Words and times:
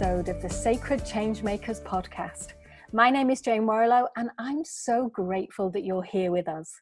episode 0.00 0.28
of 0.28 0.40
the 0.40 0.48
Sacred 0.48 1.00
Changemakers 1.00 1.82
podcast. 1.82 2.52
My 2.92 3.10
name 3.10 3.30
is 3.30 3.40
Jane 3.40 3.66
Warrilow, 3.66 4.06
and 4.16 4.30
I'm 4.38 4.64
so 4.64 5.08
grateful 5.08 5.70
that 5.72 5.84
you're 5.84 6.04
here 6.04 6.30
with 6.30 6.46
us. 6.46 6.72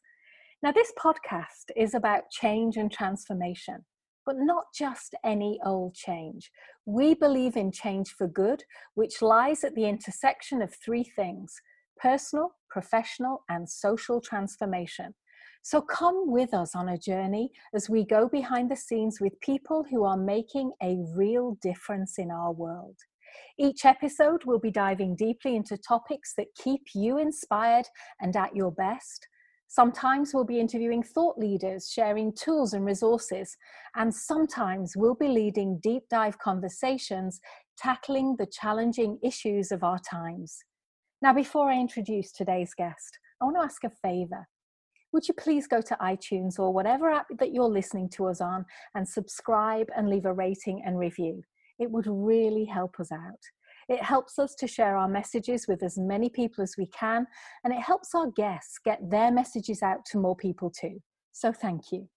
Now, 0.61 0.71
this 0.71 0.93
podcast 0.99 1.71
is 1.75 1.95
about 1.95 2.29
change 2.29 2.77
and 2.77 2.91
transformation, 2.91 3.83
but 4.23 4.35
not 4.37 4.65
just 4.77 5.15
any 5.25 5.59
old 5.65 5.95
change. 5.95 6.51
We 6.85 7.15
believe 7.15 7.57
in 7.57 7.71
change 7.71 8.11
for 8.11 8.27
good, 8.27 8.63
which 8.93 9.23
lies 9.23 9.63
at 9.63 9.73
the 9.73 9.85
intersection 9.85 10.61
of 10.61 10.75
three 10.75 11.03
things 11.03 11.55
personal, 11.99 12.51
professional, 12.69 13.41
and 13.49 13.67
social 13.67 14.21
transformation. 14.21 15.15
So 15.61 15.81
come 15.81 16.31
with 16.31 16.53
us 16.53 16.75
on 16.75 16.89
a 16.89 16.97
journey 16.97 17.51
as 17.73 17.89
we 17.89 18.05
go 18.05 18.29
behind 18.29 18.71
the 18.71 18.75
scenes 18.75 19.19
with 19.19 19.39
people 19.41 19.85
who 19.89 20.03
are 20.03 20.17
making 20.17 20.71
a 20.81 20.97
real 21.15 21.57
difference 21.61 22.17
in 22.17 22.31
our 22.31 22.51
world. 22.51 22.95
Each 23.59 23.85
episode 23.85 24.45
will 24.45 24.59
be 24.59 24.71
diving 24.71 25.15
deeply 25.15 25.55
into 25.55 25.77
topics 25.77 26.33
that 26.37 26.55
keep 26.55 26.83
you 26.93 27.17
inspired 27.17 27.85
and 28.21 28.35
at 28.35 28.55
your 28.55 28.71
best. 28.71 29.27
Sometimes 29.69 30.33
we'll 30.33 30.45
be 30.45 30.61
interviewing 30.61 31.03
thought 31.03 31.37
leaders, 31.37 31.91
sharing 31.91 32.33
tools 32.33 32.73
and 32.73 32.85
resources, 32.85 33.57
and 33.95 34.13
sometimes 34.13 34.93
we'll 34.95 35.15
be 35.15 35.27
leading 35.27 35.79
deep 35.79 36.03
dive 36.09 36.39
conversations 36.39 37.41
tackling 37.77 38.35
the 38.37 38.47
challenging 38.47 39.19
issues 39.21 39.71
of 39.71 39.83
our 39.83 39.99
times. 39.99 40.57
Now, 41.21 41.33
before 41.33 41.69
I 41.69 41.79
introduce 41.79 42.31
today's 42.31 42.73
guest, 42.73 43.19
I 43.41 43.45
want 43.45 43.57
to 43.57 43.63
ask 43.63 43.83
a 43.83 43.89
favor. 43.89 44.47
Would 45.13 45.27
you 45.27 45.33
please 45.33 45.67
go 45.67 45.81
to 45.81 45.97
iTunes 46.01 46.59
or 46.59 46.73
whatever 46.73 47.09
app 47.09 47.27
that 47.39 47.53
you're 47.53 47.69
listening 47.69 48.09
to 48.09 48.27
us 48.27 48.41
on 48.41 48.65
and 48.95 49.07
subscribe 49.07 49.87
and 49.95 50.09
leave 50.09 50.25
a 50.25 50.33
rating 50.33 50.83
and 50.85 50.99
review? 50.99 51.41
It 51.79 51.89
would 51.89 52.07
really 52.07 52.65
help 52.65 52.99
us 52.99 53.11
out. 53.11 53.39
It 53.87 54.03
helps 54.03 54.37
us 54.37 54.53
to 54.55 54.67
share 54.67 54.97
our 54.97 55.07
messages 55.07 55.65
with 55.67 55.81
as 55.81 55.97
many 55.97 56.29
people 56.29 56.61
as 56.61 56.75
we 56.77 56.87
can, 56.87 57.25
and 57.63 57.73
it 57.73 57.79
helps 57.79 58.13
our 58.13 58.31
guests 58.31 58.79
get 58.83 58.99
their 59.09 59.31
messages 59.31 59.81
out 59.81 60.05
to 60.07 60.17
more 60.17 60.35
people 60.35 60.69
too. 60.69 61.01
So 61.31 61.53
thank 61.53 61.91
you. 61.91 62.09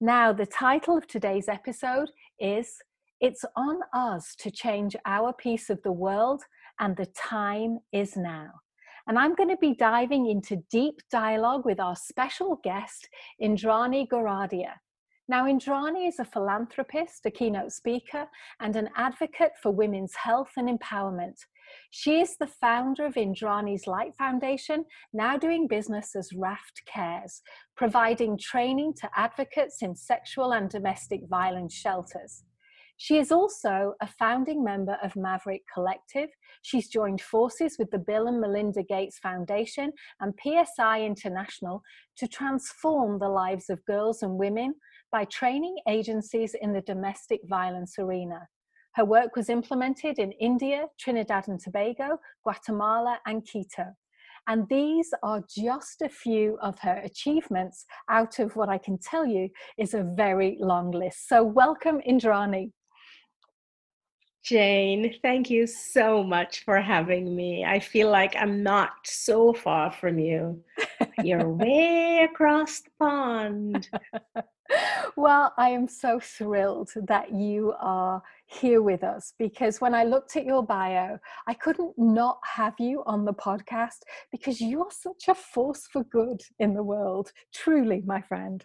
Now, 0.00 0.32
the 0.32 0.46
title 0.46 0.96
of 0.96 1.06
today's 1.06 1.48
episode 1.48 2.10
is 2.40 2.78
It's 3.20 3.44
on 3.54 3.80
Us 3.92 4.34
to 4.38 4.50
Change 4.50 4.96
Our 5.06 5.32
Piece 5.32 5.70
of 5.70 5.80
the 5.82 5.92
World, 5.92 6.42
and 6.80 6.96
the 6.96 7.06
time 7.06 7.78
is 7.92 8.16
now. 8.16 8.48
And 9.10 9.18
I'm 9.18 9.34
going 9.34 9.48
to 9.48 9.56
be 9.56 9.74
diving 9.74 10.26
into 10.30 10.62
deep 10.70 11.00
dialogue 11.10 11.64
with 11.64 11.80
our 11.80 11.96
special 11.96 12.60
guest, 12.62 13.08
Indrani 13.42 14.06
Goradia. 14.06 14.74
Now, 15.28 15.46
Indrani 15.46 16.06
is 16.06 16.20
a 16.20 16.24
philanthropist, 16.24 17.26
a 17.26 17.30
keynote 17.32 17.72
speaker, 17.72 18.28
and 18.60 18.76
an 18.76 18.88
advocate 18.96 19.50
for 19.60 19.72
women's 19.72 20.14
health 20.14 20.52
and 20.56 20.68
empowerment. 20.68 21.34
She 21.90 22.20
is 22.20 22.36
the 22.36 22.46
founder 22.46 23.04
of 23.04 23.14
Indrani's 23.14 23.88
Light 23.88 24.12
Foundation, 24.16 24.84
now 25.12 25.36
doing 25.36 25.66
business 25.66 26.14
as 26.14 26.32
Raft 26.32 26.82
Cares, 26.86 27.42
providing 27.76 28.38
training 28.38 28.94
to 29.00 29.10
advocates 29.16 29.82
in 29.82 29.96
sexual 29.96 30.52
and 30.52 30.70
domestic 30.70 31.22
violence 31.28 31.74
shelters. 31.74 32.44
She 33.02 33.16
is 33.16 33.32
also 33.32 33.94
a 34.02 34.06
founding 34.06 34.62
member 34.62 34.98
of 35.02 35.16
Maverick 35.16 35.62
Collective. 35.72 36.28
She's 36.60 36.86
joined 36.86 37.22
forces 37.22 37.76
with 37.78 37.90
the 37.90 37.98
Bill 37.98 38.26
and 38.26 38.38
Melinda 38.38 38.82
Gates 38.82 39.18
Foundation 39.20 39.90
and 40.20 40.38
PSI 40.38 41.00
International 41.00 41.80
to 42.18 42.28
transform 42.28 43.18
the 43.18 43.30
lives 43.30 43.70
of 43.70 43.82
girls 43.86 44.22
and 44.22 44.38
women 44.38 44.74
by 45.10 45.24
training 45.24 45.76
agencies 45.88 46.54
in 46.60 46.74
the 46.74 46.82
domestic 46.82 47.40
violence 47.48 47.94
arena. 47.98 48.46
Her 48.96 49.06
work 49.06 49.34
was 49.34 49.48
implemented 49.48 50.18
in 50.18 50.32
India, 50.32 50.84
Trinidad 50.98 51.48
and 51.48 51.58
Tobago, 51.58 52.18
Guatemala, 52.42 53.18
and 53.24 53.48
Quito. 53.50 53.94
And 54.46 54.68
these 54.68 55.08
are 55.22 55.42
just 55.48 56.02
a 56.02 56.10
few 56.10 56.58
of 56.60 56.78
her 56.80 57.00
achievements 57.02 57.86
out 58.10 58.38
of 58.40 58.56
what 58.56 58.68
I 58.68 58.76
can 58.76 58.98
tell 58.98 59.24
you 59.24 59.48
is 59.78 59.94
a 59.94 60.02
very 60.02 60.58
long 60.60 60.90
list. 60.90 61.30
So, 61.30 61.42
welcome, 61.42 62.02
Indrani. 62.06 62.72
Jane, 64.42 65.14
thank 65.22 65.50
you 65.50 65.66
so 65.66 66.22
much 66.24 66.64
for 66.64 66.80
having 66.80 67.36
me. 67.36 67.64
I 67.64 67.78
feel 67.78 68.10
like 68.10 68.34
I'm 68.36 68.62
not 68.62 68.92
so 69.04 69.52
far 69.52 69.92
from 69.92 70.18
you. 70.18 70.62
You're 71.22 71.48
way 71.48 72.26
across 72.30 72.80
the 72.80 72.90
pond. 72.98 73.90
well, 75.16 75.52
I 75.58 75.68
am 75.70 75.86
so 75.86 76.18
thrilled 76.18 76.90
that 77.06 77.34
you 77.34 77.74
are 77.80 78.22
here 78.46 78.80
with 78.82 79.04
us 79.04 79.34
because 79.38 79.80
when 79.80 79.94
I 79.94 80.04
looked 80.04 80.36
at 80.36 80.46
your 80.46 80.62
bio, 80.62 81.18
I 81.46 81.54
couldn't 81.54 81.92
not 81.98 82.38
have 82.44 82.74
you 82.78 83.02
on 83.06 83.26
the 83.26 83.34
podcast 83.34 84.00
because 84.32 84.60
you 84.60 84.80
are 84.80 84.90
such 84.90 85.28
a 85.28 85.34
force 85.34 85.86
for 85.92 86.02
good 86.04 86.40
in 86.58 86.74
the 86.74 86.82
world, 86.82 87.30
truly, 87.52 88.02
my 88.06 88.22
friend. 88.22 88.64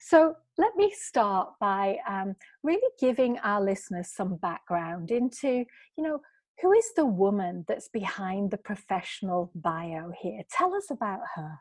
So, 0.00 0.36
let 0.56 0.76
me 0.76 0.92
start 0.96 1.50
by 1.60 1.98
um, 2.08 2.36
really 2.62 2.88
giving 3.00 3.38
our 3.38 3.62
listeners 3.62 4.10
some 4.12 4.36
background 4.36 5.10
into, 5.10 5.64
you 5.96 6.04
know, 6.04 6.20
who 6.62 6.72
is 6.72 6.92
the 6.94 7.06
woman 7.06 7.64
that's 7.66 7.88
behind 7.88 8.50
the 8.50 8.56
professional 8.56 9.50
bio 9.54 10.12
here? 10.20 10.42
Tell 10.50 10.74
us 10.74 10.90
about 10.90 11.20
her. 11.34 11.58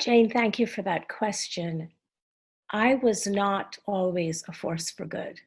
Jane, 0.00 0.30
thank 0.30 0.60
you 0.60 0.66
for 0.66 0.82
that 0.82 1.08
question. 1.08 1.90
I 2.70 2.94
was 2.94 3.26
not 3.26 3.78
always 3.86 4.44
a 4.46 4.52
force 4.52 4.90
for 4.90 5.06
good. 5.06 5.40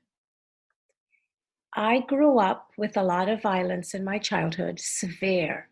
I 1.73 2.01
grew 2.01 2.39
up 2.39 2.71
with 2.77 2.97
a 2.97 3.03
lot 3.03 3.29
of 3.29 3.41
violence 3.41 3.93
in 3.93 4.03
my 4.03 4.17
childhood, 4.17 4.79
severe 4.81 5.69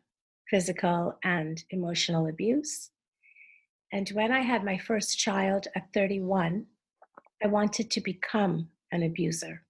physical 0.50 1.18
and 1.24 1.62
emotional 1.72 2.28
abuse. 2.28 2.92
And 3.92 4.10
when 4.10 4.32
I 4.32 4.42
had 4.42 4.64
my 4.64 4.78
first 4.78 5.18
child 5.18 5.68
at 5.76 5.94
31, 5.94 6.66
I 7.44 7.48
wanted 7.48 7.90
to 7.92 8.02
become 8.02 8.70
an 8.92 9.04
abuser. 9.04 9.64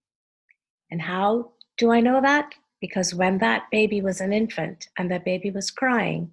And 0.92 1.02
how 1.02 1.52
do 1.78 1.92
I 1.92 2.02
know 2.02 2.22
that? 2.22 2.54
Because 2.82 3.14
when 3.14 3.38
that 3.40 3.64
baby 3.72 4.02
was 4.02 4.22
an 4.22 4.34
infant 4.34 4.88
and 4.98 5.12
that 5.12 5.26
baby 5.26 5.52
was 5.52 5.72
crying, 5.72 6.32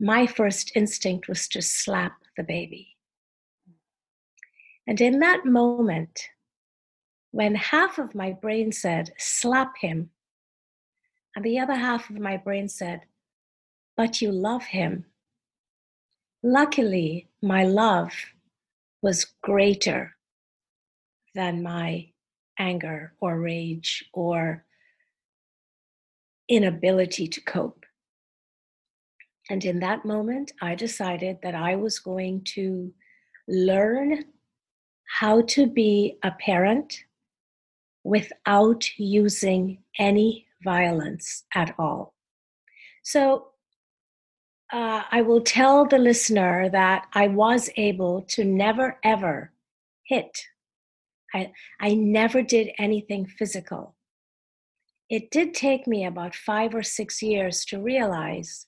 my 0.00 0.26
first 0.26 0.72
instinct 0.74 1.28
was 1.28 1.48
to 1.48 1.62
slap 1.62 2.16
the 2.36 2.42
baby. 2.42 2.96
And 4.86 5.00
in 5.00 5.20
that 5.20 5.46
moment, 5.46 6.28
when 7.30 7.54
half 7.54 7.98
of 7.98 8.14
my 8.14 8.32
brain 8.32 8.72
said, 8.72 9.12
slap 9.18 9.78
him, 9.78 10.10
and 11.34 11.44
the 11.44 11.58
other 11.58 11.74
half 11.74 12.10
of 12.10 12.18
my 12.18 12.36
brain 12.36 12.68
said, 12.68 13.02
but 13.96 14.20
you 14.20 14.30
love 14.30 14.64
him. 14.64 15.06
Luckily, 16.46 17.30
my 17.40 17.64
love 17.64 18.12
was 19.00 19.24
greater 19.42 20.14
than 21.34 21.62
my 21.62 22.10
anger 22.58 23.14
or 23.18 23.40
rage 23.40 24.04
or 24.12 24.66
inability 26.50 27.28
to 27.28 27.40
cope. 27.40 27.86
And 29.48 29.64
in 29.64 29.80
that 29.80 30.04
moment, 30.04 30.52
I 30.60 30.74
decided 30.74 31.38
that 31.42 31.54
I 31.54 31.76
was 31.76 31.98
going 31.98 32.44
to 32.56 32.92
learn 33.48 34.26
how 35.18 35.40
to 35.46 35.66
be 35.66 36.18
a 36.22 36.32
parent 36.32 37.04
without 38.04 38.84
using 38.98 39.78
any 39.98 40.46
violence 40.62 41.44
at 41.54 41.74
all. 41.78 42.12
So 43.02 43.53
uh, 44.74 45.04
I 45.12 45.22
will 45.22 45.40
tell 45.40 45.86
the 45.86 45.98
listener 45.98 46.68
that 46.70 47.06
I 47.12 47.28
was 47.28 47.70
able 47.76 48.22
to 48.30 48.44
never 48.44 48.98
ever 49.04 49.52
hit. 50.02 50.36
I, 51.32 51.52
I 51.80 51.94
never 51.94 52.42
did 52.42 52.70
anything 52.76 53.24
physical. 53.24 53.94
It 55.08 55.30
did 55.30 55.54
take 55.54 55.86
me 55.86 56.04
about 56.06 56.34
five 56.34 56.74
or 56.74 56.82
six 56.82 57.22
years 57.22 57.64
to 57.66 57.80
realize 57.80 58.66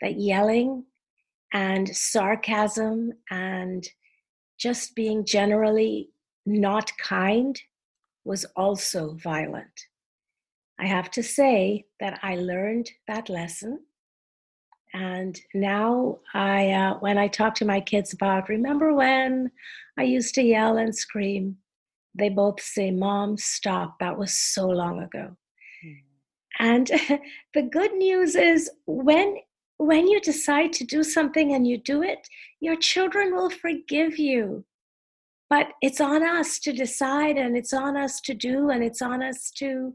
that 0.00 0.18
yelling 0.18 0.86
and 1.52 1.94
sarcasm 1.94 3.12
and 3.30 3.86
just 4.58 4.94
being 4.94 5.26
generally 5.26 6.08
not 6.46 6.90
kind 6.96 7.60
was 8.24 8.46
also 8.56 9.18
violent. 9.22 9.86
I 10.80 10.86
have 10.86 11.10
to 11.10 11.22
say 11.22 11.84
that 12.00 12.20
I 12.22 12.36
learned 12.36 12.90
that 13.06 13.28
lesson. 13.28 13.80
And 14.94 15.40
now 15.54 16.18
I, 16.34 16.70
uh, 16.70 16.94
when 16.98 17.16
I 17.18 17.28
talk 17.28 17.54
to 17.56 17.64
my 17.64 17.80
kids 17.80 18.12
about, 18.12 18.48
remember 18.48 18.92
when 18.94 19.50
I 19.98 20.02
used 20.02 20.34
to 20.34 20.42
yell 20.42 20.76
and 20.76 20.94
scream, 20.94 21.56
they 22.14 22.28
both 22.28 22.60
say, 22.60 22.90
Mom, 22.90 23.38
stop. 23.38 23.98
That 24.00 24.18
was 24.18 24.34
so 24.34 24.68
long 24.68 25.02
ago. 25.02 25.36
Mm. 25.86 25.96
And 26.58 26.86
the 27.54 27.62
good 27.62 27.94
news 27.94 28.36
is 28.36 28.70
when 28.86 29.36
when 29.78 30.06
you 30.06 30.20
decide 30.20 30.72
to 30.74 30.84
do 30.84 31.02
something 31.02 31.54
and 31.54 31.66
you 31.66 31.76
do 31.76 32.02
it, 32.02 32.28
your 32.60 32.76
children 32.76 33.34
will 33.34 33.50
forgive 33.50 34.18
you. 34.18 34.64
but 35.50 35.72
it's 35.82 36.00
on 36.00 36.22
us 36.22 36.58
to 36.60 36.72
decide 36.72 37.36
and 37.36 37.56
it's 37.58 37.74
on 37.74 37.96
us 37.96 38.20
to 38.22 38.32
do 38.32 38.70
and 38.70 38.82
it's 38.82 39.02
on 39.02 39.22
us 39.22 39.50
to 39.50 39.94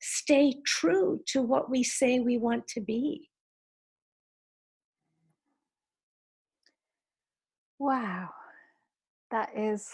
stay 0.00 0.54
true 0.64 1.20
to 1.26 1.42
what 1.42 1.68
we 1.70 1.82
say 1.82 2.20
we 2.20 2.38
want 2.38 2.68
to 2.68 2.80
be. 2.80 3.28
Wow, 7.84 8.30
that 9.30 9.50
is 9.56 9.88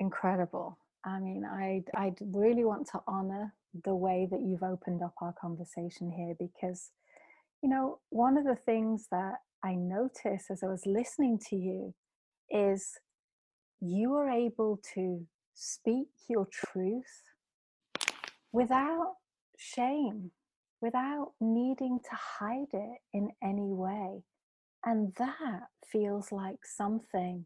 incredible. 0.00 0.78
I 1.04 1.20
mean, 1.20 1.44
I 1.44 1.84
I 1.94 2.14
really 2.20 2.64
want 2.64 2.88
to 2.92 3.00
honor 3.06 3.54
the 3.84 3.94
way 3.94 4.28
that 4.30 4.40
you've 4.42 4.64
opened 4.64 5.02
up 5.02 5.14
our 5.20 5.34
conversation 5.40 6.10
here 6.10 6.34
because, 6.38 6.90
you 7.62 7.68
know, 7.70 8.00
one 8.10 8.38
of 8.38 8.44
the 8.44 8.56
things 8.56 9.08
that 9.12 9.36
I 9.64 9.74
noticed 9.76 10.50
as 10.50 10.62
I 10.64 10.68
was 10.68 10.86
listening 10.86 11.38
to 11.50 11.56
you 11.56 11.94
is 12.50 12.98
you 13.80 14.14
are 14.14 14.30
able 14.30 14.80
to 14.94 15.26
speak 15.54 16.08
your 16.28 16.46
truth 16.52 17.22
without 18.52 19.16
shame, 19.58 20.32
without 20.80 21.32
needing 21.40 22.00
to 22.00 22.16
hide 22.40 22.72
it 22.72 22.98
in 23.12 23.30
any 23.42 23.72
way. 23.72 24.22
And 24.84 25.14
that 25.16 25.68
feels 25.86 26.32
like 26.32 26.64
something 26.64 27.44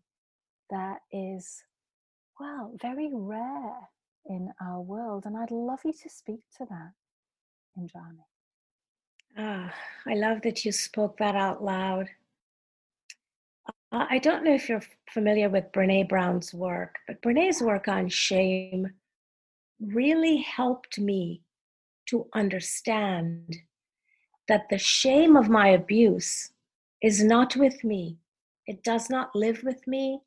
that 0.70 0.98
is, 1.12 1.62
well, 2.40 2.72
very 2.80 3.10
rare 3.12 3.88
in 4.26 4.50
our 4.60 4.80
world. 4.80 5.24
And 5.26 5.36
I'd 5.36 5.50
love 5.50 5.80
you 5.84 5.92
to 5.92 6.08
speak 6.08 6.40
to 6.58 6.66
that, 6.70 6.92
Indrani. 7.78 8.24
Ah, 9.38 9.74
I 10.06 10.14
love 10.14 10.40
that 10.42 10.64
you 10.64 10.72
spoke 10.72 11.18
that 11.18 11.36
out 11.36 11.62
loud. 11.62 12.08
I 13.92 14.18
don't 14.18 14.44
know 14.44 14.54
if 14.54 14.68
you're 14.68 14.82
familiar 15.10 15.48
with 15.48 15.72
Brene 15.72 16.08
Brown's 16.08 16.52
work, 16.52 16.96
but 17.06 17.22
Brene's 17.22 17.62
work 17.62 17.86
on 17.86 18.08
shame 18.08 18.92
really 19.80 20.38
helped 20.38 20.98
me 20.98 21.42
to 22.06 22.26
understand 22.34 23.56
that 24.48 24.68
the 24.70 24.78
shame 24.78 25.36
of 25.36 25.48
my 25.48 25.68
abuse 25.68 26.50
is 27.02 27.22
not 27.22 27.56
with 27.56 27.84
me. 27.84 28.18
It 28.66 28.82
does 28.82 29.10
not 29.10 29.34
live 29.34 29.62
with 29.62 29.86
me. 29.86 30.20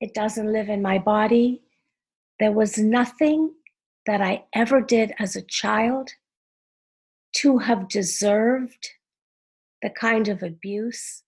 It 0.00 0.14
doesn't 0.14 0.52
live 0.52 0.68
in 0.68 0.82
my 0.82 0.98
body. 0.98 1.62
There 2.38 2.52
was 2.52 2.78
nothing 2.78 3.52
that 4.06 4.20
I 4.20 4.44
ever 4.54 4.80
did 4.80 5.12
as 5.18 5.36
a 5.36 5.42
child 5.42 6.10
to 7.36 7.58
have 7.58 7.88
deserved 7.88 8.88
the 9.82 9.90
kind 9.90 10.28
of 10.28 10.42
abuse 10.42 11.22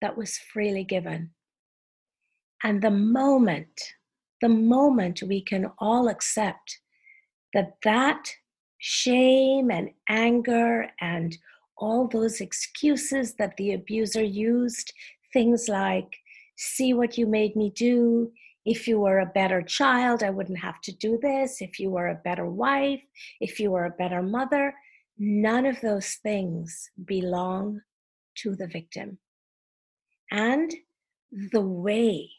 that 0.00 0.16
was 0.16 0.38
freely 0.38 0.84
given. 0.84 1.30
And 2.62 2.80
the 2.80 2.90
moment, 2.90 3.80
the 4.40 4.48
moment 4.48 5.22
we 5.22 5.40
can 5.42 5.70
all 5.78 6.08
accept 6.08 6.80
that 7.54 7.76
that 7.82 8.28
shame 8.78 9.70
and 9.70 9.90
anger 10.08 10.88
and 11.00 11.36
all 11.82 12.06
those 12.06 12.40
excuses 12.40 13.34
that 13.34 13.56
the 13.56 13.72
abuser 13.72 14.22
used, 14.22 14.92
things 15.32 15.68
like, 15.68 16.10
see 16.56 16.94
what 16.94 17.18
you 17.18 17.26
made 17.26 17.56
me 17.56 17.72
do. 17.74 18.30
If 18.64 18.86
you 18.86 19.00
were 19.00 19.18
a 19.18 19.34
better 19.34 19.62
child, 19.62 20.22
I 20.22 20.30
wouldn't 20.30 20.60
have 20.60 20.80
to 20.82 20.92
do 20.92 21.18
this. 21.20 21.60
If 21.60 21.80
you 21.80 21.90
were 21.90 22.10
a 22.10 22.22
better 22.22 22.46
wife, 22.46 23.02
if 23.40 23.58
you 23.58 23.72
were 23.72 23.86
a 23.86 23.98
better 24.02 24.22
mother, 24.22 24.72
none 25.18 25.66
of 25.66 25.80
those 25.80 26.18
things 26.22 26.88
belong 27.04 27.80
to 28.36 28.54
the 28.54 28.68
victim. 28.68 29.18
And 30.30 30.72
the 31.50 31.66
way 31.88 32.30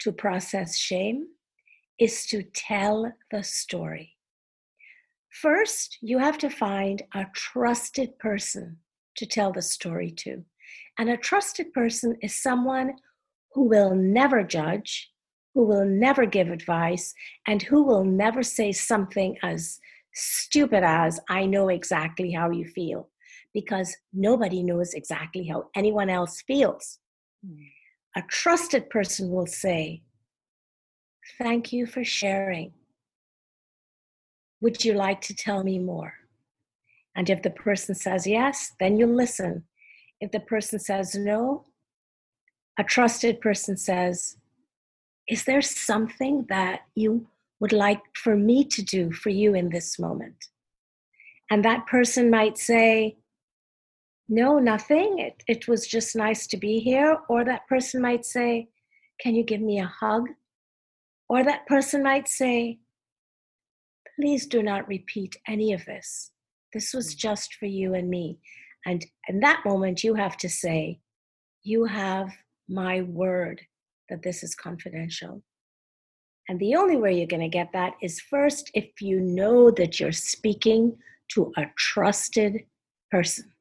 to 0.00 0.10
process 0.10 0.76
shame 0.76 1.28
is 2.00 2.26
to 2.26 2.42
tell 2.42 3.12
the 3.30 3.44
story. 3.44 4.16
First, 5.30 5.98
you 6.00 6.18
have 6.18 6.38
to 6.38 6.50
find 6.50 7.02
a 7.14 7.26
trusted 7.34 8.18
person 8.18 8.78
to 9.16 9.26
tell 9.26 9.52
the 9.52 9.62
story 9.62 10.10
to. 10.10 10.44
And 10.98 11.08
a 11.08 11.16
trusted 11.16 11.72
person 11.72 12.16
is 12.20 12.42
someone 12.42 12.94
who 13.52 13.64
will 13.64 13.94
never 13.94 14.42
judge, 14.42 15.10
who 15.54 15.64
will 15.64 15.84
never 15.84 16.26
give 16.26 16.48
advice, 16.48 17.14
and 17.46 17.62
who 17.62 17.82
will 17.84 18.04
never 18.04 18.42
say 18.42 18.72
something 18.72 19.36
as 19.42 19.78
stupid 20.14 20.82
as, 20.82 21.20
I 21.28 21.46
know 21.46 21.68
exactly 21.68 22.32
how 22.32 22.50
you 22.50 22.66
feel, 22.66 23.08
because 23.54 23.96
nobody 24.12 24.62
knows 24.62 24.94
exactly 24.94 25.46
how 25.46 25.68
anyone 25.76 26.10
else 26.10 26.42
feels. 26.42 26.98
Hmm. 27.46 27.62
A 28.16 28.22
trusted 28.28 28.90
person 28.90 29.30
will 29.30 29.46
say, 29.46 30.02
Thank 31.38 31.72
you 31.72 31.86
for 31.86 32.02
sharing. 32.02 32.72
Would 34.60 34.84
you 34.84 34.94
like 34.94 35.20
to 35.22 35.34
tell 35.34 35.62
me 35.64 35.78
more? 35.78 36.14
And 37.16 37.28
if 37.28 37.42
the 37.42 37.50
person 37.50 37.94
says 37.94 38.26
yes, 38.26 38.72
then 38.78 38.96
you 38.98 39.06
listen. 39.06 39.64
If 40.20 40.30
the 40.30 40.40
person 40.40 40.78
says 40.78 41.14
no, 41.14 41.66
a 42.78 42.84
trusted 42.84 43.40
person 43.40 43.76
says, 43.76 44.36
Is 45.28 45.44
there 45.44 45.62
something 45.62 46.46
that 46.48 46.82
you 46.94 47.26
would 47.58 47.72
like 47.72 48.02
for 48.14 48.36
me 48.36 48.64
to 48.64 48.82
do 48.82 49.12
for 49.12 49.30
you 49.30 49.54
in 49.54 49.70
this 49.70 49.98
moment? 49.98 50.36
And 51.50 51.64
that 51.64 51.86
person 51.86 52.30
might 52.30 52.56
say, 52.56 53.16
no, 54.30 54.60
nothing. 54.60 55.18
It, 55.18 55.42
it 55.48 55.66
was 55.66 55.88
just 55.88 56.14
nice 56.14 56.46
to 56.46 56.56
be 56.56 56.78
here. 56.78 57.18
Or 57.28 57.44
that 57.44 57.66
person 57.66 58.00
might 58.00 58.24
say, 58.24 58.68
Can 59.20 59.34
you 59.34 59.42
give 59.42 59.60
me 59.60 59.80
a 59.80 59.92
hug? 60.00 60.28
Or 61.28 61.42
that 61.42 61.66
person 61.66 62.04
might 62.04 62.28
say, 62.28 62.78
Please 64.20 64.46
do 64.46 64.62
not 64.62 64.86
repeat 64.86 65.36
any 65.48 65.72
of 65.72 65.82
this. 65.86 66.32
This 66.74 66.92
was 66.92 67.14
mm. 67.14 67.18
just 67.18 67.54
for 67.54 67.64
you 67.64 67.94
and 67.94 68.10
me. 68.10 68.38
And 68.84 69.04
in 69.28 69.40
that 69.40 69.62
moment, 69.64 70.04
you 70.04 70.14
have 70.14 70.36
to 70.38 70.48
say, 70.48 71.00
You 71.62 71.84
have 71.86 72.28
my 72.68 73.02
word 73.02 73.62
that 74.10 74.22
this 74.22 74.42
is 74.42 74.54
confidential. 74.54 75.42
And 76.48 76.60
the 76.60 76.74
only 76.74 76.96
way 76.96 77.16
you're 77.16 77.26
going 77.26 77.40
to 77.40 77.48
get 77.48 77.72
that 77.72 77.94
is 78.02 78.20
first 78.20 78.70
if 78.74 79.00
you 79.00 79.20
know 79.20 79.70
that 79.70 80.00
you're 80.00 80.12
speaking 80.12 80.96
to 81.32 81.52
a 81.56 81.66
trusted 81.78 82.64
person. 83.10 83.52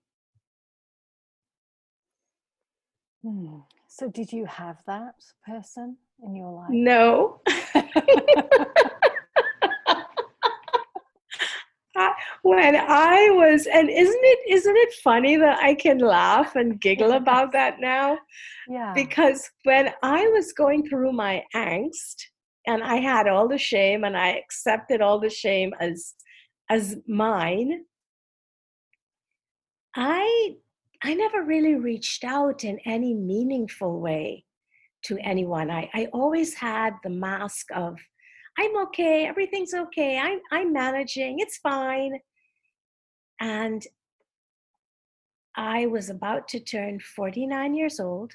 Hmm. 3.24 3.60
So, 3.88 4.10
did 4.10 4.34
you 4.34 4.46
have 4.46 4.78
that 4.88 5.16
person 5.46 5.98
in 6.24 6.36
your 6.36 6.51
life? 6.51 6.70
No. 6.72 7.42
when 12.43 12.75
I 12.75 13.29
was, 13.31 13.67
and 13.67 13.89
isn't 13.89 14.24
it 14.24 14.39
isn't 14.50 14.77
it 14.77 14.93
funny 15.03 15.38
that 15.38 15.60
I 15.60 15.75
can 15.75 16.00
laugh 16.00 16.55
and 16.55 16.79
giggle 16.79 17.13
about 17.13 17.51
that 17.53 17.79
now? 17.79 18.17
Yeah. 18.67 18.93
Because 18.93 19.50
when 19.63 19.91
I 20.03 20.27
was 20.27 20.53
going 20.53 20.88
through 20.88 21.13
my 21.13 21.43
angst, 21.55 22.15
and 22.67 22.84
I 22.84 22.98
had 22.98 23.27
all 23.27 23.48
the 23.48 23.58
shame, 23.58 24.03
and 24.03 24.17
I 24.17 24.29
accepted 24.29 25.01
all 25.01 25.19
the 25.19 25.29
shame 25.29 25.74
as 25.79 26.13
as 26.69 26.98
mine, 27.08 27.86
I 29.96 30.55
I 31.03 31.13
never 31.13 31.43
really 31.43 31.75
reached 31.75 32.24
out 32.24 32.63
in 32.63 32.77
any 32.86 33.13
meaningful 33.13 34.00
way 34.01 34.43
to 35.03 35.17
anyone. 35.19 35.72
I, 35.72 35.89
I 35.93 36.08
always 36.12 36.53
had 36.53 36.93
the 37.03 37.10
mask 37.10 37.67
of, 37.74 37.98
I'm 38.58 38.77
okay, 38.88 39.25
everything's 39.25 39.74
okay, 39.74 40.17
I'm, 40.17 40.39
I'm 40.51 40.74
managing, 40.74 41.39
it's 41.39 41.58
fine. 41.58 42.19
And 43.39 43.86
I 45.55 45.86
was 45.88 46.10
about 46.10 46.48
to 46.50 46.60
turn 46.60 47.00
49 47.00 47.74
years 47.74 48.00
old. 48.00 48.34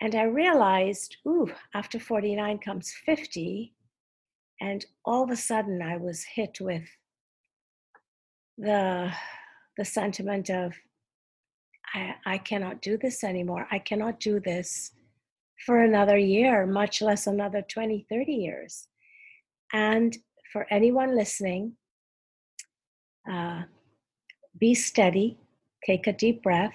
And 0.00 0.14
I 0.14 0.22
realized, 0.22 1.16
ooh, 1.26 1.50
after 1.74 1.98
49 1.98 2.58
comes 2.58 2.92
50. 3.04 3.74
And 4.60 4.84
all 5.04 5.24
of 5.24 5.30
a 5.30 5.36
sudden 5.36 5.82
I 5.82 5.96
was 5.96 6.24
hit 6.34 6.58
with 6.60 6.88
the 8.58 9.12
the 9.76 9.84
sentiment 9.84 10.50
of, 10.50 10.74
I, 11.94 12.14
I 12.26 12.38
cannot 12.38 12.82
do 12.82 12.98
this 12.98 13.24
anymore. 13.24 13.66
I 13.70 13.78
cannot 13.78 14.20
do 14.20 14.38
this 14.38 14.92
for 15.64 15.82
another 15.82 16.18
year, 16.18 16.66
much 16.66 17.00
less 17.00 17.26
another 17.26 17.62
20, 17.62 18.04
30 18.10 18.32
years. 18.32 18.88
And 19.72 20.18
for 20.52 20.66
anyone 20.70 21.16
listening, 21.16 21.76
uh, 23.28 23.62
be 24.58 24.74
steady, 24.74 25.38
take 25.84 26.06
a 26.06 26.12
deep 26.12 26.42
breath, 26.42 26.74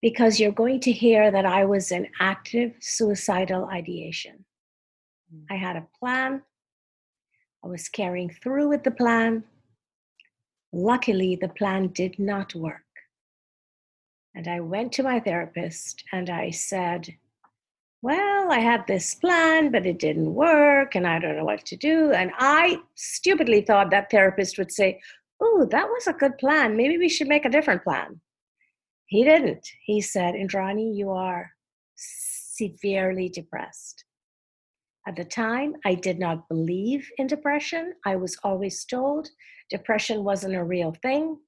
because 0.00 0.40
you're 0.40 0.52
going 0.52 0.80
to 0.80 0.92
hear 0.92 1.30
that 1.30 1.44
I 1.44 1.64
was 1.64 1.92
in 1.92 2.08
active 2.20 2.74
suicidal 2.80 3.66
ideation. 3.66 4.44
Mm. 5.34 5.44
I 5.50 5.56
had 5.56 5.76
a 5.76 5.86
plan, 5.98 6.42
I 7.64 7.68
was 7.68 7.88
carrying 7.88 8.30
through 8.30 8.68
with 8.68 8.84
the 8.84 8.90
plan, 8.90 9.44
Luckily, 10.72 11.36
the 11.36 11.48
plan 11.48 11.88
did 11.88 12.18
not 12.18 12.54
work. 12.54 12.82
And 14.34 14.46
I 14.46 14.60
went 14.60 14.92
to 14.92 15.02
my 15.02 15.18
therapist 15.18 16.04
and 16.12 16.28
I 16.28 16.50
said, 16.50 17.08
well, 18.00 18.52
I 18.52 18.60
had 18.60 18.86
this 18.86 19.14
plan, 19.16 19.72
but 19.72 19.86
it 19.86 19.98
didn't 19.98 20.34
work, 20.34 20.94
and 20.94 21.06
I 21.06 21.18
don't 21.18 21.36
know 21.36 21.44
what 21.44 21.64
to 21.66 21.76
do. 21.76 22.12
And 22.12 22.30
I 22.38 22.78
stupidly 22.94 23.62
thought 23.62 23.90
that 23.90 24.10
therapist 24.10 24.58
would 24.58 24.72
say, 24.72 25.00
Oh, 25.40 25.66
that 25.70 25.88
was 25.88 26.06
a 26.06 26.12
good 26.12 26.36
plan. 26.38 26.76
Maybe 26.76 26.98
we 26.98 27.08
should 27.08 27.28
make 27.28 27.44
a 27.44 27.50
different 27.50 27.84
plan. 27.84 28.20
He 29.06 29.24
didn't. 29.24 29.68
He 29.84 30.00
said, 30.00 30.34
Indrani, 30.34 30.96
you 30.96 31.10
are 31.10 31.52
severely 31.96 33.28
depressed. 33.28 34.04
At 35.06 35.16
the 35.16 35.24
time, 35.24 35.74
I 35.86 35.94
did 35.94 36.18
not 36.18 36.48
believe 36.48 37.08
in 37.18 37.28
depression. 37.28 37.94
I 38.04 38.16
was 38.16 38.36
always 38.44 38.84
told 38.84 39.28
depression 39.70 40.24
wasn't 40.24 40.56
a 40.56 40.64
real 40.64 40.94
thing. 41.02 41.38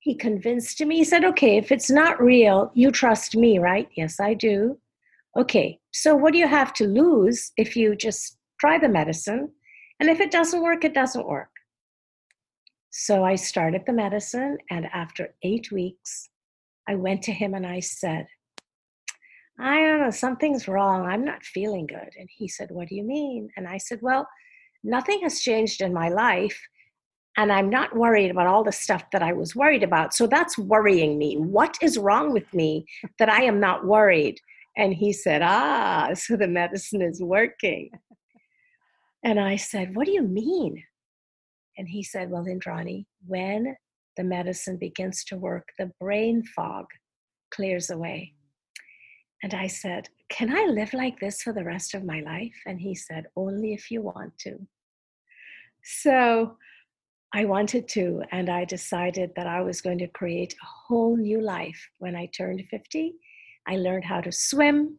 He 0.00 0.14
convinced 0.14 0.80
me, 0.84 0.96
he 0.96 1.04
said, 1.04 1.24
Okay, 1.24 1.56
if 1.56 1.72
it's 1.72 1.90
not 1.90 2.22
real, 2.22 2.70
you 2.74 2.90
trust 2.90 3.36
me, 3.36 3.58
right? 3.58 3.88
Yes, 3.96 4.20
I 4.20 4.34
do. 4.34 4.78
Okay, 5.36 5.78
so 5.92 6.16
what 6.16 6.32
do 6.32 6.38
you 6.38 6.48
have 6.48 6.72
to 6.74 6.86
lose 6.86 7.52
if 7.58 7.76
you 7.76 7.94
just 7.94 8.38
try 8.58 8.78
the 8.78 8.88
medicine? 8.88 9.50
And 10.00 10.08
if 10.08 10.18
it 10.18 10.30
doesn't 10.30 10.62
work, 10.62 10.82
it 10.82 10.94
doesn't 10.94 11.28
work. 11.28 11.50
So 12.90 13.22
I 13.22 13.34
started 13.34 13.82
the 13.86 13.92
medicine, 13.92 14.56
and 14.70 14.86
after 14.94 15.34
eight 15.42 15.70
weeks, 15.70 16.30
I 16.88 16.94
went 16.94 17.20
to 17.24 17.32
him 17.32 17.52
and 17.52 17.66
I 17.66 17.80
said, 17.80 18.26
I 19.60 19.80
don't 19.80 20.00
know, 20.00 20.10
something's 20.10 20.68
wrong. 20.68 21.04
I'm 21.04 21.24
not 21.24 21.42
feeling 21.42 21.86
good. 21.86 22.10
And 22.18 22.28
he 22.34 22.48
said, 22.48 22.70
What 22.70 22.88
do 22.88 22.94
you 22.94 23.04
mean? 23.04 23.50
And 23.58 23.68
I 23.68 23.76
said, 23.76 23.98
Well, 24.00 24.26
nothing 24.82 25.20
has 25.22 25.40
changed 25.40 25.82
in 25.82 25.92
my 25.92 26.08
life. 26.08 26.58
And 27.36 27.52
I'm 27.52 27.68
not 27.68 27.94
worried 27.94 28.30
about 28.30 28.46
all 28.46 28.64
the 28.64 28.72
stuff 28.72 29.04
that 29.12 29.22
I 29.22 29.34
was 29.34 29.54
worried 29.54 29.82
about. 29.82 30.14
So 30.14 30.26
that's 30.26 30.56
worrying 30.56 31.18
me. 31.18 31.36
What 31.36 31.76
is 31.82 31.98
wrong 31.98 32.32
with 32.32 32.52
me 32.54 32.86
that 33.18 33.28
I 33.28 33.42
am 33.42 33.60
not 33.60 33.84
worried? 33.84 34.40
And 34.76 34.94
he 34.94 35.12
said, 35.12 35.42
Ah, 35.42 36.10
so 36.14 36.36
the 36.36 36.48
medicine 36.48 37.02
is 37.02 37.22
working. 37.22 37.90
And 39.24 39.40
I 39.40 39.56
said, 39.56 39.94
What 39.94 40.06
do 40.06 40.12
you 40.12 40.22
mean? 40.22 40.82
And 41.78 41.88
he 41.88 42.02
said, 42.02 42.30
Well, 42.30 42.44
Indrani, 42.44 43.06
when 43.26 43.76
the 44.16 44.24
medicine 44.24 44.78
begins 44.78 45.24
to 45.24 45.36
work, 45.36 45.68
the 45.78 45.90
brain 46.00 46.42
fog 46.54 46.86
clears 47.50 47.90
away. 47.90 48.34
And 49.42 49.54
I 49.54 49.66
said, 49.66 50.08
Can 50.30 50.54
I 50.56 50.66
live 50.66 50.92
like 50.92 51.20
this 51.20 51.42
for 51.42 51.52
the 51.52 51.64
rest 51.64 51.94
of 51.94 52.04
my 52.04 52.20
life? 52.20 52.56
And 52.66 52.80
he 52.80 52.94
said, 52.94 53.26
Only 53.36 53.74
if 53.74 53.90
you 53.90 54.02
want 54.02 54.36
to. 54.40 54.58
So 55.82 56.56
I 57.34 57.44
wanted 57.44 57.86
to, 57.88 58.22
and 58.32 58.48
I 58.48 58.64
decided 58.64 59.30
that 59.36 59.46
I 59.46 59.60
was 59.60 59.80
going 59.80 59.98
to 59.98 60.08
create 60.08 60.54
a 60.54 60.66
whole 60.66 61.16
new 61.16 61.40
life 61.40 61.78
when 61.98 62.16
I 62.16 62.26
turned 62.26 62.62
50. 62.70 63.14
I 63.66 63.76
learned 63.76 64.04
how 64.04 64.20
to 64.20 64.32
swim. 64.32 64.98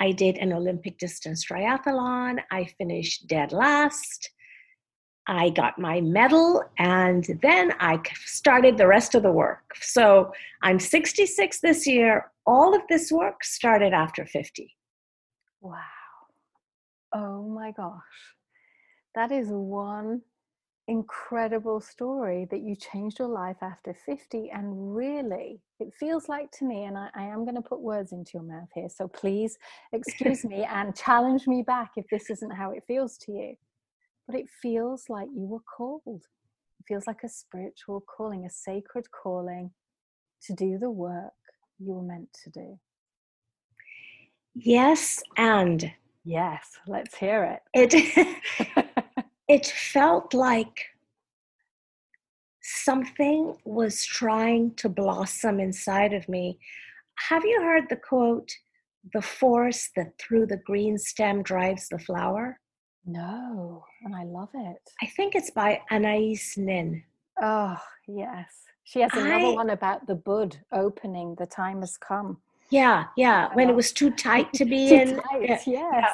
I 0.00 0.12
did 0.12 0.36
an 0.38 0.52
Olympic 0.52 0.98
distance 0.98 1.44
triathlon. 1.44 2.40
I 2.50 2.64
finished 2.78 3.28
dead 3.28 3.52
last. 3.52 4.30
I 5.28 5.50
got 5.50 5.78
my 5.78 6.00
medal 6.00 6.64
and 6.78 7.24
then 7.42 7.72
I 7.78 8.00
started 8.24 8.76
the 8.76 8.88
rest 8.88 9.14
of 9.14 9.22
the 9.22 9.30
work. 9.30 9.76
So 9.80 10.32
I'm 10.62 10.80
66 10.80 11.60
this 11.60 11.86
year. 11.86 12.32
All 12.44 12.74
of 12.74 12.82
this 12.88 13.12
work 13.12 13.44
started 13.44 13.92
after 13.92 14.26
50. 14.26 14.74
Wow. 15.60 15.78
Oh 17.14 17.42
my 17.44 17.70
gosh. 17.70 18.00
That 19.14 19.30
is 19.30 19.46
one 19.48 20.22
incredible 20.92 21.80
story 21.80 22.46
that 22.50 22.60
you 22.60 22.76
changed 22.76 23.18
your 23.18 23.28
life 23.28 23.56
after 23.62 23.94
50 23.94 24.50
and 24.50 24.94
really 24.94 25.60
it 25.80 25.92
feels 25.98 26.28
like 26.28 26.50
to 26.52 26.64
me 26.64 26.84
and 26.84 26.96
I, 26.96 27.08
I 27.14 27.24
am 27.24 27.44
going 27.44 27.56
to 27.56 27.62
put 27.62 27.80
words 27.80 28.12
into 28.12 28.32
your 28.34 28.42
mouth 28.42 28.68
here 28.74 28.88
so 28.88 29.08
please 29.08 29.56
excuse 29.92 30.44
me 30.52 30.64
and 30.64 30.94
challenge 30.94 31.46
me 31.46 31.62
back 31.66 31.92
if 31.96 32.06
this 32.10 32.30
isn't 32.30 32.52
how 32.54 32.70
it 32.70 32.84
feels 32.86 33.16
to 33.18 33.32
you 33.32 33.54
but 34.26 34.36
it 34.36 34.48
feels 34.48 35.04
like 35.08 35.28
you 35.34 35.46
were 35.46 35.60
called. 35.60 36.02
It 36.80 36.86
feels 36.86 37.06
like 37.06 37.22
a 37.24 37.28
spiritual 37.28 38.02
calling, 38.02 38.44
a 38.44 38.50
sacred 38.50 39.06
calling 39.10 39.70
to 40.46 40.54
do 40.54 40.78
the 40.78 40.90
work 40.90 41.32
you 41.78 41.94
were 41.94 42.02
meant 42.02 42.28
to 42.44 42.50
do. 42.50 42.78
Yes, 44.54 45.22
and 45.36 45.92
yes, 46.24 46.78
let's 46.86 47.16
hear 47.16 47.58
it. 47.74 47.94
It 47.94 48.46
it 49.52 49.66
felt 49.66 50.32
like 50.32 50.86
something 52.62 53.54
was 53.66 54.02
trying 54.02 54.74
to 54.76 54.88
blossom 54.88 55.60
inside 55.60 56.14
of 56.14 56.26
me. 56.26 56.58
Have 57.28 57.44
you 57.44 57.60
heard 57.60 57.84
the 57.90 57.96
quote, 57.96 58.50
the 59.12 59.20
force 59.20 59.90
that 59.94 60.18
through 60.18 60.46
the 60.46 60.56
green 60.56 60.96
stem 60.96 61.42
drives 61.42 61.88
the 61.90 61.98
flower? 61.98 62.58
No, 63.04 63.84
and 64.04 64.16
I 64.16 64.24
love 64.24 64.48
it. 64.54 64.80
I 65.02 65.06
think 65.06 65.34
it's 65.34 65.50
by 65.50 65.82
Anais 65.90 66.56
Nin. 66.56 67.02
Oh, 67.42 67.76
yes. 68.08 68.48
She 68.84 69.00
has 69.00 69.12
another 69.12 69.48
I, 69.48 69.52
one 69.52 69.70
about 69.70 70.06
the 70.06 70.14
bud 70.14 70.56
opening. 70.72 71.34
The 71.38 71.46
time 71.46 71.80
has 71.80 71.98
come. 71.98 72.38
Yeah, 72.70 73.04
yeah. 73.18 73.48
When 73.52 73.68
it 73.68 73.76
was 73.76 73.92
too 73.92 74.12
tight 74.12 74.50
to 74.54 74.64
be 74.64 74.88
too 74.88 74.94
in. 74.94 75.16
Tight, 75.16 75.42
yes. 75.42 75.66
Yeah. 75.66 76.08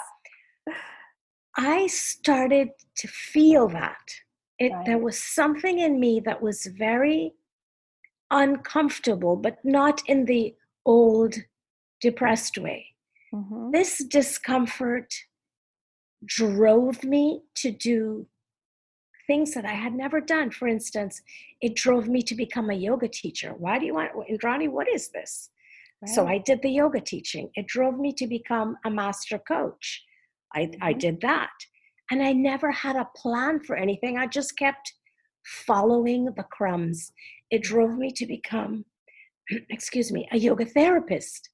I 1.57 1.87
started 1.87 2.71
to 2.97 3.09
feel 3.09 3.69
that. 3.69 3.99
It 4.59 4.73
right. 4.73 4.87
there 4.87 4.99
was 4.99 5.23
something 5.23 5.79
in 5.79 6.01
me 6.01 6.21
that 6.25 6.43
was 6.43 6.67
very 6.67 7.33
uncomfortable, 8.31 9.37
but 9.37 9.59
not 9.65 10.03
in 10.07 10.25
the 10.25 10.55
old 10.85 11.37
depressed 12.01 12.59
way. 12.59 12.87
Mm-hmm. 13.33 13.71
This 13.73 14.05
discomfort 14.05 15.15
drove 16.25 17.05
me 17.05 17.43
to 17.57 17.71
do 17.71 18.27
things 19.27 19.53
that 19.55 19.65
I 19.65 19.75
had 19.75 19.95
never 19.95 20.21
done. 20.21 20.51
For 20.51 20.67
instance, 20.67 21.23
it 21.61 21.77
drove 21.77 22.09
me 22.09 22.23
to 22.23 22.35
become 22.35 22.71
a 22.71 22.75
yoga 22.75 23.09
teacher. 23.09 23.55
Why 23.57 23.79
do 23.79 23.87
you 23.87 23.95
want, 23.95 24.11
Indrani, 24.31 24.69
what 24.69 24.89
is 24.89 25.11
this? 25.11 25.51
Right. 26.01 26.15
So 26.15 26.27
I 26.27 26.39
did 26.39 26.63
the 26.63 26.71
yoga 26.71 27.01
teaching. 27.01 27.51
It 27.55 27.67
drove 27.67 27.99
me 27.99 28.13
to 28.15 28.27
become 28.27 28.77
a 28.85 28.91
master 28.91 29.39
coach. 29.39 30.03
I, 30.55 30.63
mm-hmm. 30.63 30.83
I 30.83 30.93
did 30.93 31.21
that. 31.23 31.51
And 32.11 32.23
I 32.23 32.33
never 32.33 32.71
had 32.71 32.97
a 32.97 33.09
plan 33.17 33.61
for 33.61 33.77
anything. 33.77 34.17
I 34.17 34.27
just 34.27 34.57
kept 34.57 34.95
following 35.45 36.27
the 36.37 36.45
crumbs. 36.45 37.13
It 37.51 37.63
drove 37.63 37.97
me 37.97 38.11
to 38.13 38.27
become, 38.27 38.85
excuse 39.71 40.11
me, 40.11 40.29
a 40.33 40.39
yoga 40.39 40.65
therapist. 40.65 41.51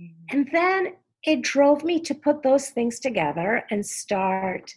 Mm-hmm. 0.00 0.36
And 0.36 0.48
then 0.52 0.94
it 1.24 1.42
drove 1.42 1.84
me 1.84 2.00
to 2.00 2.14
put 2.14 2.42
those 2.42 2.70
things 2.70 2.98
together 2.98 3.64
and 3.70 3.84
start 3.84 4.72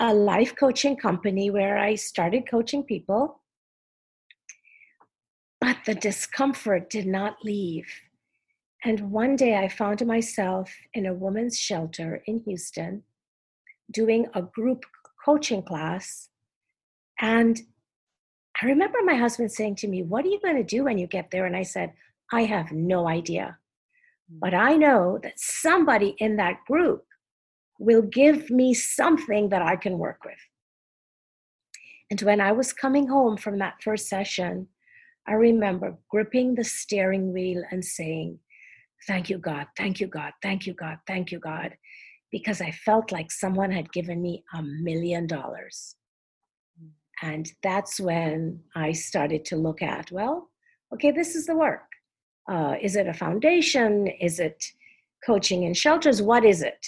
a 0.00 0.12
life 0.12 0.54
coaching 0.56 0.96
company 0.96 1.50
where 1.50 1.78
I 1.78 1.94
started 1.94 2.48
coaching 2.48 2.82
people. 2.82 3.40
But 5.60 5.78
the 5.86 5.94
discomfort 5.94 6.90
did 6.90 7.06
not 7.06 7.36
leave. 7.42 7.86
And 8.84 9.10
one 9.10 9.34
day 9.34 9.56
I 9.56 9.68
found 9.68 10.04
myself 10.06 10.70
in 10.92 11.06
a 11.06 11.14
women's 11.14 11.58
shelter 11.58 12.22
in 12.26 12.40
Houston 12.40 13.02
doing 13.90 14.26
a 14.34 14.42
group 14.42 14.84
coaching 15.24 15.62
class. 15.62 16.28
And 17.18 17.58
I 18.60 18.66
remember 18.66 18.98
my 19.02 19.14
husband 19.14 19.50
saying 19.50 19.76
to 19.76 19.88
me, 19.88 20.02
What 20.02 20.26
are 20.26 20.28
you 20.28 20.40
going 20.40 20.56
to 20.56 20.62
do 20.62 20.84
when 20.84 20.98
you 20.98 21.06
get 21.06 21.30
there? 21.30 21.46
And 21.46 21.56
I 21.56 21.62
said, 21.62 21.94
I 22.30 22.42
have 22.42 22.72
no 22.72 23.08
idea. 23.08 23.56
Hmm. 24.30 24.38
But 24.40 24.54
I 24.54 24.76
know 24.76 25.18
that 25.22 25.34
somebody 25.36 26.14
in 26.18 26.36
that 26.36 26.58
group 26.66 27.04
will 27.78 28.02
give 28.02 28.50
me 28.50 28.74
something 28.74 29.48
that 29.48 29.62
I 29.62 29.76
can 29.76 29.98
work 29.98 30.24
with. 30.24 30.38
And 32.10 32.20
when 32.20 32.40
I 32.40 32.52
was 32.52 32.72
coming 32.72 33.08
home 33.08 33.38
from 33.38 33.58
that 33.58 33.82
first 33.82 34.08
session, 34.08 34.68
I 35.26 35.32
remember 35.32 35.96
gripping 36.10 36.54
the 36.54 36.64
steering 36.64 37.32
wheel 37.32 37.62
and 37.70 37.82
saying, 37.82 38.38
Thank 39.06 39.28
you, 39.30 39.38
God, 39.38 39.66
thank 39.76 40.00
you, 40.00 40.06
God, 40.06 40.32
thank 40.42 40.66
you, 40.66 40.74
God, 40.74 40.98
thank 41.06 41.30
you, 41.30 41.38
God, 41.38 41.76
because 42.32 42.60
I 42.60 42.70
felt 42.70 43.12
like 43.12 43.30
someone 43.30 43.70
had 43.70 43.92
given 43.92 44.22
me 44.22 44.44
a 44.54 44.62
million 44.62 45.26
dollars. 45.26 45.96
And 47.22 47.50
that's 47.62 48.00
when 48.00 48.60
I 48.74 48.92
started 48.92 49.44
to 49.46 49.56
look 49.56 49.82
at, 49.82 50.10
well, 50.10 50.50
okay, 50.92 51.10
this 51.10 51.34
is 51.34 51.46
the 51.46 51.56
work. 51.56 51.86
Uh, 52.50 52.74
is 52.82 52.96
it 52.96 53.06
a 53.06 53.14
foundation? 53.14 54.08
Is 54.20 54.40
it 54.40 54.62
coaching 55.24 55.62
in 55.62 55.74
shelters? 55.74 56.20
What 56.20 56.44
is 56.44 56.62
it? 56.62 56.86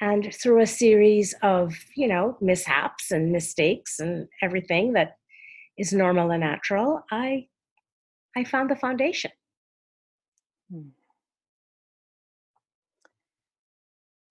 And 0.00 0.34
through 0.34 0.62
a 0.62 0.66
series 0.66 1.34
of, 1.42 1.74
you 1.94 2.08
know, 2.08 2.38
mishaps 2.40 3.10
and 3.10 3.32
mistakes 3.32 4.00
and 4.00 4.28
everything 4.42 4.94
that 4.94 5.16
is 5.76 5.92
normal 5.92 6.30
and 6.30 6.40
natural, 6.40 7.02
I 7.10 7.48
I 8.36 8.44
found 8.44 8.70
the 8.70 8.76
foundation. 8.76 9.32
Hmm. 10.72 10.90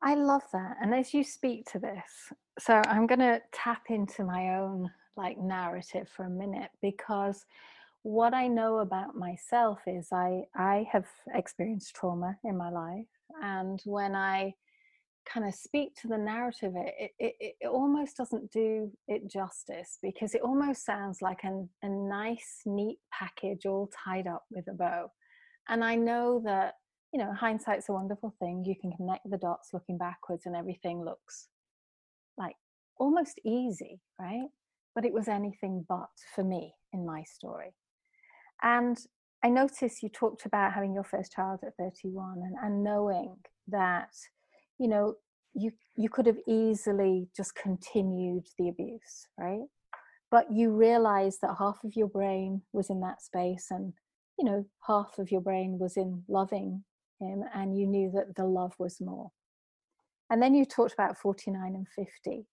I 0.01 0.15
love 0.15 0.43
that. 0.53 0.77
And 0.81 0.93
as 0.93 1.13
you 1.13 1.23
speak 1.23 1.69
to 1.71 1.79
this, 1.79 2.31
so 2.59 2.81
I'm 2.85 3.05
going 3.07 3.19
to 3.19 3.41
tap 3.51 3.83
into 3.89 4.23
my 4.23 4.55
own 4.55 4.89
like 5.17 5.37
narrative 5.37 6.07
for 6.15 6.25
a 6.25 6.29
minute 6.29 6.69
because 6.81 7.45
what 8.03 8.33
I 8.33 8.47
know 8.47 8.79
about 8.79 9.15
myself 9.15 9.79
is 9.85 10.07
I 10.13 10.43
I 10.55 10.87
have 10.91 11.05
experienced 11.33 11.95
trauma 11.95 12.37
in 12.45 12.57
my 12.57 12.69
life. 12.69 13.07
And 13.41 13.81
when 13.85 14.15
I 14.15 14.53
kind 15.31 15.45
of 15.45 15.53
speak 15.53 15.95
to 15.95 16.07
the 16.07 16.17
narrative, 16.17 16.73
it, 16.75 17.11
it, 17.19 17.55
it, 17.59 17.67
almost 17.67 18.17
doesn't 18.17 18.51
do 18.51 18.91
it 19.07 19.29
justice 19.29 19.99
because 20.01 20.33
it 20.33 20.41
almost 20.41 20.85
sounds 20.85 21.21
like 21.21 21.43
an, 21.43 21.69
a 21.83 21.89
nice, 21.89 22.61
neat 22.65 22.97
package 23.11 23.65
all 23.65 23.89
tied 24.05 24.27
up 24.27 24.45
with 24.49 24.67
a 24.69 24.73
bow. 24.73 25.11
And 25.67 25.83
I 25.83 25.95
know 25.95 26.41
that, 26.45 26.75
you 27.13 27.19
know, 27.19 27.33
hindsight's 27.33 27.89
a 27.89 27.93
wonderful 27.93 28.35
thing. 28.39 28.63
You 28.65 28.75
can 28.79 28.91
connect 28.91 29.29
the 29.29 29.37
dots 29.37 29.69
looking 29.73 29.97
backwards 29.97 30.45
and 30.45 30.55
everything 30.55 31.03
looks 31.03 31.47
like 32.37 32.55
almost 32.99 33.39
easy, 33.45 33.99
right? 34.19 34.47
But 34.95 35.05
it 35.05 35.13
was 35.13 35.27
anything 35.27 35.85
but 35.87 36.09
for 36.35 36.43
me 36.43 36.73
in 36.93 37.05
my 37.05 37.23
story. 37.23 37.73
And 38.61 38.97
I 39.43 39.49
noticed 39.49 40.03
you 40.03 40.09
talked 40.09 40.45
about 40.45 40.73
having 40.73 40.93
your 40.93 41.03
first 41.03 41.31
child 41.31 41.61
at 41.65 41.75
31 41.79 42.41
and, 42.43 42.55
and 42.61 42.83
knowing 42.83 43.37
that 43.67 44.09
you 44.77 44.87
know 44.87 45.15
you 45.53 45.71
you 45.95 46.09
could 46.09 46.25
have 46.25 46.39
easily 46.47 47.27
just 47.35 47.55
continued 47.55 48.45
the 48.57 48.69
abuse 48.69 49.27
right 49.37 49.65
but 50.31 50.51
you 50.51 50.71
realized 50.71 51.39
that 51.41 51.55
half 51.57 51.79
of 51.83 51.95
your 51.95 52.07
brain 52.07 52.61
was 52.73 52.89
in 52.89 53.01
that 53.01 53.21
space 53.21 53.67
and 53.69 53.93
you 54.37 54.45
know 54.45 54.65
half 54.85 55.17
of 55.17 55.31
your 55.31 55.41
brain 55.41 55.77
was 55.79 55.97
in 55.97 56.23
loving 56.27 56.83
him 57.19 57.43
and 57.53 57.77
you 57.77 57.87
knew 57.87 58.11
that 58.11 58.35
the 58.35 58.45
love 58.45 58.73
was 58.79 59.01
more. 59.01 59.31
And 60.29 60.41
then 60.41 60.53
you 60.55 60.65
talked 60.65 60.93
about 60.93 61.17
49 61.17 61.75
and 61.75 61.87
50 61.95 62.45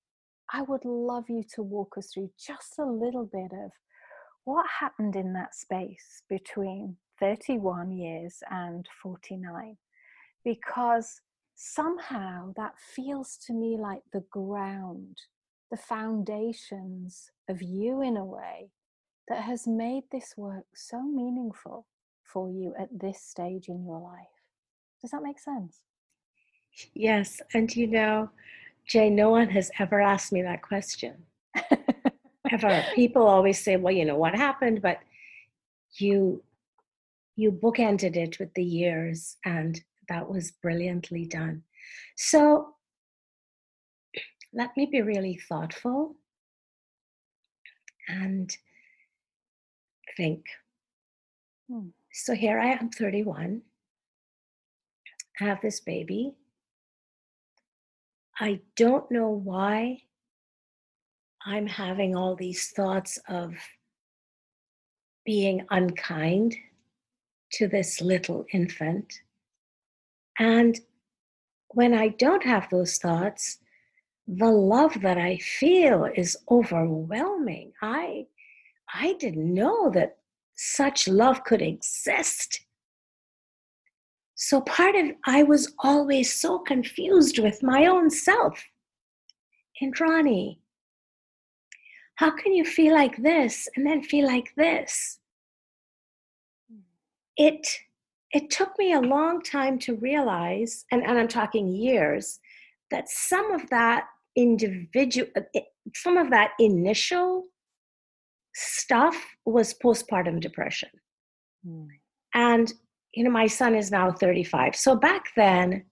i 0.52 0.62
would 0.62 0.84
love 0.84 1.24
you 1.28 1.42
to 1.52 1.62
walk 1.62 1.98
us 1.98 2.12
through 2.12 2.30
just 2.38 2.78
a 2.78 2.84
little 2.84 3.24
bit 3.26 3.50
of 3.52 3.72
what 4.44 4.64
happened 4.80 5.16
in 5.16 5.32
that 5.32 5.54
space 5.54 6.22
between 6.28 6.96
31 7.18 7.90
years 7.90 8.42
and 8.50 8.86
49 9.02 9.76
because 10.44 11.20
somehow 11.56 12.52
that 12.56 12.74
feels 12.78 13.36
to 13.46 13.52
me 13.52 13.76
like 13.76 14.02
the 14.12 14.24
ground, 14.30 15.16
the 15.70 15.76
foundations 15.76 17.30
of 17.48 17.60
you 17.60 18.02
in 18.02 18.16
a 18.16 18.24
way 18.24 18.70
that 19.28 19.42
has 19.42 19.66
made 19.66 20.04
this 20.12 20.34
work 20.36 20.66
so 20.74 21.02
meaningful 21.02 21.86
for 22.22 22.48
you 22.48 22.72
at 22.78 22.88
this 22.92 23.20
stage 23.20 23.68
in 23.68 23.84
your 23.84 24.00
life. 24.00 24.35
Does 25.06 25.12
that 25.12 25.22
make 25.22 25.38
sense? 25.38 25.82
Yes. 26.92 27.40
And 27.54 27.74
you 27.76 27.86
know, 27.86 28.28
Jay, 28.88 29.08
no 29.08 29.30
one 29.30 29.48
has 29.50 29.70
ever 29.78 30.00
asked 30.00 30.32
me 30.32 30.42
that 30.42 30.62
question. 30.62 31.14
ever. 32.50 32.84
People 32.96 33.28
always 33.28 33.62
say, 33.62 33.76
well, 33.76 33.94
you 33.94 34.04
know, 34.04 34.16
what 34.16 34.34
happened? 34.34 34.82
But 34.82 34.98
you 35.94 36.42
you 37.36 37.52
bookended 37.52 38.16
it 38.16 38.40
with 38.40 38.52
the 38.54 38.64
years 38.64 39.36
and 39.44 39.80
that 40.08 40.28
was 40.28 40.50
brilliantly 40.50 41.24
done. 41.24 41.62
So 42.16 42.74
let 44.52 44.76
me 44.76 44.88
be 44.90 45.02
really 45.02 45.38
thoughtful 45.48 46.16
and 48.08 48.50
think. 50.16 50.46
Hmm. 51.70 51.90
So 52.12 52.34
here 52.34 52.58
I 52.58 52.72
am, 52.72 52.90
31. 52.90 53.62
Have 55.38 55.60
this 55.60 55.80
baby. 55.80 56.34
I 58.38 58.60
don't 58.76 59.10
know 59.10 59.28
why 59.28 60.02
I'm 61.44 61.66
having 61.66 62.16
all 62.16 62.36
these 62.36 62.70
thoughts 62.70 63.18
of 63.28 63.54
being 65.24 65.66
unkind 65.70 66.54
to 67.52 67.68
this 67.68 68.00
little 68.00 68.44
infant. 68.52 69.20
And 70.38 70.78
when 71.68 71.94
I 71.94 72.08
don't 72.08 72.44
have 72.44 72.68
those 72.70 72.98
thoughts, 72.98 73.58
the 74.26 74.50
love 74.50 75.00
that 75.02 75.18
I 75.18 75.38
feel 75.38 76.04
is 76.04 76.36
overwhelming. 76.50 77.72
I 77.80 78.26
I 78.92 79.14
didn't 79.14 79.52
know 79.52 79.90
that 79.90 80.18
such 80.54 81.08
love 81.08 81.44
could 81.44 81.62
exist. 81.62 82.65
So 84.36 84.60
part 84.60 84.94
of 84.94 85.06
I 85.26 85.42
was 85.42 85.72
always 85.78 86.32
so 86.32 86.58
confused 86.58 87.38
with 87.38 87.62
my 87.62 87.86
own 87.86 88.10
self. 88.10 88.62
Indrani, 89.82 90.58
how 92.16 92.30
can 92.30 92.52
you 92.52 92.64
feel 92.64 92.94
like 92.94 93.22
this 93.22 93.66
and 93.74 93.86
then 93.86 94.02
feel 94.02 94.26
like 94.26 94.54
this? 94.56 95.18
It 97.36 97.66
it 98.32 98.50
took 98.50 98.78
me 98.78 98.92
a 98.92 99.00
long 99.00 99.40
time 99.40 99.78
to 99.80 99.96
realize, 99.96 100.84
and, 100.90 101.02
and 101.02 101.18
I'm 101.18 101.28
talking 101.28 101.68
years, 101.68 102.38
that 102.90 103.08
some 103.08 103.52
of 103.52 103.70
that 103.70 104.06
individual, 104.36 105.28
uh, 105.36 105.60
some 105.94 106.18
of 106.18 106.30
that 106.30 106.50
initial 106.58 107.44
stuff 108.54 109.16
was 109.46 109.74
postpartum 109.74 110.40
depression. 110.40 110.90
Mm. 111.66 111.88
And, 112.34 112.74
you 113.16 113.24
know, 113.24 113.30
my 113.30 113.46
son 113.46 113.74
is 113.74 113.90
now 113.90 114.12
35. 114.12 114.76
So 114.76 114.94
back 114.94 115.30
then, 115.36 115.82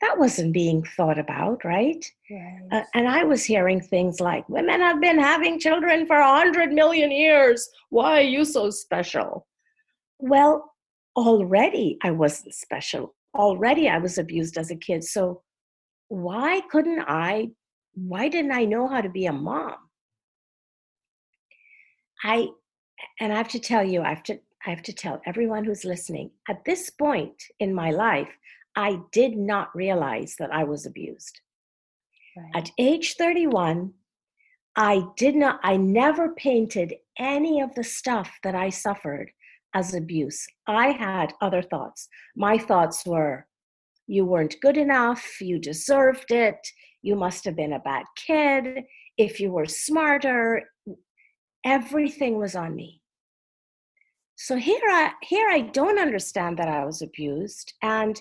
that 0.00 0.16
wasn't 0.16 0.52
being 0.52 0.84
thought 0.96 1.18
about, 1.18 1.64
right? 1.64 2.04
right. 2.30 2.60
Uh, 2.70 2.82
and 2.94 3.08
I 3.08 3.24
was 3.24 3.44
hearing 3.44 3.80
things 3.80 4.20
like, 4.20 4.48
women 4.48 4.80
have 4.80 5.00
been 5.00 5.18
having 5.18 5.58
children 5.58 6.06
for 6.06 6.16
a 6.16 6.28
100 6.28 6.72
million 6.72 7.10
years. 7.10 7.68
Why 7.90 8.20
are 8.20 8.24
you 8.24 8.44
so 8.44 8.70
special? 8.70 9.48
Well, 10.20 10.72
already 11.16 11.98
I 12.04 12.12
wasn't 12.12 12.54
special. 12.54 13.14
Already 13.34 13.88
I 13.88 13.98
was 13.98 14.16
abused 14.18 14.56
as 14.56 14.70
a 14.70 14.76
kid. 14.76 15.02
So 15.02 15.42
why 16.08 16.60
couldn't 16.70 17.02
I? 17.08 17.50
Why 17.94 18.28
didn't 18.28 18.52
I 18.52 18.66
know 18.66 18.86
how 18.86 19.00
to 19.00 19.08
be 19.08 19.26
a 19.26 19.32
mom? 19.32 19.74
I, 22.22 22.48
and 23.18 23.32
I 23.32 23.36
have 23.36 23.48
to 23.48 23.58
tell 23.58 23.84
you, 23.84 24.02
I 24.02 24.10
have 24.10 24.22
to, 24.24 24.38
I 24.66 24.70
have 24.70 24.82
to 24.82 24.92
tell 24.92 25.20
everyone 25.26 25.64
who's 25.64 25.84
listening, 25.84 26.30
at 26.48 26.64
this 26.64 26.90
point 26.90 27.42
in 27.58 27.74
my 27.74 27.90
life, 27.90 28.28
I 28.76 29.00
did 29.10 29.36
not 29.36 29.74
realize 29.74 30.36
that 30.38 30.52
I 30.52 30.64
was 30.64 30.86
abused. 30.86 31.40
Right. 32.36 32.50
At 32.54 32.70
age 32.78 33.16
31, 33.16 33.92
I 34.76 35.02
did 35.16 35.34
not, 35.34 35.60
I 35.62 35.76
never 35.76 36.30
painted 36.30 36.94
any 37.18 37.60
of 37.60 37.74
the 37.74 37.84
stuff 37.84 38.30
that 38.42 38.54
I 38.54 38.70
suffered 38.70 39.30
as 39.74 39.94
abuse. 39.94 40.46
I 40.66 40.88
had 40.92 41.34
other 41.40 41.62
thoughts. 41.62 42.08
My 42.36 42.56
thoughts 42.56 43.04
were, 43.04 43.46
you 44.06 44.24
weren't 44.24 44.56
good 44.62 44.76
enough, 44.76 45.40
you 45.40 45.58
deserved 45.58 46.30
it, 46.30 46.58
you 47.02 47.16
must 47.16 47.44
have 47.44 47.56
been 47.56 47.74
a 47.74 47.80
bad 47.80 48.04
kid, 48.16 48.84
if 49.18 49.40
you 49.40 49.52
were 49.52 49.66
smarter, 49.66 50.62
everything 51.64 52.38
was 52.38 52.56
on 52.56 52.74
me. 52.74 53.01
So 54.36 54.56
here 54.56 54.80
I 54.88 55.12
here 55.22 55.48
I 55.48 55.60
don't 55.60 55.98
understand 55.98 56.58
that 56.58 56.68
I 56.68 56.84
was 56.84 57.02
abused 57.02 57.74
and 57.82 58.20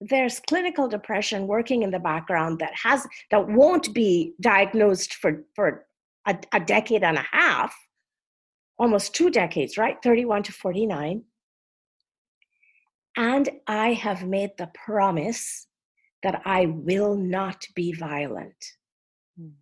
there's 0.00 0.40
clinical 0.40 0.88
depression 0.88 1.46
working 1.46 1.82
in 1.82 1.90
the 1.90 1.98
background 1.98 2.58
that 2.60 2.74
has 2.74 3.06
that 3.30 3.48
won't 3.48 3.92
be 3.94 4.34
diagnosed 4.40 5.14
for 5.14 5.44
for 5.54 5.86
a, 6.26 6.36
a 6.52 6.60
decade 6.60 7.02
and 7.02 7.18
a 7.18 7.26
half 7.32 7.74
almost 8.78 9.14
two 9.14 9.30
decades, 9.30 9.76
right? 9.76 9.96
31 10.02 10.44
to 10.44 10.52
49. 10.52 11.24
And 13.16 13.48
I 13.66 13.94
have 13.94 14.24
made 14.24 14.50
the 14.56 14.70
promise 14.74 15.66
that 16.22 16.42
I 16.44 16.66
will 16.66 17.16
not 17.16 17.66
be 17.74 17.92
violent. 17.92 18.64
Mm. 19.40 19.52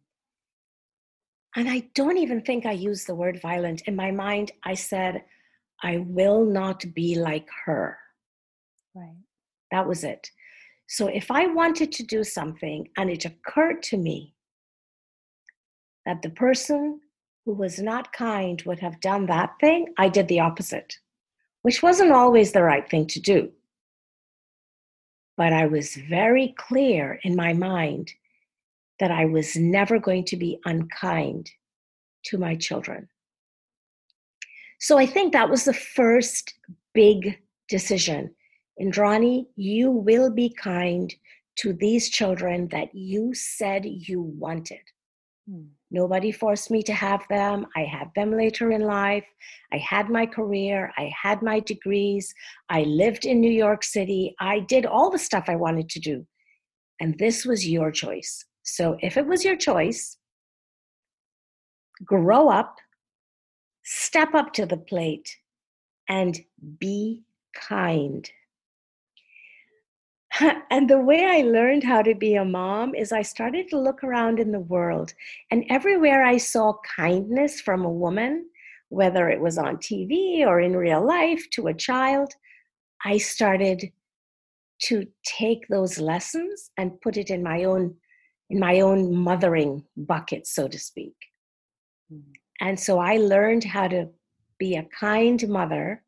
And 1.55 1.69
I 1.69 1.89
don't 1.95 2.19
even 2.19 2.43
think 2.43 2.67
I 2.67 2.73
used 2.73 3.07
the 3.07 3.15
word 3.15 3.41
violent. 3.41 3.83
In 3.83 3.97
my 3.97 4.11
mind, 4.11 4.53
I 4.63 4.75
said, 4.75 5.25
I 5.83 5.99
will 5.99 6.45
not 6.45 6.85
be 6.95 7.17
like 7.17 7.49
her. 7.65 7.99
Right. 8.95 9.17
That 9.71 9.87
was 9.87 10.05
it. 10.05 10.31
So 10.89 11.09
if 11.09 11.31
I 11.31 11.47
wanted 11.49 11.93
to 11.93 12.03
do 12.03 12.23
something 12.25 12.89
and 12.97 13.11
it 13.11 13.25
occurred 13.25 13.83
to 13.85 13.97
me 13.97 14.35
that 16.05 16.23
the 16.23 16.31
person 16.31 17.01
who 17.45 17.53
was 17.53 17.79
not 17.79 18.13
kind 18.13 18.63
would 18.65 18.79
have 18.79 19.01
done 19.01 19.27
that 19.27 19.55
thing, 19.61 19.93
I 19.99 20.09
did 20.09 20.29
the 20.29 20.41
opposite, 20.41 20.97
which 21.63 21.83
wasn't 21.83 22.13
always 22.13 22.53
the 22.53 22.63
right 22.63 22.89
thing 22.89 23.07
to 23.09 23.21
do. 23.21 23.51
But 25.37 25.53
I 25.53 25.67
was 25.67 25.97
very 25.97 26.55
clear 26.57 27.21
in 27.23 27.37
my 27.37 27.53
mind 27.53 28.13
that 28.99 29.11
I 29.11 29.27
was 29.27 29.57
never 29.57 29.99
going 29.99 30.25
to 30.25 30.37
be 30.37 30.59
unkind 30.65 31.51
to 32.27 32.39
my 32.39 32.55
children. 32.57 33.09
So 34.87 34.99
I 34.99 35.07
think 35.07 35.33
that 35.33 35.51
was 35.51 35.65
the 35.65 35.75
first 35.75 36.55
big 36.95 37.41
decision. 37.69 38.33
Indrani, 38.81 39.47
you 39.57 39.91
will 39.91 40.31
be 40.31 40.49
kind 40.49 41.13
to 41.57 41.73
these 41.73 42.09
children 42.09 42.69
that 42.69 42.95
you 42.95 43.35
said 43.35 43.85
you 43.85 44.23
wanted. 44.23 44.85
Hmm. 45.51 45.65
Nobody 45.91 46.31
forced 46.31 46.71
me 46.71 46.85
to 46.85 46.93
have 46.93 47.27
them. 47.29 47.67
I 47.75 47.81
had 47.81 48.13
them 48.15 48.31
later 48.31 48.71
in 48.71 48.83
life. 48.83 49.25
I 49.73 49.79
had 49.79 50.09
my 50.09 50.25
career. 50.25 50.93
I 50.97 51.11
had 51.21 51.43
my 51.43 51.59
degrees. 51.59 52.33
I 52.69 52.83
lived 52.83 53.27
in 53.27 53.41
New 53.41 53.51
York 53.51 53.83
City. 53.83 54.37
I 54.39 54.61
did 54.61 54.87
all 54.87 55.11
the 55.11 55.19
stuff 55.19 55.47
I 55.49 55.57
wanted 55.57 55.89
to 55.89 55.99
do. 55.99 56.25
And 57.01 57.19
this 57.19 57.45
was 57.45 57.69
your 57.69 57.91
choice. 57.91 58.45
So 58.63 58.97
if 59.01 59.17
it 59.17 59.27
was 59.27 59.45
your 59.45 59.57
choice, 59.57 60.17
grow 62.05 62.51
up, 62.51 62.77
step 63.87 64.35
up 64.35 64.53
to 64.55 64.67
the 64.67 64.77
plate, 64.77 65.37
and 66.09 66.39
be 66.79 67.23
kind. 67.55 68.29
and 70.71 70.91
the 70.91 70.99
way 70.99 71.25
I 71.25 71.43
learned 71.43 71.85
how 71.85 72.03
to 72.03 72.15
be 72.15 72.35
a 72.35 72.45
mom 72.45 72.95
is 72.95 73.13
I 73.13 73.23
started 73.23 73.69
to 73.69 73.79
look 73.79 74.03
around 74.03 74.41
in 74.41 74.51
the 74.51 74.61
world, 74.61 75.15
and 75.51 75.65
everywhere 75.71 76.25
I 76.25 76.37
saw 76.37 76.75
kindness 76.97 77.61
from 77.61 77.85
a 77.85 77.91
woman, 77.91 78.47
whether 78.89 79.31
it 79.31 79.41
was 79.41 79.57
on 79.57 79.77
TV 79.77 80.41
or 80.41 80.61
in 80.61 80.77
real 80.77 81.05
life 81.07 81.49
to 81.53 81.69
a 81.69 81.75
child, 81.75 82.35
I 83.05 83.19
started 83.19 83.93
to 84.83 85.07
take 85.25 85.69
those 85.69 85.99
lessons 85.99 86.71
and 86.77 87.01
put 87.01 87.17
it 87.17 87.31
in 87.31 87.43
my 87.43 87.65
own 87.65 87.95
in 88.51 88.61
my 88.61 88.81
own 88.81 89.15
mothering 89.15 89.83
bucket 89.97 90.47
so 90.47 90.69
to 90.69 90.79
speak 90.79 91.15
mm-hmm. 92.13 92.33
And 92.61 92.79
so 92.79 92.99
i 92.99 93.17
learned 93.17 93.65
how 93.65 93.87
to 93.89 94.09
be 94.59 94.77
a 94.77 94.89
kind 94.99 95.49
mother 95.49 96.03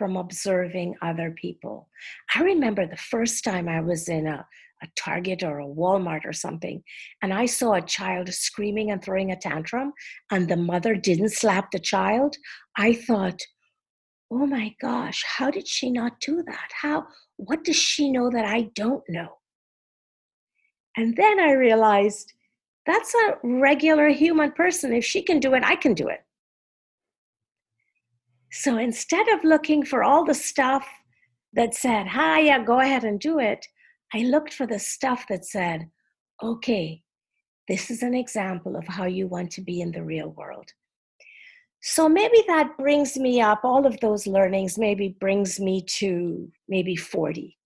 from 0.00 0.16
observing 0.16 0.94
other 1.02 1.30
people. 1.32 1.86
I 2.34 2.42
remember 2.42 2.86
the 2.86 2.96
first 2.96 3.44
time 3.44 3.68
I 3.68 3.82
was 3.82 4.08
in 4.08 4.26
a, 4.26 4.46
a 4.82 4.86
Target 4.98 5.42
or 5.42 5.58
a 5.58 5.66
Walmart 5.66 6.24
or 6.24 6.32
something, 6.32 6.82
and 7.20 7.34
I 7.34 7.44
saw 7.44 7.74
a 7.74 7.82
child 7.82 8.32
screaming 8.32 8.92
and 8.92 9.04
throwing 9.04 9.30
a 9.30 9.36
tantrum, 9.36 9.92
and 10.30 10.48
the 10.48 10.56
mother 10.56 10.94
didn't 10.94 11.32
slap 11.32 11.70
the 11.70 11.78
child. 11.78 12.34
I 12.78 12.94
thought, 12.94 13.38
oh 14.30 14.46
my 14.46 14.74
gosh, 14.80 15.22
how 15.22 15.50
did 15.50 15.68
she 15.68 15.90
not 15.90 16.18
do 16.20 16.42
that? 16.44 16.70
How, 16.80 17.06
what 17.36 17.62
does 17.62 17.76
she 17.76 18.10
know 18.10 18.30
that 18.30 18.46
I 18.46 18.70
don't 18.74 19.04
know? 19.06 19.36
And 20.96 21.14
then 21.14 21.38
I 21.40 21.52
realized 21.52 22.32
that's 22.86 23.14
a 23.14 23.34
regular 23.42 24.08
human 24.08 24.52
person. 24.52 24.92
If 24.92 25.04
she 25.04 25.22
can 25.22 25.38
do 25.38 25.54
it, 25.54 25.62
I 25.64 25.76
can 25.76 25.94
do 25.94 26.08
it. 26.08 26.20
So 28.52 28.78
instead 28.78 29.28
of 29.28 29.44
looking 29.44 29.84
for 29.84 30.02
all 30.02 30.24
the 30.24 30.34
stuff 30.34 30.86
that 31.52 31.74
said, 31.74 32.06
hi, 32.06 32.40
yeah, 32.40 32.64
go 32.64 32.80
ahead 32.80 33.04
and 33.04 33.20
do 33.20 33.38
it, 33.38 33.66
I 34.12 34.20
looked 34.20 34.54
for 34.54 34.66
the 34.66 34.78
stuff 34.78 35.26
that 35.28 35.44
said, 35.44 35.88
okay, 36.42 37.02
this 37.68 37.90
is 37.90 38.02
an 38.02 38.14
example 38.14 38.76
of 38.76 38.86
how 38.88 39.04
you 39.04 39.28
want 39.28 39.52
to 39.52 39.60
be 39.60 39.80
in 39.80 39.92
the 39.92 40.02
real 40.02 40.30
world. 40.30 40.72
So 41.82 42.08
maybe 42.08 42.42
that 42.48 42.76
brings 42.76 43.16
me 43.16 43.40
up, 43.40 43.60
all 43.62 43.86
of 43.86 43.98
those 44.00 44.26
learnings 44.26 44.76
maybe 44.76 45.16
brings 45.20 45.60
me 45.60 45.82
to 45.98 46.50
maybe 46.68 46.96
40. 46.96 47.56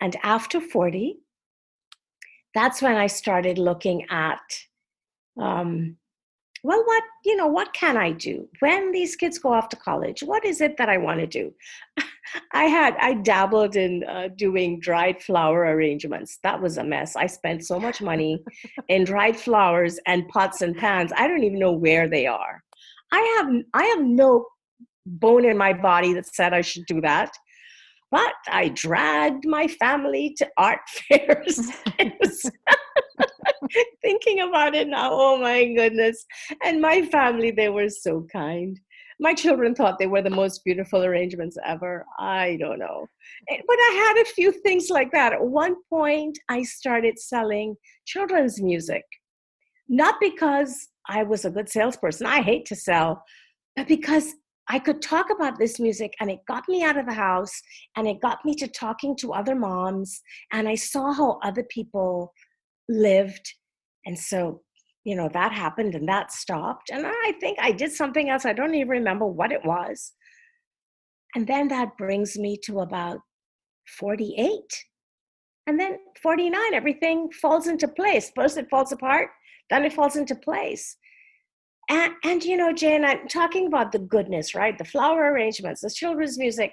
And 0.00 0.16
after 0.22 0.60
40, 0.60 1.18
that's 2.54 2.82
when 2.82 2.96
I 2.96 3.06
started 3.06 3.58
looking 3.58 4.06
at 4.10 4.40
um, 5.40 5.96
well 6.64 6.82
what 6.84 7.02
you 7.24 7.36
know 7.36 7.46
what 7.46 7.72
can 7.72 7.96
i 7.96 8.10
do? 8.10 8.48
When 8.60 8.92
these 8.92 9.14
kids 9.16 9.38
go 9.38 9.52
off 9.52 9.68
to 9.70 9.76
college 9.76 10.22
what 10.22 10.44
is 10.44 10.60
it 10.60 10.76
that 10.76 10.88
i 10.88 10.96
want 10.96 11.20
to 11.20 11.26
do? 11.26 11.52
I 12.52 12.64
had 12.64 12.96
i 13.00 13.14
dabbled 13.14 13.76
in 13.76 14.04
uh, 14.04 14.28
doing 14.36 14.80
dried 14.80 15.22
flower 15.22 15.60
arrangements. 15.60 16.38
That 16.42 16.60
was 16.60 16.78
a 16.78 16.84
mess. 16.84 17.16
I 17.16 17.26
spent 17.26 17.64
so 17.64 17.78
much 17.78 18.00
money 18.00 18.42
in 18.88 19.04
dried 19.04 19.36
flowers 19.36 19.98
and 20.06 20.28
pots 20.28 20.62
and 20.62 20.76
pans 20.76 21.12
i 21.16 21.28
don't 21.28 21.44
even 21.44 21.58
know 21.58 21.72
where 21.72 22.08
they 22.08 22.26
are. 22.26 22.62
I 23.12 23.20
have 23.36 23.62
i 23.74 23.84
have 23.84 24.04
no 24.04 24.46
bone 25.06 25.44
in 25.44 25.56
my 25.56 25.72
body 25.72 26.12
that 26.12 26.26
said 26.26 26.52
i 26.52 26.60
should 26.60 26.84
do 26.86 27.00
that 27.00 27.30
but 28.10 28.34
i 28.50 28.68
dragged 28.70 29.46
my 29.46 29.66
family 29.66 30.34
to 30.36 30.48
art 30.56 30.80
fairs 31.08 31.60
thinking 34.02 34.40
about 34.40 34.74
it 34.74 34.88
now, 34.88 35.10
oh 35.12 35.38
my 35.38 35.64
goodness. 35.72 36.24
And 36.64 36.80
my 36.80 37.02
family, 37.02 37.50
they 37.50 37.68
were 37.68 37.88
so 37.88 38.26
kind. 38.32 38.78
My 39.20 39.34
children 39.34 39.74
thought 39.74 39.98
they 39.98 40.06
were 40.06 40.22
the 40.22 40.30
most 40.30 40.64
beautiful 40.64 41.04
arrangements 41.04 41.56
ever. 41.64 42.04
I 42.18 42.56
don't 42.60 42.78
know. 42.78 43.06
Eh, 43.50 43.60
but 43.66 43.76
I 43.76 44.14
had 44.16 44.22
a 44.22 44.32
few 44.32 44.52
things 44.52 44.90
like 44.90 45.10
that. 45.12 45.32
At 45.32 45.42
one 45.42 45.74
point, 45.90 46.38
I 46.48 46.62
started 46.62 47.18
selling 47.18 47.74
children's 48.06 48.62
music, 48.62 49.02
not 49.88 50.14
because 50.20 50.88
I 51.08 51.24
was 51.24 51.44
a 51.44 51.50
good 51.50 51.68
salesperson, 51.68 52.26
I 52.26 52.42
hate 52.42 52.66
to 52.66 52.76
sell, 52.76 53.24
but 53.74 53.88
because 53.88 54.34
I 54.70 54.78
could 54.78 55.00
talk 55.00 55.26
about 55.30 55.58
this 55.58 55.80
music 55.80 56.12
and 56.20 56.30
it 56.30 56.40
got 56.46 56.68
me 56.68 56.82
out 56.82 56.98
of 56.98 57.06
the 57.06 57.14
house 57.14 57.62
and 57.96 58.06
it 58.06 58.20
got 58.20 58.44
me 58.44 58.54
to 58.56 58.68
talking 58.68 59.16
to 59.16 59.32
other 59.32 59.54
moms 59.54 60.20
and 60.52 60.68
I 60.68 60.74
saw 60.74 61.12
how 61.12 61.38
other 61.42 61.64
people 61.70 62.32
lived 62.88 63.54
and 64.08 64.18
so, 64.18 64.62
you 65.04 65.14
know, 65.14 65.28
that 65.34 65.52
happened 65.52 65.94
and 65.94 66.08
that 66.08 66.32
stopped. 66.32 66.90
And 66.90 67.06
I 67.06 67.32
think 67.40 67.58
I 67.60 67.72
did 67.72 67.92
something 67.92 68.30
else. 68.30 68.46
I 68.46 68.54
don't 68.54 68.74
even 68.74 68.88
remember 68.88 69.26
what 69.26 69.52
it 69.52 69.64
was. 69.64 70.12
And 71.34 71.46
then 71.46 71.68
that 71.68 71.96
brings 71.98 72.38
me 72.38 72.58
to 72.64 72.80
about 72.80 73.18
48. 73.98 74.60
And 75.66 75.78
then 75.78 75.98
49, 76.22 76.72
everything 76.72 77.30
falls 77.30 77.66
into 77.66 77.86
place. 77.86 78.32
First 78.34 78.56
it 78.56 78.70
falls 78.70 78.92
apart, 78.92 79.28
then 79.68 79.84
it 79.84 79.92
falls 79.92 80.16
into 80.16 80.34
place. 80.34 80.96
And, 81.88 82.12
and 82.24 82.44
you 82.44 82.56
know, 82.56 82.72
Jane, 82.72 83.04
I'm 83.04 83.28
talking 83.28 83.66
about 83.66 83.92
the 83.92 83.98
goodness, 83.98 84.54
right? 84.54 84.76
The 84.76 84.84
flower 84.84 85.32
arrangements, 85.32 85.80
the 85.80 85.90
children's 85.90 86.38
music, 86.38 86.72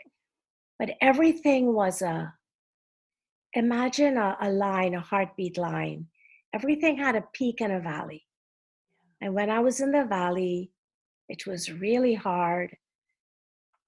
but 0.78 0.92
everything 1.02 1.74
was 1.74 2.02
a, 2.02 2.34
imagine 3.54 4.18
a, 4.18 4.38
a 4.42 4.50
line, 4.50 4.94
a 4.94 5.00
heartbeat 5.00 5.58
line 5.58 6.08
everything 6.56 6.98
had 6.98 7.16
a 7.16 7.28
peak 7.34 7.60
and 7.60 7.74
a 7.74 7.82
valley. 7.82 8.24
And 9.22 9.34
when 9.34 9.50
I 9.50 9.60
was 9.60 9.82
in 9.82 9.92
the 9.92 10.06
valley, 10.06 10.72
it 11.28 11.46
was 11.46 11.72
really 11.72 12.14
hard. 12.14 12.76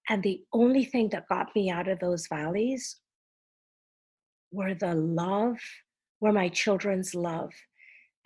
And 0.09 0.21
the 0.21 0.41
only 0.51 0.83
thing 0.83 1.09
that 1.09 1.29
got 1.29 1.55
me 1.55 1.69
out 1.69 1.87
of 1.87 1.99
those 1.99 2.27
valleys 2.27 2.97
were 4.51 4.73
the 4.73 4.95
love, 4.95 5.59
were 6.19 6.33
my 6.33 6.49
children's 6.49 7.15
love. 7.15 7.53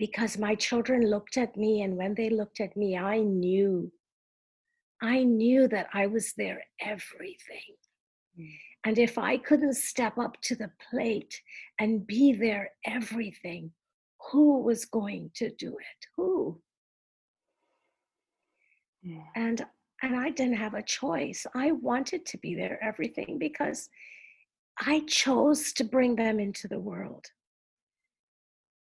Because 0.02 0.40
my 0.40 0.56
children 0.56 1.02
looked 1.14 1.38
at 1.38 1.56
me, 1.56 1.84
and 1.84 1.96
when 1.96 2.16
they 2.16 2.30
looked 2.30 2.60
at 2.60 2.76
me, 2.76 2.98
I 2.98 3.20
knew, 3.20 3.92
I 5.02 5.24
knew 5.24 5.68
that 5.68 5.90
I 5.94 6.08
was 6.08 6.34
their 6.34 6.64
everything. 6.80 7.76
Mm. 8.40 8.50
And 8.86 8.98
if 8.98 9.20
I 9.20 9.38
couldn't 9.38 9.76
step 9.76 10.18
up 10.18 10.42
to 10.48 10.56
the 10.56 10.72
plate 10.90 11.36
and 11.80 12.08
be 12.08 12.34
their 12.34 12.72
everything, 12.84 13.74
who 14.30 14.62
was 14.62 14.86
going 14.86 15.32
to 15.36 15.50
do 15.52 15.70
it 15.70 16.06
who 16.16 16.60
yeah. 19.02 19.24
and 19.36 19.66
and 20.04 20.16
i 20.16 20.30
didn't 20.30 20.58
have 20.58 20.74
a 20.74 20.84
choice 20.84 21.46
i 21.56 21.72
wanted 21.72 22.26
to 22.26 22.38
be 22.38 22.56
there 22.56 22.80
everything 22.84 23.38
because 23.40 23.90
i 24.86 25.02
chose 25.08 25.74
to 25.74 25.84
bring 25.84 26.16
them 26.16 26.40
into 26.40 26.68
the 26.68 26.80
world 26.80 27.26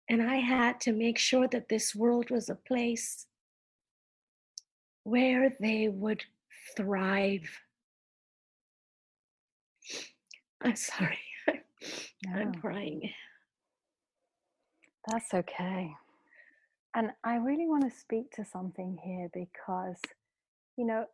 and 0.09 0.21
i 0.21 0.35
had 0.35 0.79
to 0.79 0.91
make 0.91 1.17
sure 1.17 1.47
that 1.47 1.69
this 1.69 1.95
world 1.95 2.29
was 2.29 2.49
a 2.49 2.55
place 2.55 3.27
where 5.03 5.55
they 5.59 5.89
would 5.89 6.23
thrive. 6.75 7.59
I'm 10.61 10.75
sorry. 10.75 11.19
I'm 12.33 12.53
crying. 12.55 13.11
That's 15.07 15.33
okay. 15.33 15.91
And 16.95 17.11
I 17.23 17.35
really 17.35 17.67
want 17.67 17.83
to 17.91 17.99
speak 17.99 18.31
to 18.35 18.45
something 18.45 18.97
here 19.03 19.29
because, 19.33 19.97
you 20.77 20.85
know, 20.85 21.05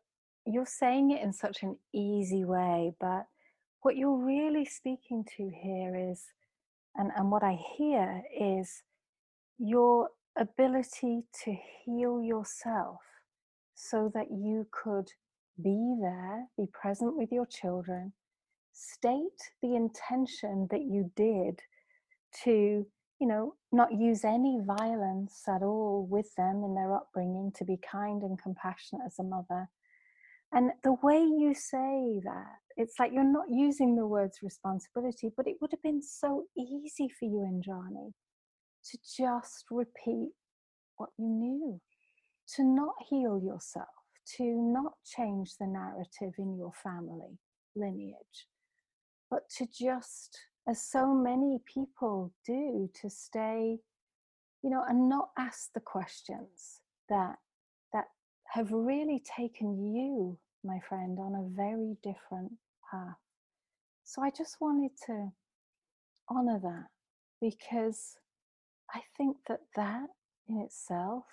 you're 0.45 0.65
saying 0.65 1.11
it 1.11 1.21
in 1.21 1.33
such 1.33 1.63
an 1.63 1.77
easy 1.93 2.45
way, 2.45 2.93
but 2.99 3.25
what 3.81 3.95
you're 3.95 4.17
really 4.17 4.65
speaking 4.65 5.25
to 5.37 5.49
here 5.49 5.95
is, 5.95 6.25
and, 6.95 7.11
and 7.15 7.31
what 7.31 7.43
I 7.43 7.57
hear 7.77 8.23
is 8.39 8.83
your 9.57 10.09
ability 10.37 11.23
to 11.43 11.55
heal 11.85 12.21
yourself 12.21 12.99
so 13.75 14.11
that 14.13 14.31
you 14.31 14.67
could 14.71 15.09
be 15.61 15.95
there, 16.01 16.45
be 16.57 16.65
present 16.71 17.15
with 17.17 17.31
your 17.31 17.45
children, 17.45 18.13
state 18.73 19.51
the 19.61 19.75
intention 19.75 20.67
that 20.71 20.81
you 20.81 21.11
did 21.15 21.59
to 22.43 22.85
you 23.19 23.27
know, 23.27 23.53
not 23.71 23.91
use 23.91 24.23
any 24.23 24.59
violence 24.63 25.43
at 25.47 25.61
all 25.61 26.07
with 26.09 26.33
them 26.35 26.63
in 26.63 26.73
their 26.73 26.93
upbringing, 26.93 27.51
to 27.57 27.65
be 27.65 27.77
kind 27.77 28.23
and 28.23 28.41
compassionate 28.41 29.05
as 29.05 29.19
a 29.19 29.23
mother. 29.23 29.67
And 30.51 30.71
the 30.83 30.95
way 31.03 31.19
you 31.19 31.53
say 31.53 32.19
that, 32.23 32.57
it's 32.75 32.97
like 32.97 33.11
you're 33.13 33.23
not 33.23 33.45
using 33.49 33.95
the 33.95 34.07
words 34.07 34.39
responsibility, 34.41 35.31
but 35.35 35.47
it 35.47 35.57
would 35.61 35.71
have 35.71 35.83
been 35.83 36.01
so 36.01 36.45
easy 36.57 37.09
for 37.19 37.25
you, 37.25 37.39
Indrani, 37.39 38.13
to 38.85 38.97
just 39.17 39.65
repeat 39.69 40.31
what 40.97 41.09
you 41.17 41.27
knew, 41.27 41.79
to 42.55 42.63
not 42.63 42.95
heal 43.09 43.39
yourself, 43.43 43.87
to 44.37 44.43
not 44.43 44.93
change 45.05 45.55
the 45.59 45.67
narrative 45.67 46.33
in 46.39 46.57
your 46.57 46.71
family 46.83 47.37
lineage, 47.75 48.47
but 49.29 49.49
to 49.57 49.67
just, 49.67 50.39
as 50.67 50.81
so 50.81 51.13
many 51.13 51.59
people 51.71 52.33
do, 52.45 52.89
to 53.01 53.09
stay, 53.09 53.77
you 54.63 54.69
know, 54.69 54.83
and 54.87 55.07
not 55.09 55.29
ask 55.37 55.71
the 55.73 55.79
questions 55.79 56.81
that 57.09 57.35
have 58.51 58.71
really 58.71 59.21
taken 59.37 59.93
you, 59.93 60.37
my 60.63 60.79
friend, 60.87 61.19
on 61.19 61.35
a 61.35 61.55
very 61.55 61.95
different 62.03 62.51
path. 62.89 63.17
So 64.03 64.23
I 64.23 64.31
just 64.31 64.57
wanted 64.59 64.91
to 65.05 65.31
honor 66.29 66.59
that 66.63 66.87
because 67.41 68.15
I 68.93 69.01
think 69.17 69.37
that 69.47 69.61
that 69.75 70.07
in 70.47 70.57
itself 70.61 71.25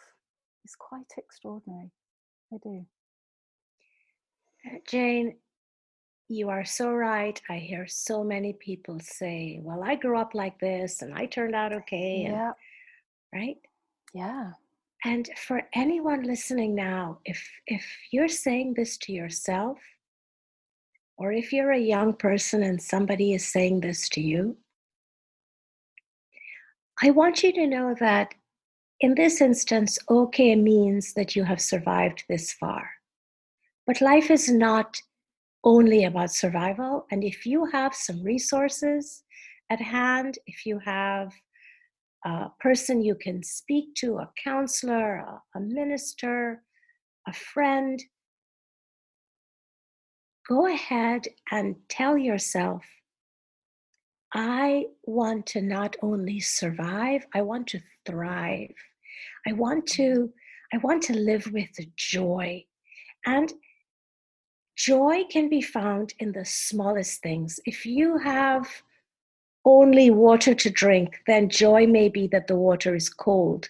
is 0.64 0.74
quite 0.78 1.10
extraordinary. 1.16 1.90
I 2.52 2.58
do. 2.62 2.86
Uh, 4.66 4.78
Jane, 4.86 5.36
you 6.28 6.50
are 6.50 6.64
so 6.64 6.90
right. 6.90 7.40
I 7.48 7.56
hear 7.56 7.86
so 7.86 8.22
many 8.24 8.52
people 8.52 8.98
say, 9.00 9.60
Well, 9.62 9.82
I 9.82 9.94
grew 9.94 10.18
up 10.18 10.34
like 10.34 10.58
this 10.58 11.00
and 11.02 11.14
I 11.14 11.26
turned 11.26 11.54
out 11.54 11.72
okay. 11.72 12.24
Yeah. 12.24 12.52
And, 13.32 13.40
right? 13.40 13.58
Yeah. 14.12 14.52
And 15.06 15.30
for 15.36 15.62
anyone 15.72 16.24
listening 16.24 16.74
now, 16.74 17.20
if 17.24 17.40
if 17.68 17.86
you're 18.10 18.26
saying 18.44 18.74
this 18.74 18.96
to 19.02 19.12
yourself, 19.12 19.78
or 21.16 21.30
if 21.30 21.52
you're 21.52 21.70
a 21.70 21.88
young 21.94 22.12
person 22.12 22.64
and 22.64 22.82
somebody 22.82 23.32
is 23.32 23.46
saying 23.46 23.82
this 23.82 24.08
to 24.08 24.20
you, 24.20 24.56
I 27.00 27.12
want 27.12 27.44
you 27.44 27.52
to 27.52 27.68
know 27.68 27.94
that 28.00 28.34
in 28.98 29.14
this 29.14 29.40
instance, 29.40 29.96
okay 30.10 30.56
means 30.56 31.14
that 31.14 31.36
you 31.36 31.44
have 31.44 31.60
survived 31.60 32.24
this 32.28 32.52
far. 32.52 32.90
But 33.86 34.00
life 34.00 34.28
is 34.28 34.50
not 34.50 35.00
only 35.62 36.02
about 36.02 36.32
survival. 36.32 37.06
And 37.12 37.22
if 37.22 37.46
you 37.46 37.66
have 37.66 37.94
some 37.94 38.24
resources 38.24 39.22
at 39.70 39.80
hand, 39.80 40.40
if 40.48 40.66
you 40.66 40.80
have 40.80 41.32
a 42.26 42.50
person 42.60 43.00
you 43.00 43.14
can 43.14 43.42
speak 43.42 43.94
to, 43.94 44.18
a 44.18 44.30
counselor, 44.42 45.16
a, 45.16 45.42
a 45.54 45.60
minister, 45.60 46.62
a 47.28 47.32
friend, 47.32 48.02
go 50.48 50.66
ahead 50.66 51.26
and 51.52 51.76
tell 51.88 52.18
yourself 52.18 52.84
I 54.34 54.86
want 55.04 55.46
to 55.46 55.62
not 55.62 55.96
only 56.02 56.40
survive, 56.40 57.24
I 57.32 57.42
want 57.42 57.68
to 57.68 57.80
thrive. 58.04 58.74
I 59.46 59.52
want 59.52 59.86
to 59.88 60.02
mm-hmm. 60.02 60.76
I 60.76 60.78
want 60.78 61.02
to 61.04 61.16
live 61.16 61.48
with 61.52 61.70
joy. 61.94 62.64
And 63.24 63.52
joy 64.76 65.22
can 65.30 65.48
be 65.48 65.62
found 65.62 66.12
in 66.18 66.32
the 66.32 66.44
smallest 66.44 67.22
things. 67.22 67.60
If 67.64 67.86
you 67.86 68.18
have 68.18 68.68
only 69.66 70.10
water 70.10 70.54
to 70.54 70.70
drink, 70.70 71.20
then 71.26 71.50
joy 71.50 71.86
may 71.86 72.08
be 72.08 72.28
that 72.28 72.46
the 72.46 72.54
water 72.54 72.94
is 72.94 73.10
cold. 73.10 73.68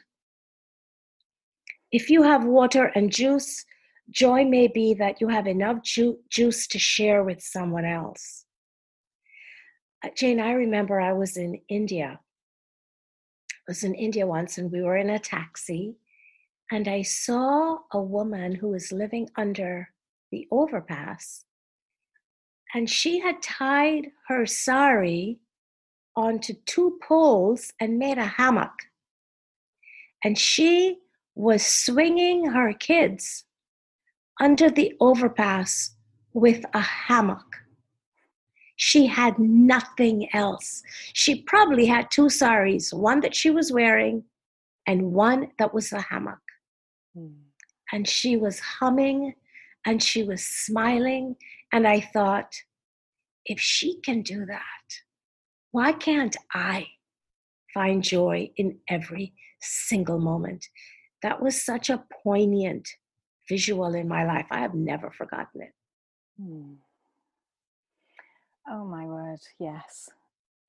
If 1.90 2.10
you 2.10 2.22
have 2.22 2.44
water 2.44 2.92
and 2.94 3.10
juice, 3.10 3.64
joy 4.10 4.44
may 4.44 4.68
be 4.68 4.92
that 4.94 5.20
you 5.20 5.28
have 5.28 5.46
enough 5.46 5.82
ju- 5.82 6.18
juice 6.28 6.66
to 6.68 6.78
share 6.78 7.24
with 7.24 7.42
someone 7.42 7.86
else. 7.86 8.44
Uh, 10.04 10.10
Jane, 10.14 10.38
I 10.38 10.52
remember 10.52 11.00
I 11.00 11.14
was 11.14 11.38
in 11.38 11.62
India. 11.70 12.20
I 13.50 13.62
was 13.66 13.82
in 13.82 13.94
India 13.94 14.26
once 14.26 14.58
and 14.58 14.70
we 14.70 14.82
were 14.82 14.98
in 14.98 15.08
a 15.08 15.18
taxi 15.18 15.96
and 16.70 16.86
I 16.86 17.02
saw 17.02 17.78
a 17.90 18.00
woman 18.00 18.54
who 18.54 18.68
was 18.68 18.92
living 18.92 19.30
under 19.36 19.88
the 20.30 20.46
overpass 20.50 21.44
and 22.74 22.90
she 22.90 23.20
had 23.20 23.40
tied 23.40 24.08
her 24.28 24.44
sari 24.44 25.40
onto 26.16 26.54
two 26.64 26.98
poles 27.02 27.72
and 27.80 27.98
made 27.98 28.18
a 28.18 28.24
hammock. 28.24 28.72
And 30.24 30.38
she 30.38 30.98
was 31.34 31.64
swinging 31.64 32.46
her 32.46 32.72
kids 32.72 33.44
under 34.40 34.70
the 34.70 34.94
overpass 35.00 35.94
with 36.32 36.64
a 36.72 36.80
hammock. 36.80 37.56
She 38.76 39.06
had 39.06 39.38
nothing 39.38 40.28
else. 40.34 40.82
She 41.14 41.42
probably 41.42 41.86
had 41.86 42.10
two 42.10 42.28
saris, 42.28 42.92
one 42.92 43.20
that 43.20 43.34
she 43.34 43.50
was 43.50 43.72
wearing 43.72 44.24
and 44.86 45.12
one 45.12 45.48
that 45.58 45.72
was 45.72 45.92
a 45.92 46.00
hammock. 46.00 46.40
Mm. 47.16 47.34
And 47.92 48.06
she 48.06 48.36
was 48.36 48.58
humming 48.58 49.34
and 49.86 50.02
she 50.02 50.22
was 50.22 50.44
smiling. 50.44 51.36
And 51.72 51.86
I 51.86 52.00
thought, 52.00 52.52
if 53.46 53.60
she 53.60 54.00
can 54.00 54.22
do 54.22 54.44
that, 54.46 54.75
why 55.76 55.92
can't 55.92 56.34
I 56.54 56.86
find 57.74 58.02
joy 58.02 58.50
in 58.56 58.78
every 58.88 59.34
single 59.60 60.18
moment? 60.18 60.64
That 61.22 61.42
was 61.42 61.62
such 61.62 61.90
a 61.90 62.02
poignant 62.24 62.88
visual 63.46 63.94
in 63.94 64.08
my 64.08 64.24
life. 64.24 64.46
I 64.50 64.60
have 64.60 64.72
never 64.72 65.10
forgotten 65.10 65.60
it. 65.60 65.74
Hmm. 66.40 66.76
Oh 68.66 68.86
my 68.86 69.04
word, 69.04 69.40
yes. 69.58 70.08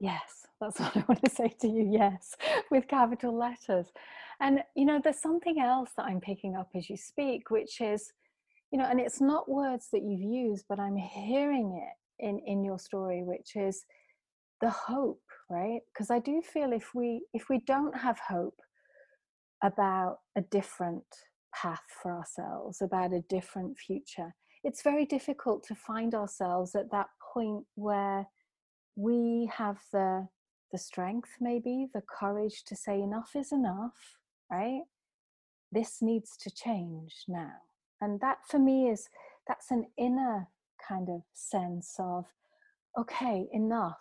Yes, 0.02 0.46
that's 0.60 0.78
what 0.82 0.98
I 0.98 1.06
want 1.08 1.24
to 1.24 1.32
say 1.32 1.56
to 1.62 1.70
you. 1.70 1.88
Yes, 1.90 2.36
with 2.70 2.90
capital 2.90 3.34
letters. 3.34 3.88
And, 4.42 4.60
you 4.76 4.84
know, 4.84 5.00
there's 5.02 5.22
something 5.22 5.58
else 5.58 5.92
that 5.96 6.08
I'm 6.08 6.20
picking 6.20 6.58
up 6.58 6.68
as 6.76 6.90
you 6.90 6.98
speak, 6.98 7.50
which 7.50 7.80
is, 7.80 8.12
you 8.72 8.78
know, 8.78 8.86
and 8.86 9.00
it's 9.00 9.22
not 9.22 9.50
words 9.50 9.88
that 9.94 10.04
you've 10.04 10.20
used, 10.20 10.66
but 10.68 10.82
I'm 10.82 10.98
hearing 10.98 11.82
it 11.82 12.26
in, 12.26 12.40
in 12.40 12.66
your 12.66 12.78
story, 12.78 13.24
which 13.24 13.56
is 13.56 13.86
the 14.62 14.70
hope, 14.70 15.22
right? 15.50 15.82
Because 15.94 16.10
I 16.10 16.20
do 16.20 16.42
feel 16.42 16.74
if 16.74 16.94
we 16.94 17.26
if 17.34 17.50
we 17.50 17.60
don't 17.66 17.98
have 17.98 18.20
hope 18.20 18.60
about 19.64 20.18
a 20.36 20.42
different 20.42 21.04
path 21.56 21.84
for 22.02 22.12
ourselves, 22.14 22.82
about 22.82 23.14
a 23.14 23.24
different 23.30 23.78
future, 23.78 24.36
it's 24.64 24.84
very 24.84 25.06
difficult 25.06 25.64
to 25.68 25.76
find 25.76 26.14
ourselves 26.14 26.76
at 26.76 26.92
that 26.92 27.08
point 27.34 27.66
where 27.76 28.28
we 28.96 29.50
have 29.54 29.78
the 29.92 30.28
the 30.72 30.78
strength 30.78 31.30
maybe 31.40 31.88
the 31.94 32.02
courage 32.20 32.64
to 32.66 32.76
say 32.76 33.02
enough 33.02 33.32
is 33.36 33.54
enough 33.54 34.18
right? 34.52 34.82
This 35.72 35.98
needs 36.02 36.38
to 36.38 36.52
change 36.52 37.14
now. 37.28 37.54
And 38.02 38.20
that 38.22 38.38
for 38.48 38.60
me 38.60 38.90
is 38.90 39.10
that's 39.48 39.72
an 39.72 39.88
inner 39.98 40.48
kind 40.88 41.10
of 41.10 41.22
sense 41.34 41.96
of 42.00 42.26
okay 42.98 43.48
enough 43.52 43.98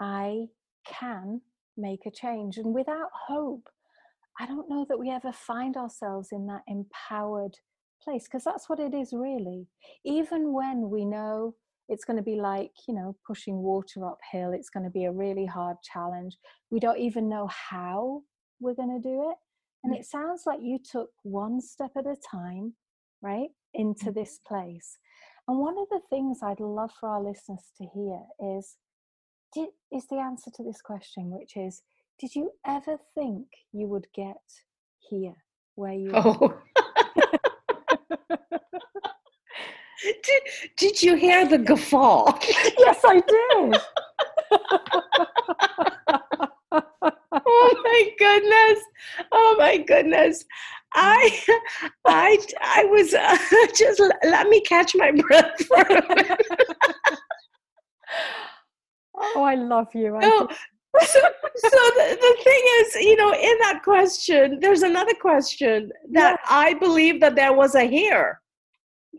i 0.00 0.46
can 0.86 1.40
make 1.76 2.06
a 2.06 2.10
change 2.10 2.56
and 2.56 2.74
without 2.74 3.10
hope 3.28 3.68
i 4.40 4.46
don't 4.46 4.68
know 4.68 4.84
that 4.88 4.98
we 4.98 5.10
ever 5.10 5.32
find 5.32 5.76
ourselves 5.76 6.28
in 6.32 6.46
that 6.46 6.62
empowered 6.66 7.54
place 8.02 8.24
because 8.24 8.44
that's 8.44 8.68
what 8.68 8.80
it 8.80 8.94
is 8.94 9.12
really 9.12 9.66
even 10.04 10.52
when 10.52 10.90
we 10.90 11.04
know 11.04 11.54
it's 11.88 12.04
going 12.04 12.16
to 12.16 12.22
be 12.22 12.36
like 12.36 12.70
you 12.86 12.94
know 12.94 13.16
pushing 13.26 13.56
water 13.58 14.04
uphill 14.04 14.52
it's 14.52 14.70
going 14.70 14.84
to 14.84 14.90
be 14.90 15.04
a 15.04 15.12
really 15.12 15.46
hard 15.46 15.76
challenge 15.82 16.36
we 16.70 16.78
don't 16.78 16.98
even 16.98 17.28
know 17.28 17.48
how 17.48 18.22
we're 18.60 18.74
going 18.74 19.00
to 19.00 19.08
do 19.08 19.30
it 19.30 19.36
and 19.84 19.94
mm. 19.94 19.98
it 19.98 20.04
sounds 20.04 20.42
like 20.46 20.60
you 20.62 20.78
took 20.78 21.10
one 21.22 21.60
step 21.60 21.90
at 21.96 22.06
a 22.06 22.16
time 22.30 22.72
right 23.22 23.48
into 23.74 24.06
mm-hmm. 24.06 24.20
this 24.20 24.40
place 24.46 24.98
and 25.48 25.58
one 25.58 25.76
of 25.78 25.88
the 25.90 26.00
things 26.10 26.38
i'd 26.42 26.60
love 26.60 26.90
for 27.00 27.08
our 27.08 27.22
listeners 27.22 27.72
to 27.76 27.86
hear 27.94 28.20
is 28.56 28.76
did, 29.54 29.68
is 29.92 30.06
the 30.08 30.16
answer 30.16 30.50
to 30.54 30.62
this 30.62 30.80
question 30.80 31.30
which 31.30 31.56
is 31.56 31.82
did 32.18 32.34
you 32.34 32.50
ever 32.66 32.96
think 33.14 33.46
you 33.72 33.86
would 33.86 34.06
get 34.14 34.36
here 34.98 35.36
where 35.76 35.92
you 35.92 36.10
oh 36.14 36.54
did, 40.02 40.42
did 40.76 41.02
you 41.02 41.16
hear 41.16 41.46
the 41.46 41.58
guffaw? 41.58 42.32
yes, 42.78 43.00
I 43.04 43.20
did. 43.20 43.80
oh 47.46 47.82
my 47.84 48.10
goodness! 48.18 48.80
Oh 49.32 49.56
my 49.58 49.78
goodness! 49.78 50.44
I, 50.94 51.38
I, 52.06 52.38
I 52.60 52.84
was 52.84 53.12
uh, 53.14 53.36
just 53.74 54.00
let 54.24 54.48
me 54.48 54.60
catch 54.62 54.94
my 54.94 55.10
breath 55.10 55.66
for 55.66 55.82
a 55.82 56.02
minute. 56.08 56.46
Oh, 59.36 59.42
I 59.42 59.54
love 59.54 59.88
you. 59.94 60.16
I 60.16 60.20
oh, 60.22 60.48
so, 61.00 61.20
so 61.20 61.78
the, 61.96 62.18
the 62.20 62.36
thing 62.44 62.62
is, 62.80 62.94
you 62.96 63.16
know, 63.16 63.32
in 63.32 63.56
that 63.60 63.80
question, 63.84 64.58
there's 64.60 64.82
another 64.82 65.14
question 65.20 65.90
that 66.12 66.38
yeah. 66.40 66.46
I 66.48 66.74
believe 66.74 67.20
that 67.20 67.36
there 67.36 67.52
was 67.52 67.74
a 67.74 67.84
here. 67.84 68.40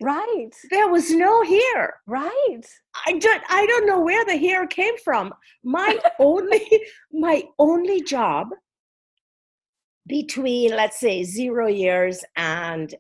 Right. 0.02 0.50
There 0.72 0.88
was 0.88 1.12
no 1.12 1.44
here. 1.44 1.96
Right. 2.08 2.62
I 3.06 3.20
don't 3.20 3.44
I 3.50 3.66
don't 3.66 3.86
know 3.86 4.00
where 4.00 4.24
the 4.26 4.36
here 4.36 4.66
came 4.66 4.98
from. 5.04 5.34
My 5.64 6.00
only 6.20 6.66
my 7.12 7.44
only 7.60 8.02
job 8.02 8.50
between, 10.08 10.72
let's 10.76 11.00
say, 11.00 11.24
zero 11.24 11.68
years 11.68 12.24
and 12.36 12.94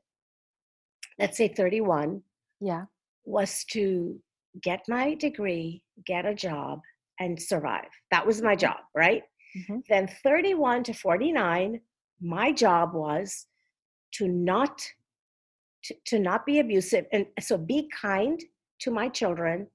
let's 1.17 1.38
say 1.38 1.47
31 1.47 2.21
Yeah. 2.62 2.85
was 3.25 3.65
to 3.71 4.19
get 4.61 4.81
my 4.87 5.15
degree, 5.15 5.83
get 6.05 6.25
a 6.25 6.33
job, 6.33 6.79
and 7.19 7.41
survive. 7.41 7.89
That 8.11 8.25
was 8.25 8.41
my 8.41 8.55
job, 8.55 8.77
right? 8.95 9.23
Mhm. 9.57 9.83
Then 9.89 10.07
31 10.07 10.83
to 10.83 10.93
49, 10.93 11.81
my 12.21 12.51
job 12.51 12.93
was 12.93 13.47
to 14.13 14.27
not 14.27 14.81
to, 15.83 15.95
to 16.07 16.19
not 16.19 16.45
be 16.45 16.59
abusive 16.59 17.05
and 17.13 17.25
so 17.39 17.57
be 17.57 17.89
kind 18.01 18.43
to 18.79 18.91
my 18.91 19.07
children 19.07 19.67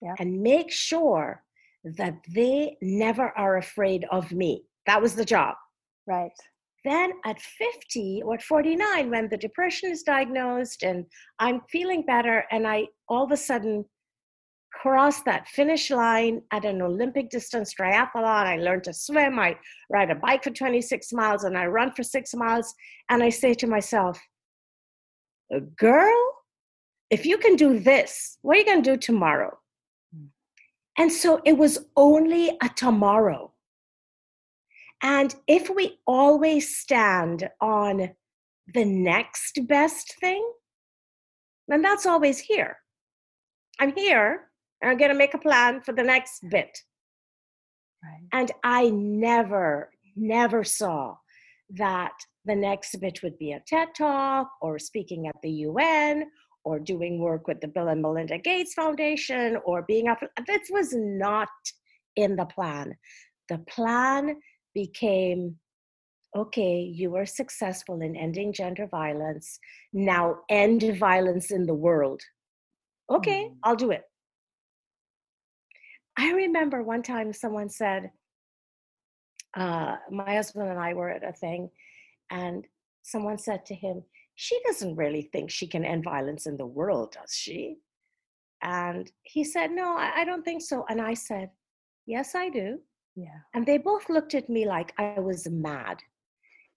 Yeah. 0.00 0.14
and 0.18 0.40
make 0.40 0.70
sure 0.72 1.44
that 1.84 2.14
they 2.28 2.78
never 2.80 3.36
are 3.36 3.58
afraid 3.58 4.06
of 4.10 4.32
me. 4.32 4.64
That 4.86 5.02
was 5.02 5.14
the 5.14 5.24
job. 5.24 5.56
Right. 6.06 6.32
Then 6.82 7.12
at 7.26 7.38
50 7.42 8.22
or 8.24 8.34
at 8.34 8.42
49, 8.42 9.10
when 9.10 9.28
the 9.28 9.36
depression 9.36 9.90
is 9.90 10.02
diagnosed 10.02 10.82
and 10.82 11.04
I'm 11.38 11.60
feeling 11.70 12.06
better, 12.06 12.46
and 12.50 12.66
I 12.66 12.88
all 13.08 13.24
of 13.24 13.30
a 13.32 13.36
sudden 13.36 13.84
cross 14.80 15.22
that 15.22 15.46
finish 15.48 15.90
line 15.90 16.40
at 16.52 16.64
an 16.64 16.80
Olympic 16.80 17.28
distance 17.28 17.74
triathlon, 17.74 18.46
I 18.46 18.56
learn 18.56 18.80
to 18.82 18.94
swim, 18.94 19.38
I 19.38 19.56
ride 19.90 20.10
a 20.10 20.14
bike 20.14 20.44
for 20.44 20.50
26 20.50 21.12
miles, 21.12 21.44
and 21.44 21.56
I 21.56 21.66
run 21.66 21.92
for 21.92 22.02
six 22.02 22.34
miles. 22.34 22.74
And 23.10 23.22
I 23.22 23.28
say 23.28 23.52
to 23.54 23.66
myself, 23.66 24.18
Girl, 25.76 26.22
if 27.10 27.26
you 27.26 27.36
can 27.38 27.56
do 27.56 27.78
this, 27.80 28.38
what 28.42 28.56
are 28.56 28.60
you 28.60 28.64
going 28.64 28.82
to 28.82 28.92
do 28.92 28.96
tomorrow? 28.96 29.58
Mm. 30.16 30.28
And 30.96 31.12
so 31.12 31.42
it 31.44 31.58
was 31.58 31.86
only 31.96 32.56
a 32.62 32.68
tomorrow. 32.74 33.52
And 35.02 35.34
if 35.46 35.68
we 35.68 35.98
always 36.06 36.76
stand 36.76 37.48
on 37.60 38.10
the 38.72 38.84
next 38.84 39.58
best 39.66 40.14
thing, 40.20 40.48
then 41.68 41.82
that's 41.82 42.06
always 42.06 42.38
here. 42.38 42.76
I'm 43.80 43.94
here 43.94 44.49
and 44.80 44.90
I'm 44.90 44.96
going 44.96 45.10
to 45.10 45.16
make 45.16 45.34
a 45.34 45.38
plan 45.38 45.80
for 45.82 45.92
the 45.92 46.02
next 46.02 46.42
bit. 46.50 46.78
Right. 48.02 48.26
And 48.32 48.50
I 48.64 48.90
never, 48.90 49.90
never 50.16 50.64
saw 50.64 51.16
that 51.70 52.12
the 52.44 52.56
next 52.56 52.98
bit 53.00 53.22
would 53.22 53.38
be 53.38 53.52
a 53.52 53.62
TED 53.66 53.88
talk 53.96 54.50
or 54.62 54.78
speaking 54.78 55.26
at 55.26 55.36
the 55.42 55.50
UN 55.50 56.30
or 56.64 56.78
doing 56.78 57.18
work 57.18 57.46
with 57.46 57.60
the 57.60 57.68
Bill 57.68 57.88
and 57.88 58.02
Melinda 58.02 58.38
Gates 58.38 58.74
Foundation 58.74 59.58
or 59.64 59.82
being 59.82 60.08
up. 60.08 60.18
This 60.46 60.68
was 60.70 60.92
not 60.94 61.48
in 62.16 62.36
the 62.36 62.46
plan. 62.46 62.94
The 63.48 63.58
plan 63.68 64.36
became 64.74 65.56
okay, 66.36 66.80
you 66.80 67.10
were 67.10 67.26
successful 67.26 68.02
in 68.02 68.14
ending 68.14 68.52
gender 68.52 68.86
violence. 68.86 69.58
Now 69.92 70.36
end 70.48 70.82
violence 70.96 71.50
in 71.50 71.66
the 71.66 71.74
world. 71.74 72.20
Okay, 73.10 73.46
Mm. 73.46 73.56
I'll 73.64 73.76
do 73.76 73.90
it. 73.90 74.04
I 76.20 76.32
remember 76.32 76.82
one 76.82 77.02
time 77.02 77.32
someone 77.32 77.70
said, 77.70 78.10
uh, 79.56 79.96
my 80.10 80.34
husband 80.34 80.68
and 80.68 80.78
I 80.78 80.92
were 80.92 81.08
at 81.08 81.26
a 81.26 81.32
thing, 81.32 81.70
and 82.30 82.66
someone 83.02 83.38
said 83.38 83.64
to 83.66 83.74
him, 83.74 84.02
She 84.34 84.60
doesn't 84.66 84.96
really 84.96 85.22
think 85.32 85.50
she 85.50 85.66
can 85.66 85.82
end 85.82 86.04
violence 86.04 86.44
in 86.44 86.58
the 86.58 86.66
world, 86.66 87.12
does 87.12 87.34
she? 87.34 87.78
And 88.62 89.10
he 89.22 89.44
said, 89.44 89.70
No, 89.70 89.96
I, 89.96 90.12
I 90.16 90.24
don't 90.26 90.44
think 90.44 90.60
so. 90.60 90.84
And 90.90 91.00
I 91.00 91.14
said, 91.14 91.48
Yes, 92.04 92.34
I 92.34 92.50
do. 92.50 92.78
Yeah. 93.16 93.40
And 93.54 93.64
they 93.64 93.78
both 93.78 94.10
looked 94.10 94.34
at 94.34 94.50
me 94.50 94.66
like 94.66 94.92
I 94.98 95.18
was 95.18 95.48
mad. 95.48 96.02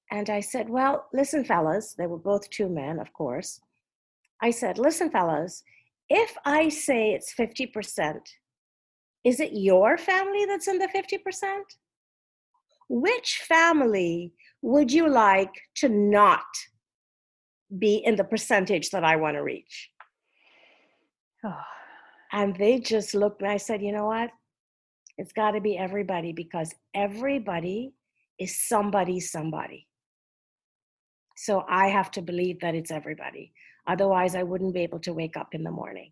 And 0.10 0.30
I 0.30 0.40
said, 0.40 0.70
Well, 0.70 1.08
listen, 1.12 1.44
fellas, 1.44 1.96
they 1.98 2.08
were 2.08 2.18
both 2.32 2.50
two 2.50 2.70
men, 2.70 2.98
of 2.98 3.12
course. 3.12 3.60
I 4.42 4.52
said, 4.52 4.78
Listen, 4.78 5.10
fellas, 5.10 5.64
if 6.10 6.34
I 6.46 6.70
say 6.70 7.12
it's 7.12 7.34
50%, 7.36 8.22
is 9.24 9.40
it 9.40 9.54
your 9.54 9.98
family 9.98 10.46
that's 10.46 10.68
in 10.68 10.80
the 10.80 10.88
50%? 10.88 11.62
Which 12.90 13.42
family 13.48 14.34
would 14.62 14.92
you 14.92 15.10
like 15.10 15.54
to 15.76 15.90
not 15.90 16.46
be 17.78 17.96
in 17.96 18.16
the 18.16 18.24
percentage 18.24 18.90
that 18.90 19.04
I 19.04 19.16
want 19.16 19.36
to 19.36 19.44
reach? 19.44 19.90
Oh, 21.44 21.58
And 22.36 22.56
they 22.56 22.80
just 22.80 23.14
looked 23.14 23.44
and 23.44 23.52
I 23.52 23.58
said, 23.58 23.84
you 23.84 23.92
know 23.92 24.08
what? 24.08 24.32
It's 25.20 25.34
got 25.34 25.52
to 25.52 25.62
be 25.62 25.78
everybody 25.78 26.34
because 26.34 26.74
everybody 26.96 27.94
is 28.40 28.60
somebody, 28.68 29.20
somebody. 29.20 29.88
So 31.38 31.64
I 31.70 31.90
have 31.90 32.10
to 32.12 32.24
believe 32.24 32.60
that 32.62 32.74
it's 32.74 32.90
everybody. 32.90 33.54
Otherwise, 33.88 34.34
I 34.34 34.42
wouldn't 34.42 34.74
be 34.74 34.82
able 34.82 35.00
to 35.02 35.14
wake 35.14 35.38
up 35.38 35.54
in 35.54 35.64
the 35.64 35.70
morning. 35.70 36.12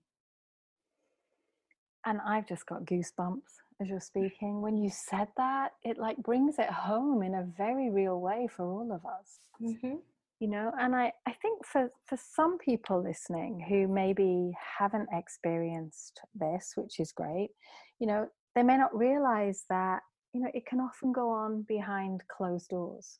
And 2.06 2.20
I've 2.26 2.48
just 2.48 2.66
got 2.66 2.86
goosebumps 2.86 3.42
as 3.82 3.90
you're 3.90 4.00
speaking. 4.00 4.62
When 4.62 4.78
you 4.78 4.90
said 4.90 5.28
that, 5.38 5.72
it 5.84 5.98
like 5.98 6.18
brings 6.18 6.60
it 6.60 6.70
home 6.70 7.24
in 7.24 7.36
a 7.36 7.48
very 7.58 7.90
real 7.90 8.20
way 8.20 8.48
for 8.56 8.66
all 8.66 8.92
of 8.92 9.06
us. 9.06 9.40
Mm-hmm. 9.62 9.98
you 10.40 10.48
know 10.48 10.72
and 10.80 10.96
i 10.96 11.12
i 11.28 11.34
think 11.34 11.64
for 11.64 11.92
for 12.08 12.18
some 12.18 12.58
people 12.58 13.04
listening 13.04 13.64
who 13.70 13.88
maybe 13.88 14.52
haven't 14.80 15.08
experienced 15.14 16.20
this 16.34 16.74
which 16.76 17.00
is 17.00 17.12
great 17.12 17.52
you 18.00 18.08
know 18.08 18.28
they 18.56 18.64
may 18.64 18.76
not 18.76 18.98
realize 18.98 19.66
that 19.70 20.00
you 20.34 20.42
know 20.42 20.50
it 20.56 20.66
can 20.66 20.80
often 20.80 21.12
go 21.12 21.30
on 21.30 21.62
behind 21.68 22.24
closed 22.36 22.70
doors 22.70 23.20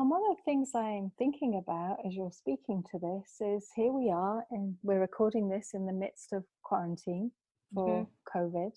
and 0.00 0.10
one 0.10 0.22
of 0.28 0.36
the 0.36 0.42
things 0.42 0.70
i'm 0.74 1.12
thinking 1.16 1.62
about 1.62 1.98
as 2.04 2.12
you're 2.14 2.32
speaking 2.32 2.82
to 2.90 2.98
this 2.98 3.40
is 3.40 3.68
here 3.76 3.92
we 3.92 4.10
are 4.10 4.44
and 4.50 4.74
we're 4.82 4.98
recording 5.00 5.48
this 5.48 5.70
in 5.74 5.86
the 5.86 5.92
midst 5.92 6.32
of 6.32 6.42
quarantine 6.64 7.30
Mm-hmm. 7.74 8.04
for 8.04 8.08
covid 8.34 8.72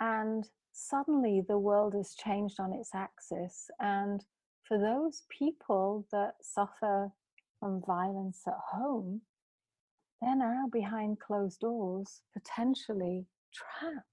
and 0.00 0.48
suddenly 0.72 1.42
the 1.46 1.58
world 1.58 1.94
has 1.94 2.14
changed 2.14 2.58
on 2.58 2.72
its 2.72 2.90
axis 2.94 3.70
and 3.80 4.24
for 4.66 4.78
those 4.78 5.22
people 5.28 6.06
that 6.12 6.34
suffer 6.40 7.10
from 7.60 7.82
violence 7.86 8.42
at 8.46 8.58
home, 8.72 9.20
they're 10.20 10.36
now 10.36 10.66
behind 10.72 11.20
closed 11.20 11.60
doors, 11.60 12.22
potentially 12.32 13.26
trapped. 13.52 14.06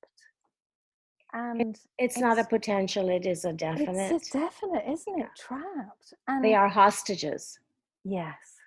And 1.33 1.79
It's, 1.97 2.17
not 2.17 2.39
a 2.39 2.43
potential, 2.43 3.09
it 3.09 3.25
is 3.25 3.45
a 3.45 3.53
definite. 3.53 4.11
it's 4.11 4.35
a 4.35 4.39
definite, 4.39 4.83
isn't 4.91 5.19
it? 5.19 5.29
Trapped. 5.37 6.13
And 6.27 6.43
they 6.43 6.55
are 6.55 6.67
hostages. 6.67 7.59
yes, 8.03 8.57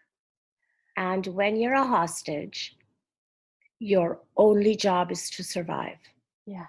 And 0.97 1.27
when 1.29 1.57
you're 1.57 1.75
a 1.75 1.87
hostage, 1.87 2.77
your 3.83 4.21
only 4.37 4.77
job 4.77 5.11
is 5.11 5.29
to 5.31 5.43
survive. 5.43 5.99
yes. 6.47 6.69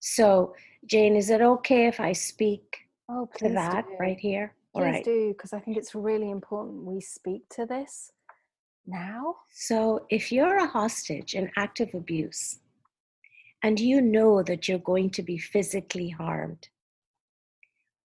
So, 0.00 0.54
Jane, 0.86 1.16
is 1.16 1.30
it 1.30 1.40
okay 1.40 1.86
if 1.86 1.98
I 1.98 2.12
speak 2.12 2.64
Oh, 3.08 3.28
to 3.38 3.48
that 3.48 3.84
do. 3.88 3.96
right 3.98 4.18
here? 4.18 4.54
All 4.72 4.82
Please 4.82 4.92
right. 4.92 5.04
do, 5.04 5.28
because 5.32 5.52
I 5.52 5.58
think 5.58 5.76
it's 5.76 5.94
really 5.96 6.30
important 6.30 6.84
we 6.84 7.00
speak 7.00 7.42
to 7.56 7.66
this 7.66 8.12
now. 8.86 9.36
So, 9.52 10.06
if 10.08 10.30
you're 10.30 10.58
a 10.58 10.66
hostage 10.68 11.34
in 11.34 11.50
active 11.56 11.92
abuse 11.94 12.60
and 13.64 13.80
you 13.80 14.00
know 14.00 14.42
that 14.44 14.68
you're 14.68 14.78
going 14.92 15.10
to 15.10 15.22
be 15.22 15.38
physically 15.38 16.10
harmed, 16.10 16.68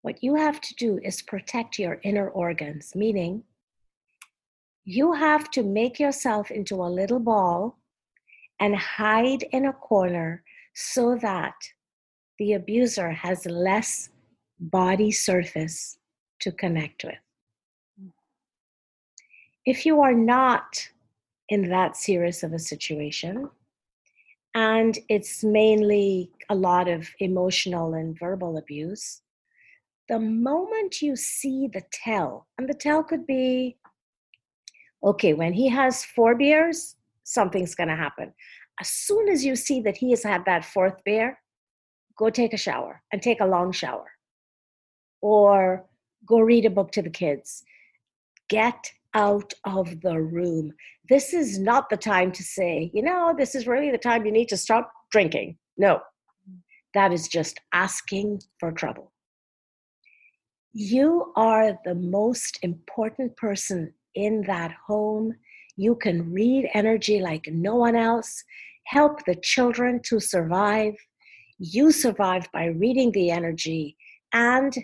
what 0.01 0.23
you 0.23 0.33
have 0.35 0.59
to 0.61 0.73
do 0.75 0.99
is 1.03 1.21
protect 1.21 1.77
your 1.77 1.99
inner 2.03 2.29
organs, 2.29 2.95
meaning 2.95 3.43
you 4.83 5.13
have 5.13 5.51
to 5.51 5.61
make 5.61 5.99
yourself 5.99 6.49
into 6.49 6.75
a 6.81 6.89
little 6.99 7.19
ball 7.19 7.77
and 8.61 8.75
hide 8.75 9.43
in 9.51 9.65
a 9.65 9.73
corner 9.73 10.43
so 10.73 11.17
that 11.17 11.55
the 12.37 12.53
abuser 12.53 13.11
has 13.11 13.45
less 13.45 14.09
body 14.59 15.11
surface 15.11 15.97
to 16.39 16.51
connect 16.51 17.03
with. 17.03 18.13
If 19.65 19.85
you 19.85 20.01
are 20.01 20.13
not 20.13 20.87
in 21.49 21.69
that 21.69 21.97
serious 21.97 22.43
of 22.43 22.53
a 22.53 22.59
situation, 22.59 23.49
and 24.53 24.97
it's 25.09 25.43
mainly 25.43 26.31
a 26.49 26.55
lot 26.55 26.87
of 26.87 27.09
emotional 27.19 27.95
and 27.95 28.17
verbal 28.17 28.57
abuse, 28.57 29.21
the 30.07 30.19
moment 30.19 31.01
you 31.01 31.15
see 31.15 31.67
the 31.73 31.83
tell, 31.91 32.47
and 32.57 32.69
the 32.69 32.73
tell 32.73 33.03
could 33.03 33.25
be 33.25 33.77
okay, 35.03 35.33
when 35.33 35.53
he 35.53 35.67
has 35.67 36.05
four 36.05 36.35
beers, 36.35 36.95
something's 37.33 37.75
going 37.75 37.89
to 37.89 37.95
happen. 37.95 38.33
As 38.79 38.89
soon 38.89 39.29
as 39.29 39.43
you 39.45 39.55
see 39.55 39.81
that 39.81 39.97
he 39.97 40.11
has 40.11 40.23
had 40.23 40.45
that 40.45 40.65
fourth 40.65 41.03
beer, 41.03 41.37
go 42.17 42.29
take 42.29 42.53
a 42.53 42.57
shower 42.57 43.01
and 43.11 43.21
take 43.21 43.41
a 43.41 43.45
long 43.45 43.71
shower. 43.71 44.11
Or 45.21 45.85
go 46.25 46.39
read 46.39 46.65
a 46.65 46.69
book 46.69 46.91
to 46.93 47.01
the 47.01 47.09
kids. 47.09 47.63
Get 48.49 48.91
out 49.13 49.53
of 49.65 50.01
the 50.01 50.19
room. 50.19 50.73
This 51.09 51.33
is 51.33 51.59
not 51.59 51.89
the 51.89 51.97
time 51.97 52.31
to 52.31 52.43
say, 52.43 52.91
you 52.93 53.01
know, 53.01 53.33
this 53.37 53.55
is 53.55 53.67
really 53.67 53.91
the 53.91 53.97
time 53.97 54.25
you 54.25 54.31
need 54.31 54.49
to 54.49 54.57
stop 54.57 54.91
drinking. 55.11 55.57
No, 55.77 55.99
that 56.93 57.11
is 57.11 57.27
just 57.27 57.59
asking 57.73 58.41
for 58.59 58.71
trouble. 58.71 59.11
You 60.73 61.33
are 61.35 61.77
the 61.83 61.95
most 61.95 62.59
important 62.61 63.35
person 63.35 63.93
in 64.15 64.43
that 64.47 64.71
home. 64.87 65.35
You 65.77 65.95
can 65.95 66.31
read 66.31 66.69
energy 66.73 67.19
like 67.21 67.47
no 67.51 67.75
one 67.75 67.95
else, 67.95 68.43
help 68.85 69.25
the 69.25 69.35
children 69.35 70.01
to 70.05 70.19
survive. 70.19 70.93
You 71.59 71.91
survive 71.91 72.47
by 72.51 72.65
reading 72.65 73.11
the 73.11 73.31
energy 73.31 73.95
and 74.33 74.75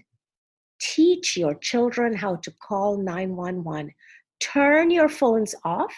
teach 0.80 1.36
your 1.36 1.56
children 1.56 2.16
how 2.16 2.36
to 2.38 2.52
call 2.68 2.98
911. 2.98 3.92
Turn 4.40 4.92
your 4.92 5.10
phones 5.10 5.56
off 5.64 5.94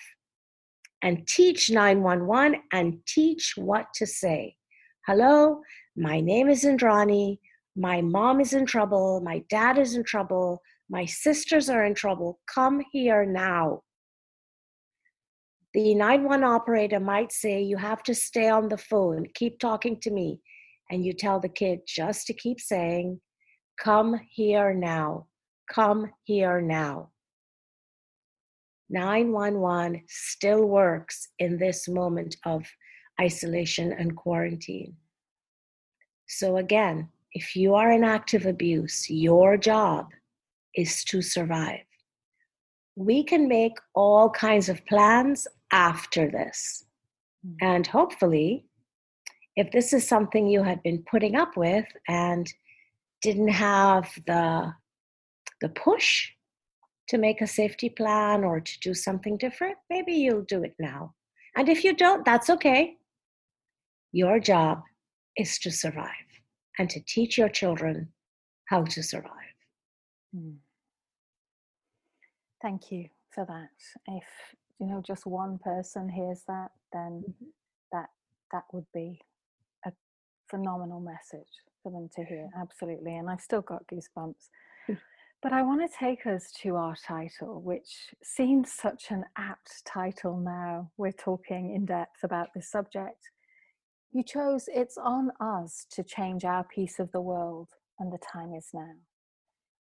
and 1.02 1.28
teach 1.28 1.70
911 1.70 2.62
and 2.72 3.00
teach 3.06 3.54
what 3.58 3.88
to 3.96 4.06
say. 4.06 4.56
Hello, 5.08 5.62
my 5.96 6.20
name 6.20 6.50
is 6.50 6.64
Indrani. 6.64 7.40
My 7.76 8.02
mom 8.02 8.42
is 8.42 8.54
in 8.54 8.66
trouble. 8.66 9.22
My 9.22 9.44
dad 9.50 9.78
is 9.78 9.96
in 9.96 10.04
trouble. 10.04 10.62
My 10.90 11.06
sisters 11.06 11.70
are 11.70 11.86
in 11.86 11.94
trouble. 11.94 12.40
Come 12.54 12.82
here 12.92 13.26
now. 13.26 13.82
The 15.74 15.94
911 15.94 16.44
operator 16.44 17.00
might 17.00 17.32
say, 17.32 17.62
You 17.62 17.78
have 17.78 18.02
to 18.04 18.16
stay 18.16 18.50
on 18.50 18.70
the 18.70 18.78
phone, 18.78 19.26
keep 19.36 19.60
talking 19.60 20.00
to 20.02 20.12
me. 20.12 20.42
And 20.90 21.06
you 21.06 21.14
tell 21.14 21.40
the 21.40 21.50
kid 21.50 21.82
just 21.88 22.26
to 22.28 22.34
keep 22.34 22.60
saying, 22.60 23.22
Come 23.80 24.20
here 24.30 24.74
now. 24.74 25.28
Come 25.72 26.12
here 26.24 26.60
now. 26.60 27.12
911 28.90 30.02
still 30.08 30.66
works 30.66 31.28
in 31.38 31.60
this 31.60 31.88
moment 31.88 32.36
of 32.46 32.66
isolation 33.22 33.94
and 33.94 34.16
quarantine. 34.16 34.96
So, 36.28 36.58
again, 36.58 37.10
if 37.34 37.56
you 37.56 37.76
are 37.76 37.92
in 37.92 38.04
active 38.04 38.48
abuse, 38.48 39.08
your 39.08 39.58
job 39.58 40.08
is 40.76 41.04
to 41.06 41.22
survive. 41.22 41.86
We 42.96 43.24
can 43.24 43.48
make 43.48 43.78
all 43.94 44.32
kinds 44.32 44.70
of 44.70 44.84
plans 44.88 45.48
after 45.72 46.30
this. 46.30 46.86
Hmm. 47.46 47.54
And 47.62 47.88
hopefully, 47.88 48.66
if 49.56 49.72
this 49.72 49.94
is 49.94 50.08
something 50.08 50.48
you 50.48 50.64
had 50.64 50.82
been 50.84 51.04
putting 51.10 51.36
up 51.36 51.58
with 51.58 51.86
and 52.08 52.52
didn't 53.22 53.50
have 53.50 54.10
the, 54.26 54.74
the 55.62 55.70
push 55.70 56.30
to 57.10 57.18
make 57.18 57.42
a 57.42 57.48
safety 57.48 57.90
plan 57.90 58.44
or 58.44 58.60
to 58.60 58.80
do 58.82 58.94
something 58.94 59.38
different, 59.38 59.76
maybe 59.90 60.14
you'll 60.14 60.44
do 60.48 60.64
it 60.64 60.76
now. 60.80 61.14
And 61.58 61.68
if 61.68 61.84
you 61.84 61.96
don't, 61.96 62.24
that's 62.24 62.50
okay. 62.50 62.96
Your 64.12 64.40
job 64.40 64.82
is 65.36 65.60
to 65.60 65.72
survive 65.72 66.30
and 66.78 66.90
to 66.90 67.02
teach 67.02 67.38
your 67.38 67.50
children 67.50 68.10
how 68.66 68.84
to 68.84 69.04
survive. 69.04 69.56
Hmm. 70.34 70.58
Thank 72.62 72.92
you 72.92 73.06
for 73.34 73.46
that. 73.46 73.70
If 74.08 74.24
you 74.80 74.88
know 74.88 75.02
just 75.06 75.26
one 75.26 75.60
person 75.64 76.10
hears 76.10 76.44
that, 76.48 76.70
then 76.94 77.24
mm-hmm. 77.28 77.46
that 77.92 78.10
that 78.52 78.64
would 78.74 78.86
be 78.94 79.20
a 79.86 79.92
phenomenal 80.50 81.00
message 81.00 81.48
for 81.84 81.92
them 81.92 82.10
to 82.16 82.24
hear. 82.24 82.50
Absolutely, 82.60 83.16
and 83.16 83.30
I've 83.30 83.42
still 83.42 83.62
got 83.62 83.86
goosebumps. 83.88 84.50
Hmm. 84.88 84.94
But 85.42 85.54
I 85.54 85.62
want 85.62 85.90
to 85.90 85.98
take 85.98 86.26
us 86.26 86.52
to 86.64 86.76
our 86.76 86.96
title, 87.08 87.62
which 87.62 88.10
seems 88.22 88.74
such 88.74 89.06
an 89.10 89.24
apt 89.38 89.86
title 89.86 90.38
now. 90.38 90.92
We're 90.98 91.14
talking 91.14 91.74
in 91.74 91.86
depth 91.86 92.24
about 92.24 92.50
this 92.54 92.70
subject. 92.70 93.30
You 94.12 94.24
chose 94.24 94.66
It's 94.68 94.98
on 94.98 95.32
Us 95.40 95.86
to 95.92 96.04
Change 96.04 96.44
Our 96.44 96.64
Piece 96.64 97.00
of 97.00 97.12
the 97.12 97.22
World, 97.22 97.70
and 98.00 98.12
the 98.12 98.18
time 98.18 98.54
is 98.54 98.70
now. 98.74 98.96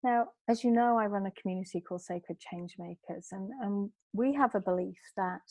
Now, 0.06 0.28
as 0.46 0.62
you 0.62 0.70
know, 0.70 0.96
I 0.96 1.06
run 1.06 1.26
a 1.26 1.32
community 1.32 1.80
called 1.80 2.00
Sacred 2.00 2.38
Changemakers, 2.38 3.32
and, 3.32 3.50
and 3.60 3.90
we 4.12 4.32
have 4.34 4.54
a 4.54 4.60
belief 4.60 5.00
that 5.16 5.42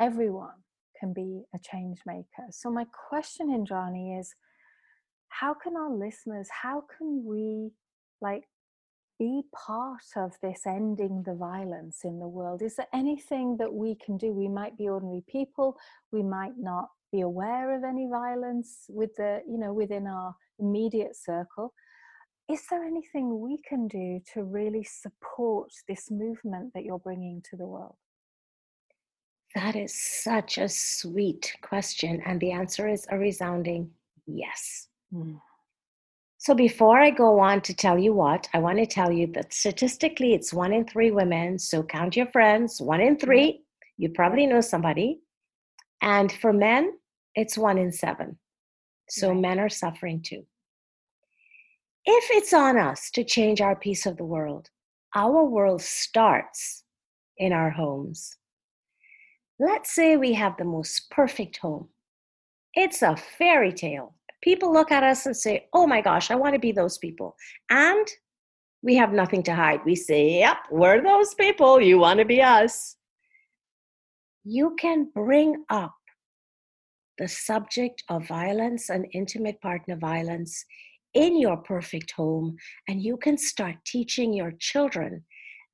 everyone 0.00 0.58
can 0.98 1.12
be 1.12 1.44
a 1.54 1.58
change 1.62 1.98
maker. 2.04 2.48
So, 2.50 2.68
my 2.68 2.84
question, 3.08 3.46
Indrani, 3.50 4.18
is 4.18 4.34
how 5.28 5.54
can 5.54 5.76
our 5.76 5.94
listeners, 5.94 6.48
how 6.50 6.82
can 6.98 7.24
we 7.24 7.70
like 8.20 8.42
be 9.20 9.42
part 9.54 10.02
of 10.16 10.32
this 10.42 10.62
ending 10.66 11.22
the 11.24 11.36
violence 11.36 12.00
in 12.02 12.18
the 12.18 12.26
world? 12.26 12.60
Is 12.60 12.74
there 12.74 12.88
anything 12.92 13.56
that 13.58 13.72
we 13.72 13.94
can 14.04 14.16
do? 14.16 14.32
We 14.32 14.48
might 14.48 14.76
be 14.76 14.88
ordinary 14.88 15.22
people, 15.28 15.76
we 16.10 16.24
might 16.24 16.58
not 16.58 16.88
be 17.12 17.20
aware 17.20 17.72
of 17.76 17.84
any 17.84 18.08
violence 18.10 18.86
with 18.88 19.14
the 19.14 19.42
you 19.46 19.58
know 19.58 19.72
within 19.72 20.08
our 20.08 20.34
immediate 20.58 21.14
circle 21.14 21.72
is 22.50 22.62
there 22.70 22.84
anything 22.84 23.40
we 23.40 23.58
can 23.68 23.88
do 23.88 24.20
to 24.34 24.42
really 24.42 24.84
support 24.84 25.70
this 25.88 26.10
movement 26.10 26.72
that 26.74 26.84
you're 26.84 26.98
bringing 26.98 27.42
to 27.48 27.56
the 27.56 27.66
world 27.66 27.96
that 29.54 29.76
is 29.76 29.94
such 29.94 30.58
a 30.58 30.68
sweet 30.68 31.54
question 31.62 32.22
and 32.24 32.40
the 32.40 32.52
answer 32.52 32.88
is 32.88 33.06
a 33.10 33.18
resounding 33.18 33.90
yes 34.26 34.88
mm. 35.12 35.38
so 36.38 36.54
before 36.54 37.00
i 37.00 37.10
go 37.10 37.38
on 37.38 37.60
to 37.60 37.74
tell 37.74 37.98
you 37.98 38.12
what 38.12 38.48
i 38.54 38.58
want 38.58 38.78
to 38.78 38.86
tell 38.86 39.12
you 39.12 39.26
that 39.26 39.52
statistically 39.52 40.34
it's 40.34 40.52
one 40.52 40.72
in 40.72 40.86
three 40.86 41.10
women 41.10 41.58
so 41.58 41.82
count 41.82 42.16
your 42.16 42.26
friends 42.26 42.80
one 42.80 43.00
in 43.00 43.16
three 43.16 43.62
you 43.98 44.08
probably 44.08 44.46
know 44.46 44.60
somebody 44.60 45.20
and 46.00 46.32
for 46.32 46.52
men 46.52 46.92
it's 47.34 47.56
one 47.56 47.78
in 47.78 47.92
seven. 47.92 48.38
So 49.08 49.30
right. 49.30 49.40
men 49.40 49.58
are 49.58 49.68
suffering 49.68 50.22
too. 50.22 50.44
If 52.04 52.24
it's 52.30 52.52
on 52.52 52.76
us 52.76 53.10
to 53.12 53.22
change 53.22 53.60
our 53.60 53.76
piece 53.76 54.06
of 54.06 54.16
the 54.16 54.24
world, 54.24 54.70
our 55.14 55.44
world 55.44 55.82
starts 55.82 56.84
in 57.38 57.52
our 57.52 57.70
homes. 57.70 58.36
Let's 59.60 59.94
say 59.94 60.16
we 60.16 60.32
have 60.32 60.56
the 60.56 60.64
most 60.64 61.10
perfect 61.10 61.58
home. 61.58 61.88
It's 62.74 63.02
a 63.02 63.16
fairy 63.16 63.72
tale. 63.72 64.14
People 64.42 64.72
look 64.72 64.90
at 64.90 65.04
us 65.04 65.26
and 65.26 65.36
say, 65.36 65.68
Oh 65.72 65.86
my 65.86 66.00
gosh, 66.00 66.30
I 66.32 66.34
want 66.34 66.54
to 66.54 66.58
be 66.58 66.72
those 66.72 66.98
people. 66.98 67.36
And 67.70 68.08
we 68.82 68.96
have 68.96 69.12
nothing 69.12 69.44
to 69.44 69.54
hide. 69.54 69.84
We 69.84 69.94
say, 69.94 70.40
Yep, 70.40 70.56
we're 70.72 71.02
those 71.02 71.34
people. 71.34 71.80
You 71.80 71.98
want 71.98 72.18
to 72.18 72.24
be 72.24 72.42
us. 72.42 72.96
You 74.42 74.74
can 74.76 75.08
bring 75.14 75.64
up 75.70 75.94
the 77.18 77.28
subject 77.28 78.02
of 78.08 78.26
violence 78.26 78.90
and 78.90 79.06
intimate 79.12 79.60
partner 79.60 79.94
violence 79.94 80.64
in 81.14 81.38
your 81.38 81.56
perfect 81.56 82.12
home, 82.12 82.56
and 82.88 83.02
you 83.02 83.16
can 83.16 83.36
start 83.36 83.76
teaching 83.86 84.32
your 84.32 84.52
children 84.58 85.24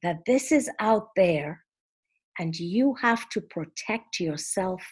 that 0.02 0.24
this 0.26 0.52
is 0.52 0.70
out 0.80 1.08
there 1.16 1.64
and 2.38 2.56
you 2.56 2.94
have 3.00 3.28
to 3.30 3.40
protect 3.40 4.20
yourself 4.20 4.82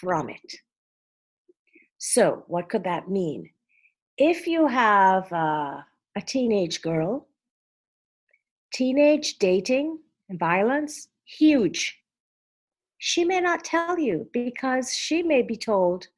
from 0.00 0.30
it. 0.30 0.54
So, 1.98 2.44
what 2.46 2.68
could 2.68 2.84
that 2.84 3.08
mean? 3.08 3.50
If 4.16 4.46
you 4.46 4.68
have 4.68 5.30
a, 5.32 5.84
a 6.16 6.20
teenage 6.24 6.82
girl, 6.82 7.26
teenage 8.72 9.38
dating 9.38 9.98
and 10.28 10.38
violence, 10.38 11.08
huge 11.24 11.98
she 13.06 13.22
may 13.22 13.38
not 13.38 13.62
tell 13.62 13.98
you 13.98 14.26
because 14.32 14.94
she 14.94 15.22
may 15.22 15.42
be 15.42 15.56
told 15.56 16.08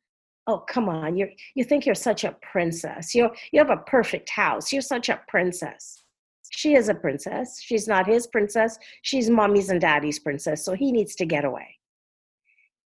oh 0.47 0.59
come 0.59 0.89
on 0.89 1.17
you 1.17 1.29
you 1.55 1.65
think 1.65 1.87
you're 1.87 1.95
such 1.95 2.25
a 2.25 2.37
princess. 2.43 3.15
You 3.15 3.31
you 3.53 3.59
have 3.59 3.71
a 3.71 3.79
perfect 3.79 4.31
house. 4.31 4.73
You're 4.73 4.83
such 4.83 5.09
a 5.09 5.21
princess. 5.29 6.03
She 6.51 6.75
is 6.75 6.89
a 6.89 6.95
princess. 6.95 7.61
She's 7.61 7.89
not 7.89 8.07
his 8.07 8.27
princess. 8.27 8.79
She's 9.03 9.29
mommy's 9.29 9.71
and 9.71 9.81
daddy's 9.81 10.19
princess 10.19 10.65
so 10.65 10.75
he 10.75 10.93
needs 10.93 11.15
to 11.17 11.27
get 11.27 11.45
away. 11.45 11.77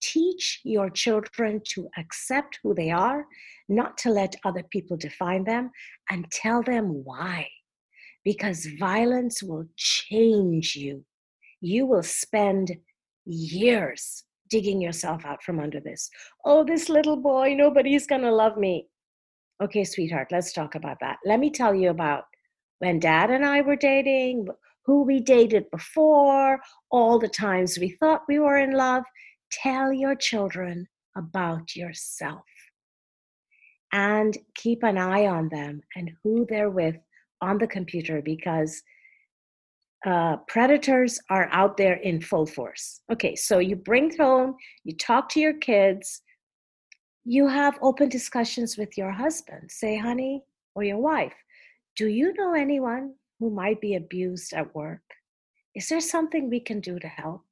Teach 0.01 0.61
your 0.63 0.89
children 0.89 1.61
to 1.73 1.89
accept 1.97 2.59
who 2.63 2.73
they 2.73 2.89
are 2.89 3.25
not 3.69 3.97
to 3.99 4.09
let 4.09 4.35
other 4.43 4.63
people 4.63 4.97
define 4.97 5.43
them 5.43 5.71
and 6.09 6.29
tell 6.31 6.63
them 6.63 7.03
why. 7.03 7.47
Because 8.25 8.67
violence 8.79 9.41
will 9.43 9.65
change 9.77 10.75
you. 10.75 11.05
You 11.61 11.85
will 11.85 12.03
spend 12.03 12.75
years 13.25 14.23
digging 14.49 14.81
yourself 14.81 15.25
out 15.25 15.43
from 15.43 15.59
under 15.59 15.79
this. 15.79 16.09
Oh, 16.45 16.63
this 16.63 16.89
little 16.89 17.17
boy, 17.17 17.53
nobody's 17.55 18.07
going 18.07 18.21
to 18.21 18.31
love 18.31 18.57
me. 18.57 18.87
Okay, 19.61 19.83
sweetheart, 19.83 20.29
let's 20.31 20.53
talk 20.53 20.75
about 20.75 20.97
that. 21.01 21.17
Let 21.25 21.39
me 21.39 21.49
tell 21.49 21.75
you 21.75 21.89
about 21.89 22.23
when 22.79 22.99
dad 22.99 23.29
and 23.29 23.45
I 23.45 23.61
were 23.61 23.75
dating, 23.75 24.47
who 24.85 25.03
we 25.03 25.19
dated 25.19 25.69
before, 25.71 26.59
all 26.91 27.19
the 27.19 27.27
times 27.27 27.77
we 27.77 27.97
thought 27.99 28.23
we 28.27 28.39
were 28.39 28.57
in 28.57 28.71
love. 28.71 29.03
Tell 29.51 29.91
your 29.91 30.15
children 30.15 30.87
about 31.17 31.75
yourself 31.75 32.43
and 33.91 34.37
keep 34.55 34.83
an 34.83 34.97
eye 34.97 35.25
on 35.25 35.49
them 35.49 35.81
and 35.95 36.11
who 36.23 36.45
they're 36.47 36.69
with 36.69 36.95
on 37.41 37.57
the 37.57 37.67
computer 37.67 38.21
because 38.21 38.81
uh, 40.05 40.37
predators 40.47 41.19
are 41.29 41.49
out 41.51 41.77
there 41.77 41.95
in 41.95 42.21
full 42.21 42.45
force. 42.45 43.01
Okay, 43.11 43.35
so 43.35 43.59
you 43.59 43.75
bring 43.75 44.15
home, 44.17 44.55
you 44.83 44.95
talk 44.95 45.29
to 45.29 45.39
your 45.39 45.53
kids, 45.53 46.21
you 47.25 47.47
have 47.47 47.77
open 47.81 48.09
discussions 48.09 48.77
with 48.77 48.97
your 48.97 49.11
husband. 49.11 49.69
Say, 49.69 49.97
honey, 49.97 50.43
or 50.73 50.83
your 50.83 50.97
wife, 50.97 51.33
do 51.95 52.07
you 52.07 52.33
know 52.37 52.53
anyone 52.53 53.13
who 53.39 53.49
might 53.49 53.81
be 53.81 53.95
abused 53.95 54.53
at 54.53 54.73
work? 54.73 55.01
Is 55.75 55.89
there 55.89 56.01
something 56.01 56.49
we 56.49 56.59
can 56.59 56.79
do 56.79 56.97
to 56.99 57.07
help? 57.07 57.43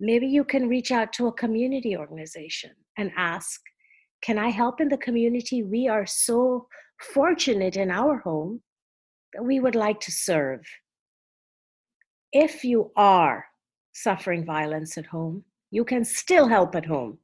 Maybe 0.00 0.26
you 0.26 0.44
can 0.44 0.68
reach 0.68 0.90
out 0.90 1.12
to 1.14 1.26
a 1.26 1.32
community 1.32 1.96
organization 1.96 2.70
and 2.96 3.12
ask, 3.16 3.60
Can 4.22 4.38
I 4.38 4.48
help 4.48 4.80
in 4.80 4.88
the 4.88 4.96
community? 4.96 5.62
We 5.62 5.88
are 5.88 6.06
so 6.06 6.68
fortunate 7.00 7.76
in 7.76 7.90
our 7.90 8.18
home 8.18 8.62
that 9.34 9.44
we 9.44 9.60
would 9.60 9.74
like 9.74 10.00
to 10.00 10.10
serve. 10.10 10.62
If 12.32 12.64
you 12.64 12.92
are 12.96 13.46
suffering 13.92 14.44
violence 14.44 14.96
at 14.96 15.06
home, 15.06 15.44
you 15.70 15.84
can 15.84 16.04
still 16.04 16.48
help 16.48 16.74
at 16.74 16.86
home 16.86 17.18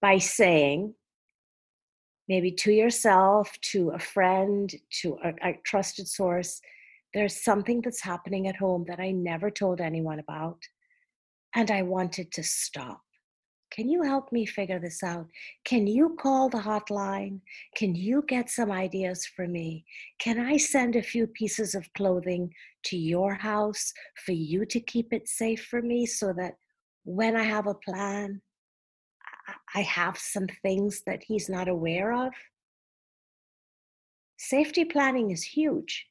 by 0.00 0.18
saying, 0.18 0.94
maybe 2.28 2.50
to 2.52 2.72
yourself, 2.72 3.58
to 3.60 3.90
a 3.90 3.98
friend, 3.98 4.74
to 5.02 5.18
a, 5.22 5.34
a, 5.42 5.60
trusted 5.64 6.08
source, 6.08 6.60
there's 7.12 7.42
something 7.42 7.80
that's 7.80 8.02
happening 8.02 8.48
at 8.48 8.56
home 8.56 8.84
that 8.88 9.00
I 9.00 9.10
never 9.10 9.50
told 9.50 9.80
anyone 9.80 10.18
about, 10.18 10.58
and 11.54 11.70
I 11.70 11.82
wanted 11.82 12.32
to 12.32 12.42
stop. 12.42 13.05
Can 13.76 13.90
you 13.90 14.02
help 14.02 14.32
me 14.32 14.46
figure 14.46 14.80
this 14.80 15.02
out? 15.02 15.26
Can 15.66 15.86
you 15.86 16.16
call 16.18 16.48
the 16.48 16.56
hotline? 16.56 17.40
Can 17.76 17.94
you 17.94 18.24
get 18.26 18.48
some 18.48 18.72
ideas 18.72 19.26
for 19.26 19.46
me? 19.46 19.84
Can 20.18 20.40
I 20.40 20.56
send 20.56 20.96
a 20.96 21.02
few 21.02 21.26
pieces 21.26 21.74
of 21.74 21.92
clothing 21.92 22.54
to 22.86 22.96
your 22.96 23.34
house 23.34 23.92
for 24.24 24.32
you 24.32 24.64
to 24.64 24.80
keep 24.80 25.12
it 25.12 25.28
safe 25.28 25.66
for 25.66 25.82
me 25.82 26.06
so 26.06 26.32
that 26.38 26.54
when 27.04 27.36
I 27.36 27.42
have 27.42 27.66
a 27.66 27.74
plan, 27.74 28.40
I 29.74 29.82
have 29.82 30.16
some 30.16 30.46
things 30.62 31.02
that 31.06 31.22
he's 31.28 31.50
not 31.50 31.68
aware 31.68 32.14
of? 32.14 32.32
Safety 34.38 34.86
planning 34.86 35.32
is 35.32 35.42
huge. 35.42 36.06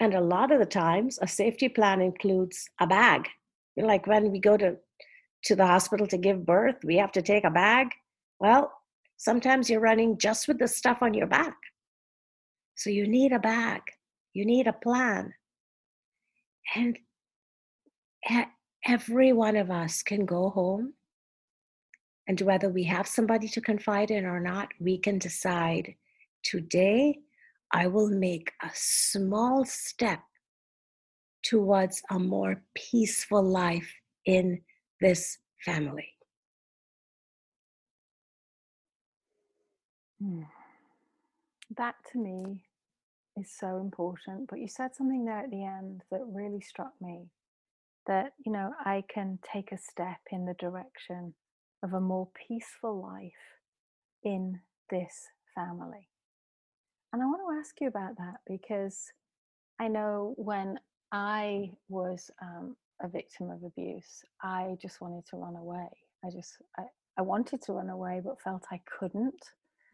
And 0.00 0.14
a 0.14 0.20
lot 0.20 0.50
of 0.50 0.58
the 0.58 0.66
times, 0.66 1.20
a 1.22 1.28
safety 1.28 1.68
plan 1.68 2.00
includes 2.00 2.68
a 2.80 2.88
bag. 2.88 3.28
Like 3.76 4.08
when 4.08 4.32
we 4.32 4.40
go 4.40 4.56
to, 4.56 4.76
to 5.44 5.56
the 5.56 5.66
hospital 5.66 6.06
to 6.08 6.18
give 6.18 6.46
birth, 6.46 6.76
we 6.84 6.96
have 6.96 7.12
to 7.12 7.22
take 7.22 7.44
a 7.44 7.50
bag. 7.50 7.88
Well, 8.40 8.72
sometimes 9.16 9.70
you're 9.70 9.80
running 9.80 10.18
just 10.18 10.48
with 10.48 10.58
the 10.58 10.68
stuff 10.68 10.98
on 11.02 11.14
your 11.14 11.26
back. 11.26 11.56
So 12.76 12.90
you 12.90 13.06
need 13.06 13.32
a 13.32 13.38
bag, 13.38 13.82
you 14.34 14.44
need 14.44 14.66
a 14.66 14.72
plan. 14.72 15.34
And 16.74 16.98
every 18.86 19.32
one 19.32 19.56
of 19.56 19.70
us 19.70 20.02
can 20.02 20.24
go 20.24 20.50
home 20.50 20.94
and 22.28 22.40
whether 22.42 22.68
we 22.68 22.84
have 22.84 23.08
somebody 23.08 23.48
to 23.48 23.60
confide 23.60 24.10
in 24.10 24.26
or 24.26 24.38
not, 24.38 24.68
we 24.78 24.98
can 24.98 25.18
decide 25.18 25.94
today 26.44 27.18
I 27.72 27.86
will 27.86 28.08
make 28.08 28.52
a 28.62 28.70
small 28.74 29.64
step 29.64 30.20
towards 31.42 32.02
a 32.10 32.18
more 32.18 32.62
peaceful 32.74 33.42
life 33.42 33.90
in 34.26 34.60
this 35.00 35.38
family. 35.64 36.08
Hmm. 40.20 40.42
That 41.76 41.94
to 42.12 42.18
me 42.18 42.64
is 43.36 43.50
so 43.56 43.78
important. 43.80 44.48
But 44.48 44.58
you 44.58 44.68
said 44.68 44.94
something 44.94 45.24
there 45.24 45.38
at 45.38 45.50
the 45.50 45.64
end 45.64 46.02
that 46.10 46.20
really 46.26 46.60
struck 46.60 46.92
me 47.00 47.28
that, 48.06 48.32
you 48.44 48.52
know, 48.52 48.72
I 48.84 49.04
can 49.12 49.38
take 49.52 49.70
a 49.70 49.78
step 49.78 50.18
in 50.32 50.46
the 50.46 50.54
direction 50.54 51.34
of 51.82 51.92
a 51.92 52.00
more 52.00 52.28
peaceful 52.48 53.00
life 53.00 53.32
in 54.24 54.60
this 54.90 55.28
family. 55.54 56.08
And 57.12 57.22
I 57.22 57.26
want 57.26 57.40
to 57.40 57.58
ask 57.58 57.80
you 57.80 57.88
about 57.88 58.16
that 58.16 58.40
because 58.46 59.12
I 59.78 59.88
know 59.88 60.34
when 60.36 60.78
I 61.12 61.70
was 61.88 62.30
um, 62.42 62.76
a 63.02 63.08
victim 63.08 63.50
of 63.50 63.62
abuse, 63.62 64.22
I 64.42 64.76
just 64.80 65.00
wanted 65.00 65.24
to 65.30 65.36
run 65.36 65.56
away. 65.56 65.88
I 66.24 66.30
just, 66.30 66.56
I, 66.78 66.84
I 67.18 67.22
wanted 67.22 67.62
to 67.62 67.72
run 67.72 67.90
away, 67.90 68.20
but 68.24 68.40
felt 68.40 68.64
I 68.70 68.80
couldn't. 68.98 69.42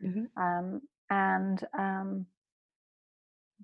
Mm-hmm. 0.03 0.43
Um, 0.43 0.81
and 1.11 1.65
um, 1.79 2.27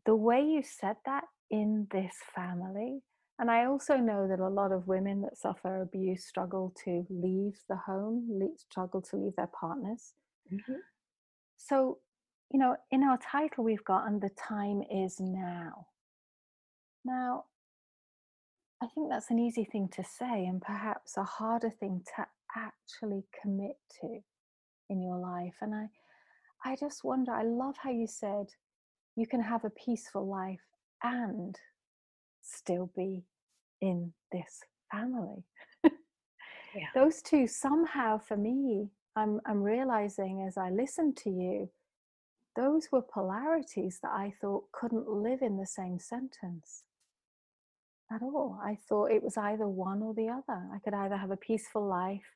the 0.07 0.15
way 0.15 0.43
you 0.43 0.63
said 0.63 0.97
that 1.07 1.25
in 1.51 1.87
this 1.91 2.15
family 2.35 3.03
and 3.41 3.51
I 3.51 3.65
also 3.65 3.97
know 3.97 4.29
that 4.29 4.39
a 4.39 4.49
lot 4.49 4.71
of 4.71 4.87
women 4.87 5.23
that 5.23 5.39
suffer 5.39 5.81
abuse 5.81 6.27
struggle 6.27 6.75
to 6.85 7.07
leave 7.09 7.59
the 7.71 7.77
home, 7.77 8.29
struggle 8.59 9.01
to 9.01 9.17
leave 9.17 9.35
their 9.35 9.49
partners. 9.59 10.13
Mm-hmm. 10.53 10.75
So, 11.57 12.01
you 12.53 12.61
know, 12.61 12.77
in 12.91 13.03
our 13.03 13.17
title, 13.17 13.65
we've 13.65 13.85
got, 13.85 14.07
and 14.07 14.21
the 14.21 14.29
time 14.29 14.83
is 14.93 15.19
now. 15.21 15.87
Now, 17.03 17.45
I 18.83 18.87
think 18.87 19.11
that's 19.11 19.31
an 19.31 19.39
easy 19.39 19.65
thing 19.65 19.89
to 19.93 20.05
say, 20.05 20.47
and 20.47 20.61
perhaps 20.61 21.17
a 21.17 21.25
harder 21.25 21.71
thing 21.71 22.03
to 22.17 22.27
actually 22.57 23.25
commit 23.43 23.77
to 24.01 24.21
in 24.89 25.03
your 25.03 25.19
life. 25.19 25.55
And 25.61 25.75
I, 25.75 25.89
I 26.65 26.77
just 26.77 27.05
wonder, 27.05 27.33
I 27.33 27.43
love 27.43 27.77
how 27.83 27.91
you 27.91 28.07
said 28.07 28.47
you 29.17 29.27
can 29.27 29.43
have 29.43 29.65
a 29.65 29.71
peaceful 29.71 30.27
life 30.27 30.61
and 31.03 31.57
still 32.43 32.91
be 32.97 33.25
in 33.83 34.13
this 34.33 34.61
family. 34.91 35.45
yeah. 35.85 35.91
Those 36.95 37.21
two 37.21 37.47
somehow 37.47 38.19
for 38.19 38.37
me, 38.37 38.89
I'm 39.17 39.41
I'm 39.45 39.63
realizing 39.63 40.45
as 40.47 40.57
I 40.57 40.71
listen 40.71 41.15
to 41.25 41.31
you, 41.31 41.69
those 42.57 42.89
were 42.93 43.03
polarities 43.03 43.99
that 44.03 44.13
I 44.13 44.33
thought 44.41 44.71
couldn't 44.73 45.09
live 45.09 45.43
in 45.43 45.57
the 45.57 45.67
same 45.67 45.99
sentence 45.99 46.85
at 48.13 48.23
all. 48.23 48.59
I 48.63 48.77
thought 48.89 49.11
it 49.11 49.23
was 49.23 49.37
either 49.37 49.69
one 49.69 50.03
or 50.03 50.15
the 50.15 50.29
other. 50.29 50.63
I 50.75 50.79
could 50.85 50.95
either 50.95 51.17
have 51.17 51.31
a 51.31 51.37
peaceful 51.37 51.87
life 51.87 52.27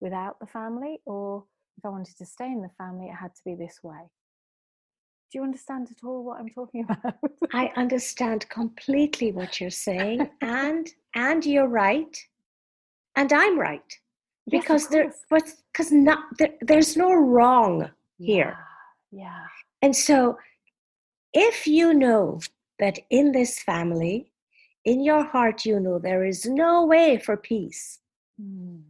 without 0.00 0.38
the 0.40 0.46
family, 0.46 1.00
or 1.06 1.44
if 1.78 1.84
I 1.84 1.88
wanted 1.88 2.16
to 2.18 2.26
stay 2.26 2.46
in 2.46 2.62
the 2.62 2.70
family, 2.78 3.06
it 3.06 3.14
had 3.14 3.34
to 3.34 3.40
be 3.44 3.54
this 3.54 3.80
way. 3.82 4.10
Do 5.32 5.38
you 5.38 5.44
understand 5.44 5.88
at 5.90 6.06
all 6.06 6.24
what 6.24 6.38
I'm 6.38 6.48
talking 6.48 6.86
about? 6.88 7.14
I 7.52 7.72
understand 7.76 8.48
completely 8.48 9.32
what 9.32 9.60
you're 9.60 9.70
saying, 9.70 10.28
and 10.40 10.88
and 11.14 11.44
you're 11.44 11.68
right, 11.68 12.16
and 13.16 13.32
I'm 13.32 13.58
right 13.58 13.98
because 14.50 14.82
yes, 14.84 14.90
there, 14.90 15.14
but 15.30 15.42
because 15.72 15.90
not 15.90 16.18
there, 16.38 16.52
there's 16.60 16.96
no 16.96 17.12
wrong 17.12 17.90
here. 18.18 18.56
Yeah. 19.10 19.22
yeah. 19.22 19.46
And 19.82 19.96
so, 19.96 20.38
if 21.32 21.66
you 21.66 21.94
know 21.94 22.40
that 22.78 22.98
in 23.10 23.32
this 23.32 23.62
family, 23.62 24.32
in 24.84 25.02
your 25.02 25.24
heart, 25.24 25.64
you 25.64 25.80
know 25.80 25.98
there 25.98 26.24
is 26.24 26.44
no 26.46 26.84
way 26.84 27.18
for 27.18 27.36
peace. 27.36 28.00
Mm. 28.40 28.82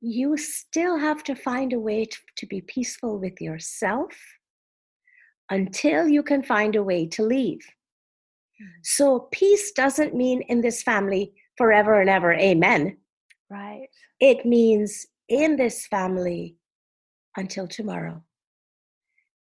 You 0.00 0.36
still 0.36 0.98
have 0.98 1.24
to 1.24 1.34
find 1.34 1.72
a 1.72 1.80
way 1.80 2.04
to, 2.04 2.18
to 2.36 2.46
be 2.46 2.60
peaceful 2.60 3.18
with 3.18 3.40
yourself 3.40 4.12
until 5.50 6.08
you 6.08 6.22
can 6.22 6.42
find 6.42 6.76
a 6.76 6.82
way 6.82 7.06
to 7.06 7.22
leave. 7.22 7.64
Hmm. 8.58 8.68
So 8.82 9.28
peace 9.32 9.72
doesn't 9.72 10.14
mean 10.14 10.42
in 10.42 10.60
this 10.60 10.82
family 10.82 11.32
forever 11.56 12.00
and 12.00 12.10
ever, 12.10 12.34
amen. 12.34 12.98
Right. 13.50 13.88
It 14.20 14.44
means 14.44 15.06
in 15.28 15.56
this 15.56 15.86
family 15.86 16.56
until 17.36 17.66
tomorrow. 17.66 18.22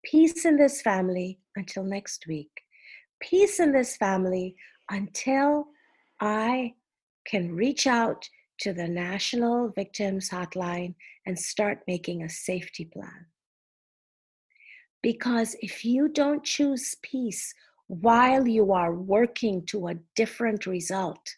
Peace 0.05 0.45
in 0.45 0.57
this 0.57 0.83
family 0.83 1.39
until 1.57 1.85
next 1.85 2.27
week. 2.27 2.51
Peace 3.21 3.61
in 3.61 3.73
this 3.73 3.97
family 3.97 4.57
until 4.91 5.69
I 6.21 6.75
can 7.27 7.55
reach 7.55 7.87
out 7.87 8.29
to 8.61 8.73
the 8.73 8.89
National 8.89 9.69
Victims 9.69 10.31
Hotline 10.31 10.95
and 11.27 11.39
start 11.39 11.83
making 11.87 12.23
a 12.23 12.29
safety 12.29 12.85
plan. 12.85 13.27
Because 15.03 15.55
if 15.61 15.85
you 15.85 16.09
don't 16.09 16.43
choose 16.43 16.97
peace 17.03 17.55
while 17.87 18.47
you 18.47 18.73
are 18.73 18.95
working 18.95 19.65
to 19.67 19.89
a 19.89 19.95
different 20.17 20.67
result, 20.67 21.37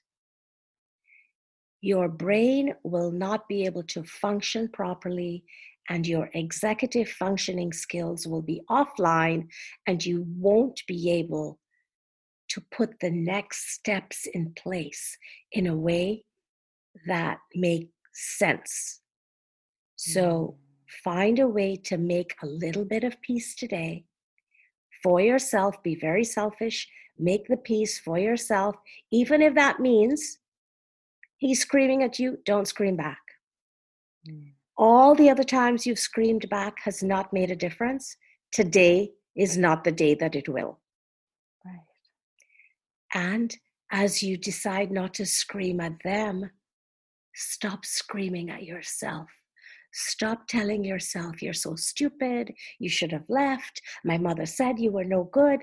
your 1.82 2.08
brain 2.08 2.74
will 2.82 3.10
not 3.10 3.48
be 3.48 3.64
able 3.64 3.82
to 3.84 4.02
function 4.04 4.68
properly 4.68 5.44
and 5.88 6.06
your 6.06 6.30
executive 6.34 7.08
functioning 7.08 7.72
skills 7.72 8.26
will 8.26 8.42
be 8.42 8.62
offline 8.70 9.48
and 9.86 10.04
you 10.04 10.26
won't 10.36 10.82
be 10.86 11.10
able 11.10 11.59
to 12.50 12.62
put 12.70 13.00
the 13.00 13.10
next 13.10 13.72
steps 13.72 14.26
in 14.34 14.52
place 14.54 15.16
in 15.52 15.66
a 15.66 15.76
way 15.76 16.24
that 17.06 17.38
makes 17.54 17.90
sense. 18.12 19.00
So 19.96 20.22
mm 20.22 20.56
find 21.04 21.38
a 21.38 21.46
way 21.46 21.76
to 21.76 21.96
make 21.96 22.34
a 22.42 22.46
little 22.46 22.84
bit 22.84 23.04
of 23.04 23.20
peace 23.22 23.54
today 23.54 24.04
for 25.02 25.20
yourself. 25.20 25.82
Be 25.82 25.94
very 25.94 26.24
selfish. 26.24 26.88
Make 27.18 27.48
the 27.48 27.56
peace 27.56 27.98
for 27.98 28.18
yourself, 28.18 28.76
even 29.10 29.42
if 29.42 29.54
that 29.54 29.78
means 29.78 30.38
he's 31.36 31.60
screaming 31.60 32.02
at 32.02 32.18
you, 32.18 32.38
don't 32.44 32.66
scream 32.66 32.96
back. 32.96 33.20
Mm. 34.28 34.52
All 34.76 35.14
the 35.14 35.28
other 35.28 35.44
times 35.44 35.86
you've 35.86 35.98
screamed 35.98 36.48
back 36.48 36.78
has 36.84 37.02
not 37.02 37.32
made 37.32 37.50
a 37.50 37.56
difference. 37.56 38.16
Today 38.52 39.10
is 39.36 39.58
not 39.58 39.84
the 39.84 39.92
day 39.92 40.14
that 40.14 40.34
it 40.34 40.48
will. 40.48 40.78
And 43.14 43.56
as 43.90 44.22
you 44.22 44.36
decide 44.36 44.90
not 44.90 45.14
to 45.14 45.26
scream 45.26 45.80
at 45.80 46.02
them, 46.04 46.50
stop 47.34 47.84
screaming 47.84 48.50
at 48.50 48.64
yourself. 48.64 49.28
Stop 49.92 50.46
telling 50.46 50.84
yourself 50.84 51.42
you're 51.42 51.52
so 51.52 51.74
stupid, 51.74 52.52
you 52.78 52.88
should 52.88 53.10
have 53.10 53.28
left, 53.28 53.82
my 54.04 54.16
mother 54.16 54.46
said 54.46 54.78
you 54.78 54.92
were 54.92 55.04
no 55.04 55.24
good. 55.24 55.60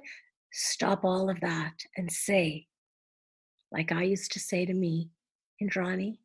Stop 0.51 1.05
all 1.05 1.29
of 1.29 1.39
that 1.39 1.75
and 1.95 2.11
say, 2.11 2.67
like 3.71 3.91
I 3.91 4.03
used 4.03 4.31
to 4.33 4.39
say 4.39 4.65
to 4.65 4.73
me, 4.73 5.09
Indrani, 5.61 6.19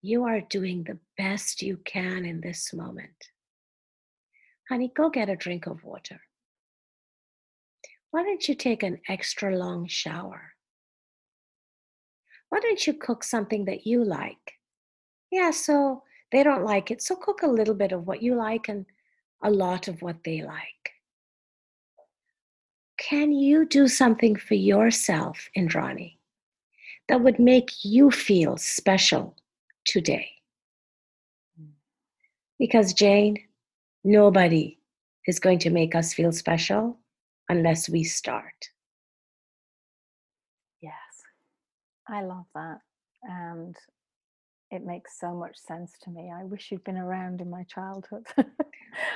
you 0.00 0.24
are 0.24 0.40
doing 0.40 0.84
the 0.84 0.98
best 1.16 1.60
you 1.60 1.78
can 1.84 2.24
in 2.24 2.40
this 2.40 2.72
moment. 2.72 3.30
Honey, 4.68 4.92
go 4.96 5.10
get 5.10 5.28
a 5.28 5.36
drink 5.36 5.66
of 5.66 5.82
water. 5.82 6.20
Why 8.10 8.22
don't 8.22 8.48
you 8.48 8.54
take 8.54 8.82
an 8.82 9.00
extra 9.08 9.54
long 9.56 9.86
shower? 9.86 10.54
Why 12.48 12.60
don't 12.60 12.86
you 12.86 12.94
cook 12.94 13.22
something 13.22 13.66
that 13.66 13.86
you 13.86 14.02
like? 14.02 14.54
Yeah, 15.30 15.50
so 15.50 16.02
they 16.32 16.42
don't 16.42 16.64
like 16.64 16.90
it. 16.90 17.02
So 17.02 17.16
cook 17.16 17.42
a 17.42 17.46
little 17.46 17.74
bit 17.74 17.92
of 17.92 18.06
what 18.06 18.22
you 18.22 18.34
like 18.34 18.68
and 18.68 18.86
a 19.42 19.50
lot 19.50 19.88
of 19.88 20.00
what 20.00 20.24
they 20.24 20.42
like. 20.42 20.92
Can 22.98 23.32
you 23.32 23.64
do 23.66 23.86
something 23.86 24.36
for 24.36 24.54
yourself, 24.54 25.48
Indrani, 25.56 26.16
that 27.08 27.20
would 27.20 27.38
make 27.38 27.70
you 27.84 28.10
feel 28.10 28.56
special 28.56 29.36
today? 29.84 30.28
Mm. 31.60 31.68
Because, 32.58 32.92
Jane, 32.92 33.36
nobody 34.02 34.78
is 35.26 35.38
going 35.38 35.58
to 35.60 35.70
make 35.70 35.94
us 35.94 36.12
feel 36.12 36.32
special 36.32 36.98
unless 37.48 37.88
we 37.88 38.04
start. 38.04 38.68
Yes, 40.80 40.92
I 42.08 42.22
love 42.22 42.46
that. 42.54 42.78
And 43.22 43.76
it 44.70 44.84
makes 44.84 45.18
so 45.18 45.34
much 45.34 45.56
sense 45.56 45.92
to 46.02 46.10
me. 46.10 46.30
I 46.34 46.44
wish 46.44 46.70
you'd 46.70 46.84
been 46.84 46.98
around 46.98 47.40
in 47.40 47.50
my 47.50 47.64
childhood. 47.64 48.26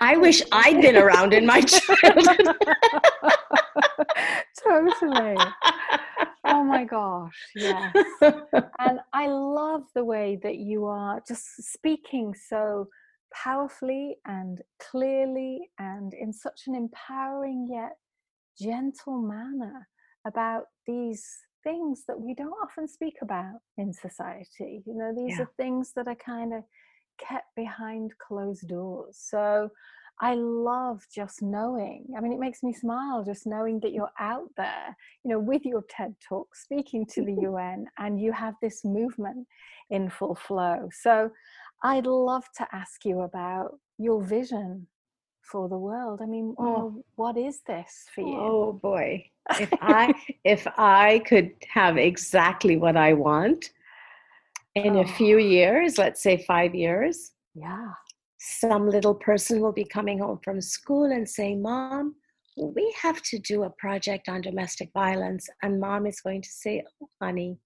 I 0.01 0.17
wish 0.19 0.43
I'd 0.51 0.81
been 0.81 0.97
around 0.97 1.35
in 1.35 1.45
my 1.47 1.61
childhood. 1.61 2.57
totally. 4.65 5.37
Oh 6.45 6.65
my 6.65 6.85
gosh, 6.85 7.51
yes. 7.55 7.95
And 8.79 9.01
I 9.13 9.27
love 9.29 9.83
the 9.95 10.05
way 10.05 10.39
that 10.43 10.57
you 10.57 10.87
are 10.87 11.23
just 11.27 11.73
speaking 11.73 12.35
so 12.35 12.89
powerfully 13.33 14.17
and 14.27 14.61
clearly 14.79 15.71
and 15.79 16.13
in 16.15 16.33
such 16.33 16.63
an 16.67 16.75
empowering 16.75 17.69
yet 17.71 17.97
gentle 18.61 19.21
manner 19.21 19.89
about 20.27 20.65
these 20.87 21.27
things 21.65 22.05
that 22.09 22.21
we 22.21 22.35
don't 22.35 22.55
often 22.63 22.89
speak 22.89 23.17
about 23.23 23.61
in 23.79 23.93
society. 23.93 24.83
You 24.87 24.95
know, 24.95 25.13
these 25.15 25.37
yeah. 25.37 25.45
are 25.45 25.51
things 25.57 25.93
that 25.97 26.09
are 26.09 26.17
kind 26.17 26.53
of 26.53 26.65
kept 27.19 27.55
behind 27.57 28.13
closed 28.19 28.69
doors. 28.69 29.19
So 29.19 29.71
I 30.21 30.35
love 30.35 31.05
just 31.13 31.43
knowing. 31.43 32.07
I 32.17 32.21
mean, 32.21 32.33
it 32.33 32.39
makes 32.39 32.63
me 32.63 32.73
smile 32.73 33.25
just 33.25 33.47
knowing 33.47 33.81
that 33.81 33.93
you're 33.93 34.13
out 34.21 34.49
there, 34.57 34.97
you 35.25 35.31
know, 35.31 35.39
with 35.39 35.65
your 35.65 35.83
TED 35.89 36.15
talk, 36.27 36.55
speaking 36.55 37.07
to 37.07 37.25
the 37.25 37.33
UN, 37.43 37.87
and 37.99 38.21
you 38.21 38.33
have 38.33 38.55
this 38.63 38.85
movement 38.85 39.47
in 39.91 40.11
full 40.11 40.35
flow. 40.35 40.89
So 40.93 41.31
I'd 41.83 42.07
love 42.07 42.45
to 42.59 42.67
ask 42.73 43.05
you 43.05 43.21
about 43.21 43.79
your 43.99 44.23
vision 44.23 44.87
for 45.43 45.69
the 45.69 45.79
world. 45.79 46.21
I 46.23 46.27
mean, 46.27 46.55
oh. 46.59 47.05
what 47.17 47.37
is 47.37 47.61
this 47.67 48.07
for 48.15 48.23
you? 48.23 48.39
Oh 48.39 48.73
boy. 48.73 49.25
If 49.59 49.73
I 49.83 50.15
if 50.45 50.67
I 50.79 51.23
could 51.27 51.51
have 51.69 51.97
exactly 51.97 52.77
what 52.77 52.97
I 52.97 53.13
want 53.13 53.71
in 54.75 54.97
oh. 54.97 55.01
a 55.01 55.07
few 55.07 55.39
years, 55.39 55.99
let's 55.99 56.23
say 56.23 56.45
5 56.47 56.75
years. 56.75 57.33
Yeah. 57.55 57.91
Some 58.39 58.89
little 58.89 59.15
person 59.15 59.61
will 59.61 59.73
be 59.73 59.85
coming 59.85 60.19
home 60.19 60.41
from 60.43 60.61
school 60.61 61.05
and 61.05 61.29
say, 61.29 61.55
"Mom, 61.55 62.17
we 62.57 62.93
have 63.01 63.23
to 63.23 63.39
do 63.39 63.65
a 63.65 63.71
project 63.71 64.29
on 64.29 64.41
domestic 64.41 64.91
violence." 64.93 65.49
And 65.63 65.79
mom 65.79 66.07
is 66.07 66.21
going 66.21 66.43
to 66.43 66.49
say, 66.51 66.83
"Oh, 67.01 67.09
honey, 67.21 67.59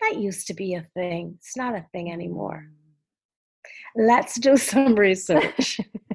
that 0.00 0.16
used 0.18 0.46
to 0.48 0.54
be 0.54 0.74
a 0.74 0.86
thing. 0.94 1.34
It's 1.38 1.56
not 1.56 1.74
a 1.74 1.86
thing 1.92 2.12
anymore." 2.12 2.66
Mm. 2.68 4.06
Let's 4.06 4.38
do 4.38 4.56
some 4.72 4.94
research. 4.94 5.80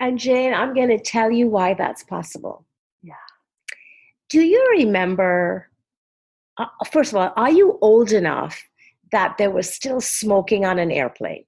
And 0.00 0.18
Jane, 0.18 0.54
I'm 0.54 0.74
going 0.74 0.88
to 0.88 0.98
tell 0.98 1.30
you 1.30 1.48
why 1.48 1.74
that's 1.74 2.04
possible. 2.04 2.64
Yeah. 3.02 3.14
Do 4.30 4.40
you 4.40 4.64
remember? 4.78 5.68
Uh, 6.56 6.66
first 6.90 7.12
of 7.12 7.18
all, 7.18 7.32
are 7.36 7.50
you 7.50 7.78
old 7.80 8.12
enough 8.12 8.62
that 9.12 9.36
there 9.38 9.50
was 9.50 9.72
still 9.72 10.00
smoking 10.00 10.64
on 10.64 10.78
an 10.78 10.90
airplane? 10.90 11.44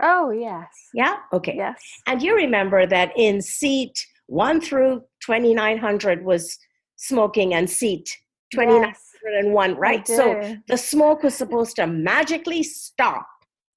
Oh, 0.00 0.30
yes. 0.30 0.68
Yeah? 0.94 1.16
Okay. 1.32 1.54
Yes. 1.56 1.80
And 2.06 2.22
you 2.22 2.34
remember 2.34 2.86
that 2.86 3.12
in 3.16 3.42
seat 3.42 3.98
1 4.26 4.60
through 4.60 5.02
2900 5.24 6.24
was 6.24 6.58
smoking 6.96 7.54
and 7.54 7.68
seat 7.68 8.08
2901, 8.52 9.70
yes, 9.70 9.78
right? 9.78 10.06
So 10.06 10.56
the 10.68 10.76
smoke 10.76 11.22
was 11.22 11.34
supposed 11.34 11.76
to 11.76 11.86
magically 11.86 12.62
stop. 12.62 13.26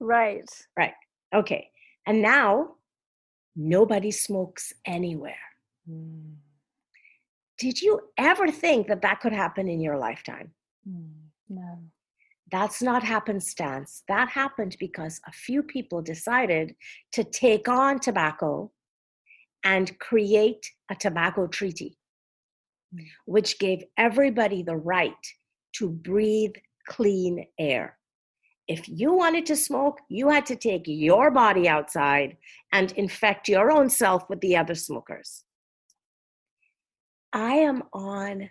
Right. 0.00 0.48
Right. 0.76 0.94
Okay. 1.34 1.68
And 2.06 2.22
now 2.22 2.74
nobody 3.56 4.10
smokes 4.10 4.72
anywhere. 4.84 5.34
Mm. 5.88 6.34
Did 7.58 7.80
you 7.80 8.00
ever 8.18 8.50
think 8.50 8.88
that 8.88 9.02
that 9.02 9.20
could 9.20 9.32
happen 9.32 9.68
in 9.68 9.80
your 9.80 9.96
lifetime? 9.96 10.52
Mm. 10.88 11.10
No. 11.48 11.78
That's 12.50 12.82
not 12.82 13.02
happenstance. 13.02 14.02
That 14.08 14.28
happened 14.28 14.76
because 14.78 15.20
a 15.26 15.32
few 15.32 15.62
people 15.62 16.02
decided 16.02 16.74
to 17.12 17.24
take 17.24 17.68
on 17.68 17.98
tobacco 17.98 18.70
and 19.64 19.98
create 20.00 20.66
a 20.90 20.94
tobacco 20.94 21.46
treaty, 21.46 21.96
mm. 22.94 23.04
which 23.26 23.58
gave 23.58 23.84
everybody 23.96 24.62
the 24.62 24.76
right 24.76 25.14
to 25.76 25.88
breathe 25.88 26.54
clean 26.88 27.46
air 27.58 27.96
if 28.68 28.88
you 28.88 29.12
wanted 29.14 29.46
to 29.46 29.56
smoke, 29.56 29.98
you 30.08 30.28
had 30.28 30.46
to 30.46 30.56
take 30.56 30.84
your 30.86 31.30
body 31.30 31.68
outside 31.68 32.36
and 32.72 32.92
infect 32.92 33.48
your 33.48 33.70
own 33.72 33.90
self 33.90 34.28
with 34.30 34.40
the 34.40 34.56
other 34.56 34.74
smokers. 34.74 35.44
I 37.32 37.54
am 37.54 37.82
on, 37.92 38.50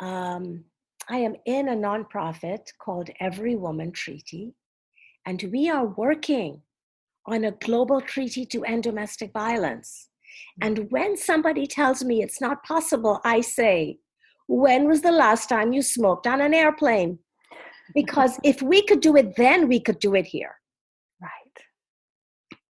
um, 0.00 0.64
I 1.08 1.18
am 1.18 1.36
in 1.44 1.68
a 1.68 1.76
nonprofit 1.76 2.60
called 2.80 3.10
Every 3.20 3.56
Woman 3.56 3.92
Treaty, 3.92 4.54
and 5.26 5.42
we 5.52 5.68
are 5.68 5.86
working 5.86 6.62
on 7.26 7.44
a 7.44 7.52
global 7.52 8.00
treaty 8.00 8.46
to 8.46 8.64
end 8.64 8.84
domestic 8.84 9.32
violence. 9.32 10.08
And 10.60 10.90
when 10.90 11.16
somebody 11.16 11.66
tells 11.66 12.04
me 12.04 12.22
it's 12.22 12.40
not 12.40 12.62
possible, 12.62 13.20
I 13.24 13.40
say, 13.40 13.98
When 14.46 14.86
was 14.86 15.02
the 15.02 15.12
last 15.12 15.48
time 15.48 15.72
you 15.72 15.82
smoked 15.82 16.26
on 16.26 16.40
an 16.40 16.54
airplane? 16.54 17.18
Because 17.94 18.38
if 18.42 18.62
we 18.62 18.82
could 18.82 19.00
do 19.00 19.16
it 19.16 19.36
then, 19.36 19.68
we 19.68 19.80
could 19.80 19.98
do 19.98 20.14
it 20.14 20.26
here. 20.26 20.56
Right. 21.20 21.30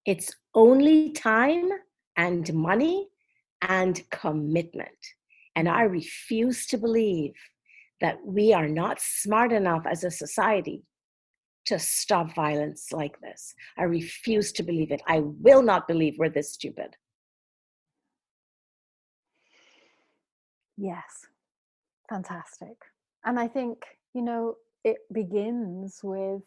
It's 0.04 0.30
only 0.54 1.12
time 1.12 1.70
and 2.16 2.52
money 2.54 3.08
and 3.62 4.00
commitment. 4.10 4.88
And 5.54 5.68
I 5.68 5.82
refuse 5.82 6.66
to 6.66 6.78
believe 6.78 7.32
that 8.00 8.18
we 8.24 8.52
are 8.52 8.68
not 8.68 9.00
smart 9.00 9.52
enough 9.52 9.86
as 9.86 10.04
a 10.04 10.10
society 10.10 10.84
to 11.66 11.78
stop 11.78 12.34
violence 12.34 12.92
like 12.92 13.18
this. 13.20 13.54
I 13.76 13.84
refuse 13.84 14.52
to 14.52 14.62
believe 14.62 14.92
it. 14.92 15.02
I 15.06 15.20
will 15.20 15.62
not 15.62 15.88
believe 15.88 16.16
we're 16.18 16.28
this 16.28 16.52
stupid. 16.52 16.96
Yes, 20.76 21.26
fantastic. 22.08 22.76
And 23.24 23.40
I 23.40 23.48
think, 23.48 23.78
you 24.14 24.22
know, 24.22 24.56
it 24.87 24.99
begins 25.12 26.01
with 26.03 26.43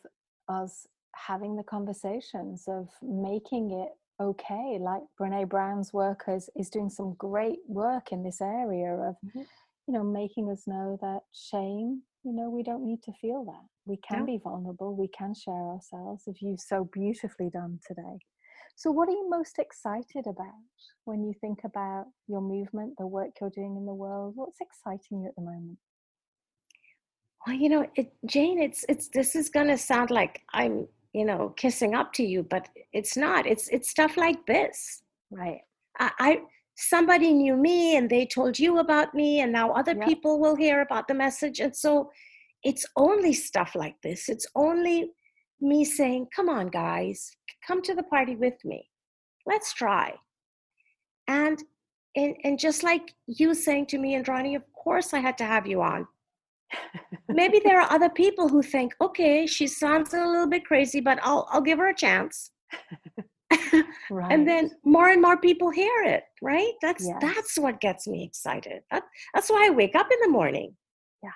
us 0.48 0.88
having 1.14 1.56
the 1.56 1.64
conversations 1.64 2.64
of 2.68 2.88
making 3.02 3.72
it 3.72 3.90
okay 4.22 4.78
like 4.80 5.02
brene 5.20 5.48
brown's 5.48 5.94
work 5.94 6.24
is, 6.28 6.50
is 6.56 6.70
doing 6.70 6.90
some 6.90 7.14
great 7.16 7.60
work 7.68 8.12
in 8.12 8.24
this 8.24 8.42
area 8.42 8.94
of 8.94 9.16
mm-hmm. 9.26 9.42
you 9.88 9.94
know 9.94 10.04
making 10.04 10.50
us 10.50 10.64
know 10.68 10.98
that 11.02 11.20
shame 11.34 12.02
you 12.24 12.34
know 12.34 12.50
we 12.50 12.64
don't 12.64 12.86
need 12.86 13.02
to 13.04 13.14
feel 13.14 13.46
that. 13.46 13.66
We 13.86 13.98
can 13.98 14.26
be 14.26 14.40
vulnerable 14.44 14.96
we 14.96 15.08
can 15.08 15.34
share 15.34 15.54
ourselves 15.74 16.24
as 16.28 16.42
you've 16.42 16.60
so 16.60 16.90
beautifully 16.92 17.50
done 17.50 17.80
today. 17.88 18.20
So 18.76 18.92
what 18.92 19.10
are 19.10 19.14
you 19.14 19.30
most 19.30 19.58
excited 19.60 20.26
about 20.28 20.54
when 21.06 21.24
you 21.24 21.34
think 21.42 21.60
about 21.66 22.06
your 22.28 22.42
movement 22.42 22.94
the 22.98 23.08
work 23.08 23.32
you're 23.42 23.50
doing 23.50 23.76
in 23.78 23.86
the 23.86 23.94
world? 23.94 24.34
What's 24.36 24.60
exciting 24.62 25.22
you 25.22 25.28
at 25.28 25.36
the 25.36 25.42
moment 25.42 25.78
well 27.46 27.56
you 27.56 27.70
know 27.70 27.86
it, 27.96 28.12
jane 28.26 28.60
it's 28.60 28.86
it's 28.90 29.10
this 29.10 29.36
is 29.36 29.50
going 29.50 29.68
to 29.68 29.78
sound 29.78 30.12
like 30.12 30.42
i'm 30.54 30.88
you 31.14 31.26
know 31.26 31.50
kissing 31.58 31.96
up 31.96 32.14
to 32.14 32.24
you 32.24 32.44
but 32.44 32.68
it's 32.94 33.16
not. 33.16 33.46
It's 33.46 33.68
it's 33.70 33.90
stuff 33.90 34.18
like 34.18 34.46
this. 34.46 35.04
Right. 35.32 35.62
I, 36.00 36.12
I 36.20 36.38
somebody 36.76 37.34
knew 37.34 37.56
me 37.56 37.98
and 37.98 38.10
they 38.10 38.26
told 38.26 38.58
you 38.58 38.80
about 38.80 39.14
me 39.14 39.42
and 39.42 39.52
now 39.52 39.72
other 39.74 39.96
Yep. 39.96 40.08
people 40.08 40.40
will 40.40 40.56
hear 40.56 40.82
about 40.82 41.08
the 41.08 41.14
message. 41.14 41.60
And 41.60 41.76
so 41.76 42.10
it's 42.64 42.86
only 42.96 43.34
stuff 43.34 43.76
like 43.76 43.96
this. 44.02 44.30
It's 44.30 44.48
only 44.56 45.12
me 45.62 45.84
saying 45.84 46.28
come 46.36 46.50
on 46.50 46.68
guys 46.70 47.32
come 47.68 47.82
to 47.84 47.94
the 47.94 48.04
party 48.04 48.36
with 48.36 48.64
me. 48.66 48.90
Let's 49.46 49.74
try. 49.74 50.14
And 51.28 51.62
and, 52.16 52.36
and 52.44 52.58
just 52.58 52.82
like 52.84 53.14
you 53.28 53.54
saying 53.54 53.86
to 53.88 54.00
me 54.00 54.16
Indrani, 54.16 54.56
of 54.56 54.64
course 54.74 55.14
I 55.14 55.20
had 55.20 55.38
to 55.38 55.46
have 55.46 55.68
you 55.68 55.82
on. 55.82 56.08
Maybe 57.28 57.60
there 57.64 57.80
are 57.82 57.92
other 57.92 58.10
people 58.10 58.48
who 58.48 58.62
think, 58.62 58.94
okay, 59.02 59.46
she 59.48 59.68
sounds 59.68 60.14
a 60.14 60.26
little 60.26 60.48
bit 60.48 60.66
crazy, 60.66 61.00
but 61.02 61.20
I'll 61.24 61.48
I'll 61.52 61.62
give 61.62 61.80
her 61.80 61.90
a 61.90 61.96
chance. 61.96 62.52
right. 64.12 64.32
And 64.34 64.48
then 64.48 64.72
more 64.84 65.10
and 65.10 65.22
more 65.22 65.38
people 65.38 65.70
hear 65.72 66.04
it, 66.04 66.24
right? 66.42 66.74
That's 66.82 67.06
Yes. 67.08 67.18
that's 67.22 67.58
what 67.58 67.82
gets 67.82 68.08
me 68.08 68.24
excited. 68.24 68.84
That, 68.92 69.04
that's 69.34 69.50
why 69.50 69.68
I 69.68 69.70
wake 69.72 69.96
up 69.96 70.08
in 70.12 70.20
the 70.22 70.30
morning. 70.30 70.76
Yeah. 71.24 71.32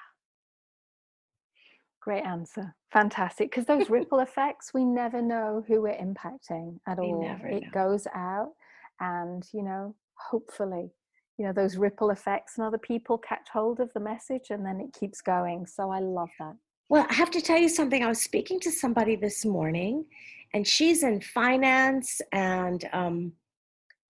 Great 2.02 2.24
answer. 2.26 2.76
Fantastic. 2.92 3.50
Because 3.50 3.66
those 3.66 3.90
ripple 3.98 4.20
effects, 4.20 4.72
we 4.74 4.84
never 4.86 5.22
know 5.22 5.64
who 5.68 5.82
we're 5.82 5.98
impacting 5.98 6.80
at 6.88 7.00
We 7.00 7.08
all. 7.08 7.24
it 7.46 7.64
know. 7.64 7.70
goes 7.74 8.06
out, 8.14 8.52
and, 9.00 9.44
you 9.54 9.64
know, 9.64 9.96
hopefully, 10.30 10.92
you 11.38 11.46
know, 11.46 11.54
those 11.54 11.78
ripple 11.78 12.12
effects 12.12 12.58
and 12.58 12.66
other 12.66 12.78
people 12.78 13.18
catch 13.18 13.48
hold 13.52 13.80
of 13.80 13.92
the 13.94 14.00
message 14.00 14.50
and 14.50 14.66
then 14.66 14.80
it 14.80 14.94
keeps 14.98 15.22
going. 15.22 15.66
So 15.66 15.90
I 15.90 16.00
love 16.00 16.30
that. 16.40 16.56
Well, 16.90 17.08
I 17.10 17.14
have 17.14 17.32
to 17.32 17.42
tell 17.42 17.58
you 17.58 17.70
something. 17.70 18.04
I 18.04 18.08
was 18.08 18.22
speaking 18.22 18.60
to 18.62 18.72
somebody 18.72 19.16
this 19.16 19.46
morning, 19.46 20.06
and 20.54 20.68
she's 20.68 21.02
in 21.02 21.22
finance 21.22 22.22
and 22.32 22.88
um, 22.94 23.34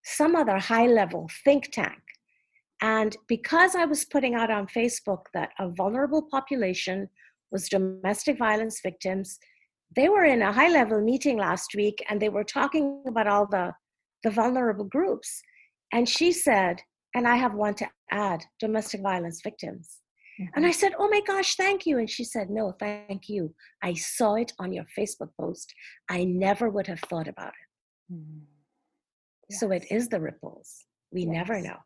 some 0.04 0.36
other 0.36 0.58
high 0.58 0.88
level 0.88 1.30
think 1.46 1.72
tank. 1.72 2.02
And 2.82 3.16
because 3.30 3.76
I 3.76 3.86
was 3.86 4.04
putting 4.04 4.36
out 4.36 4.52
on 4.52 4.68
Facebook 4.68 5.28
that 5.34 5.52
a 5.60 5.70
vulnerable 5.70 6.24
population 6.24 7.08
was 7.52 7.70
domestic 7.70 8.38
violence 8.38 8.82
victims, 8.82 9.40
they 9.96 10.10
were 10.10 10.26
in 10.26 10.42
a 10.42 10.52
high 10.52 10.70
level 10.70 11.00
meeting 11.00 11.38
last 11.38 11.76
week 11.76 12.04
and 12.10 12.22
they 12.22 12.30
were 12.30 12.44
talking 12.44 13.04
about 13.08 13.28
all 13.28 13.46
the, 13.46 13.72
the 14.24 14.32
vulnerable 14.32 14.86
groups. 14.86 15.42
And 15.94 16.10
she 16.10 16.34
said, 16.34 16.82
and 17.14 17.28
I 17.28 17.36
have 17.36 17.54
one 17.54 17.76
to 17.76 17.88
add 18.12 18.44
domestic 18.60 19.02
violence 19.02 19.42
victims. 19.42 20.00
And 20.56 20.66
I 20.66 20.72
said, 20.72 20.94
Oh 20.98 21.08
my 21.10 21.22
gosh, 21.28 21.56
thank 21.56 21.86
you. 21.86 22.00
And 22.00 22.10
she 22.10 22.24
said, 22.24 22.50
No, 22.50 22.74
thank 22.80 23.30
you. 23.30 23.54
I 23.84 23.94
saw 23.94 24.36
it 24.36 24.52
on 24.60 24.74
your 24.74 24.86
Facebook 24.98 25.30
post. 25.40 25.74
I 26.10 26.24
never 26.24 26.70
would 26.70 26.88
have 26.88 27.00
thought 27.02 27.28
about 27.28 27.54
it. 27.54 28.14
Mhm. 28.14 28.42
So 29.52 29.72
it 29.72 29.86
is 29.92 30.10
the 30.10 30.20
ripples. 30.20 30.86
We 31.12 31.26
never 31.26 31.62
know. 31.62 31.78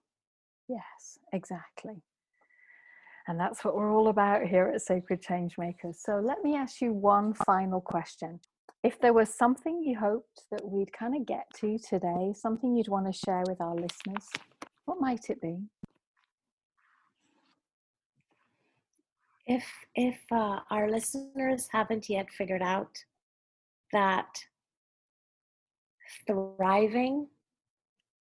Yes, 0.70 1.20
exactly. 1.34 2.02
And 3.28 3.38
that's 3.38 3.66
what 3.66 3.76
we're 3.76 3.94
all 3.94 4.08
about 4.08 4.44
here 4.48 4.72
at 4.74 4.82
Sacred 4.82 5.22
Changemakers. 5.22 5.96
So 5.96 6.22
let 6.24 6.42
me 6.44 6.56
ask 6.56 6.80
you 6.80 6.94
one 6.94 7.34
final 7.34 7.82
question. 7.82 8.40
If 8.84 9.00
there 9.02 9.14
was 9.14 9.34
something 9.34 9.84
you 9.84 9.98
hoped 10.00 10.44
that 10.52 10.66
we'd 10.66 10.94
kind 10.94 11.16
of 11.16 11.26
get 11.26 11.46
to 11.58 11.78
today, 11.78 12.34
something 12.34 12.76
you'd 12.76 12.88
want 12.88 13.06
to 13.08 13.12
share 13.12 13.44
with 13.46 13.60
our 13.60 13.76
listeners, 13.76 14.30
what 14.88 15.02
might 15.02 15.30
it 15.30 15.42
be? 15.42 15.58
If 19.46 19.66
if 19.96 20.18
uh, 20.32 20.60
our 20.72 20.90
listeners 20.90 21.68
haven't 21.72 22.10
yet 22.10 22.28
figured 22.32 22.62
out 22.62 22.98
that 23.92 24.28
thriving 26.26 27.28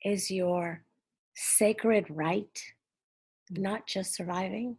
is 0.04 0.30
your 0.30 0.82
sacred 1.34 2.06
right, 2.10 2.58
not 3.50 3.86
just 3.86 4.14
surviving. 4.14 4.76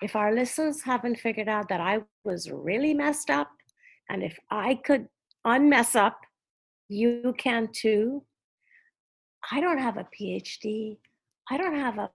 If 0.00 0.16
our 0.16 0.34
listeners 0.34 0.82
haven't 0.82 1.18
figured 1.18 1.48
out 1.48 1.68
that 1.68 1.80
I 1.80 2.00
was 2.24 2.50
really 2.50 2.94
messed 2.94 3.30
up, 3.30 3.50
and 4.08 4.22
if 4.22 4.38
I 4.50 4.76
could 4.76 5.08
unmess 5.44 5.94
up, 5.94 6.20
you 6.88 7.34
can 7.36 7.68
too. 7.72 8.22
I 9.50 9.60
don't 9.60 9.78
have 9.78 9.96
a 9.96 10.06
PhD. 10.18 10.98
I 11.50 11.56
don't 11.56 11.74
have 11.74 11.98
a, 11.98 12.10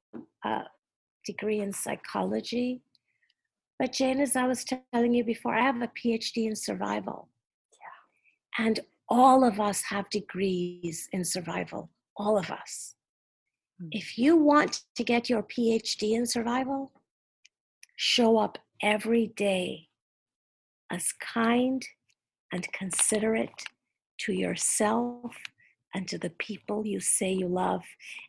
a 0.48 0.64
degree 1.26 1.60
in 1.60 1.74
psychology. 1.74 2.82
But 3.80 3.94
Jane, 3.94 4.20
as 4.20 4.36
I 4.36 4.48
was 4.48 4.64
telling 4.64 5.14
you 5.14 5.24
before, 5.24 5.56
I 5.56 5.62
have 5.62 5.82
a 5.82 5.88
PhD 5.88 6.46
in 6.48 6.56
survival. 6.56 7.30
Yeah. 7.74 8.66
And 8.66 8.80
all 9.10 9.44
of 9.44 9.60
us 9.60 9.84
have 9.90 10.10
degrees 10.10 11.10
in 11.12 11.26
survival. 11.26 11.90
All 12.16 12.38
of 12.38 12.52
us. 12.52 12.96
Mm. 13.82 13.90
If 13.92 14.18
you 14.18 14.36
want 14.38 14.82
to 14.96 15.04
get 15.04 15.30
your 15.30 15.44
PhD 15.44 16.14
in 16.14 16.26
survival, 16.26 16.92
show 17.96 18.38
up 18.38 18.58
every 18.82 19.28
day 19.36 19.88
as 20.92 21.12
kind 21.14 21.84
and 22.52 22.72
considerate 22.72 23.64
to 24.20 24.34
yourself 24.34 25.36
and 25.94 26.08
to 26.08 26.18
the 26.18 26.32
people 26.32 26.86
you 26.86 27.00
say 27.00 27.32
you 27.32 27.48
love. 27.48 27.84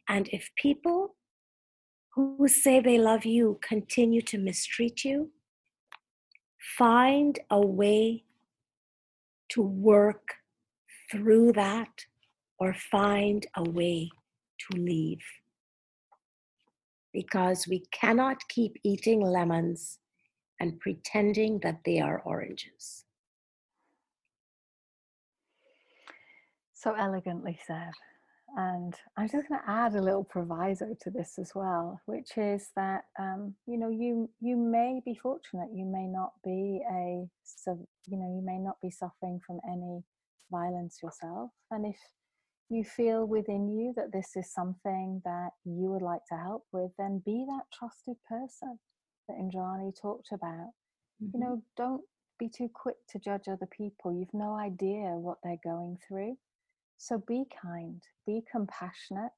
And 0.08 0.28
if 0.32 0.50
people 0.56 1.16
who 2.14 2.46
say 2.46 2.80
they 2.80 2.98
love 2.98 3.24
you 3.24 3.58
continue 3.66 4.22
to 4.22 4.38
mistreat 4.38 5.04
you, 5.04 5.30
find 6.78 7.38
a 7.50 7.60
way 7.60 8.24
to 9.50 9.62
work 9.62 10.34
through 11.10 11.52
that 11.52 12.04
or 12.58 12.74
find 12.74 13.46
a 13.56 13.62
way 13.62 14.10
to 14.58 14.78
leave. 14.78 15.22
Because 17.12 17.68
we 17.68 17.84
cannot 17.92 18.48
keep 18.48 18.76
eating 18.82 19.20
lemons 19.20 19.98
and 20.60 20.80
pretending 20.80 21.60
that 21.60 21.80
they 21.84 22.00
are 22.00 22.22
oranges. 22.24 23.03
So 26.84 26.94
elegantly 26.94 27.58
said. 27.66 27.92
And 28.56 28.94
I'm 29.16 29.28
just 29.28 29.48
going 29.48 29.60
to 29.60 29.70
add 29.70 29.94
a 29.94 30.02
little 30.02 30.22
proviso 30.22 30.94
to 31.00 31.10
this 31.10 31.38
as 31.38 31.52
well, 31.54 32.00
which 32.04 32.36
is 32.36 32.68
that 32.76 33.04
um, 33.18 33.54
you 33.66 33.78
know 33.78 33.88
you 33.88 34.30
you 34.40 34.56
may 34.56 35.00
be 35.04 35.14
fortunate, 35.20 35.70
you 35.74 35.86
may 35.86 36.06
not 36.06 36.32
be 36.44 36.82
a 36.92 37.26
sub- 37.42 37.88
you 38.06 38.18
know 38.18 38.28
you 38.28 38.42
may 38.44 38.58
not 38.58 38.76
be 38.82 38.90
suffering 38.90 39.40
from 39.46 39.60
any 39.66 40.04
violence 40.52 40.98
yourself, 41.02 41.50
and 41.70 41.86
if 41.86 41.96
you 42.68 42.84
feel 42.84 43.24
within 43.26 43.68
you 43.68 43.92
that 43.96 44.12
this 44.12 44.36
is 44.36 44.52
something 44.52 45.22
that 45.24 45.50
you 45.64 45.90
would 45.90 46.02
like 46.02 46.24
to 46.28 46.36
help 46.36 46.64
with, 46.70 46.92
then 46.98 47.22
be 47.24 47.46
that 47.48 47.64
trusted 47.76 48.16
person 48.28 48.78
that 49.28 49.38
Indrani 49.38 49.92
talked 50.00 50.28
about. 50.32 50.70
You 51.32 51.40
know, 51.40 51.62
don't 51.76 52.02
be 52.38 52.48
too 52.48 52.68
quick 52.72 52.96
to 53.10 53.18
judge 53.18 53.48
other 53.48 53.68
people. 53.76 54.12
You've 54.12 54.34
no 54.34 54.54
idea 54.54 55.16
what 55.16 55.38
they're 55.42 55.56
going 55.64 55.98
through. 56.06 56.36
So 56.96 57.18
be 57.18 57.44
kind, 57.62 58.02
be 58.26 58.42
compassionate, 58.50 59.32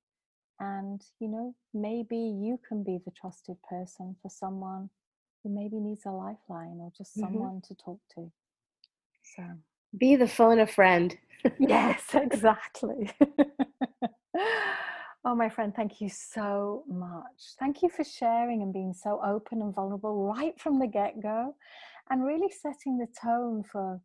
and 0.60 1.02
you 1.20 1.28
know, 1.28 1.54
maybe 1.74 2.16
you 2.16 2.58
can 2.68 2.82
be 2.82 2.98
the 3.04 3.10
trusted 3.10 3.56
person 3.68 4.16
for 4.22 4.28
someone 4.30 4.90
who 5.42 5.50
maybe 5.50 5.78
needs 5.80 6.06
a 6.06 6.10
lifeline 6.10 6.78
or 6.80 6.92
just 6.96 7.14
Mhm. 7.16 7.20
someone 7.20 7.60
to 7.68 7.74
talk 7.74 8.00
to. 8.14 8.30
So, 9.36 9.42
Be 9.96 10.16
the 10.16 10.28
phone 10.28 10.58
a 10.60 10.66
friend. 10.66 11.16
yes, 11.58 12.02
exactly. 12.14 13.10
oh, 15.24 15.34
my 15.34 15.48
friend, 15.48 15.74
thank 15.74 16.00
you 16.00 16.08
so 16.08 16.84
much. 16.88 17.54
Thank 17.58 17.82
you 17.82 17.88
for 17.88 18.04
sharing 18.04 18.62
and 18.62 18.72
being 18.72 18.92
so 18.92 19.20
open 19.24 19.62
and 19.62 19.74
vulnerable 19.74 20.26
right 20.26 20.58
from 20.60 20.78
the 20.78 20.86
get 20.86 21.20
go 21.22 21.54
and 22.10 22.24
really 22.24 22.50
setting 22.50 22.98
the 22.98 23.08
tone 23.20 23.62
for 23.64 24.00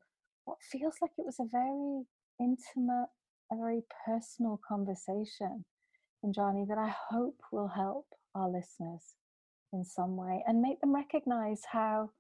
what 0.46 0.58
feels 0.62 0.96
like 1.02 1.12
it 1.18 1.26
was 1.26 1.40
a 1.40 1.46
very 1.52 2.04
intimate, 2.40 3.10
a 3.52 3.56
very 3.56 3.82
personal 4.06 4.60
conversation. 4.68 5.66
Indrani, 6.26 6.68
that 6.68 6.78
I 6.78 6.94
hope 7.10 7.42
will 7.52 7.68
help 7.68 8.06
our 8.36 8.50
listeners 8.50 9.16
in 9.74 9.84
some 9.84 10.16
way 10.16 10.44
and 10.48 10.62
make 10.62 10.80
them 10.82 10.94
recognize 10.94 11.62
how 11.72 12.12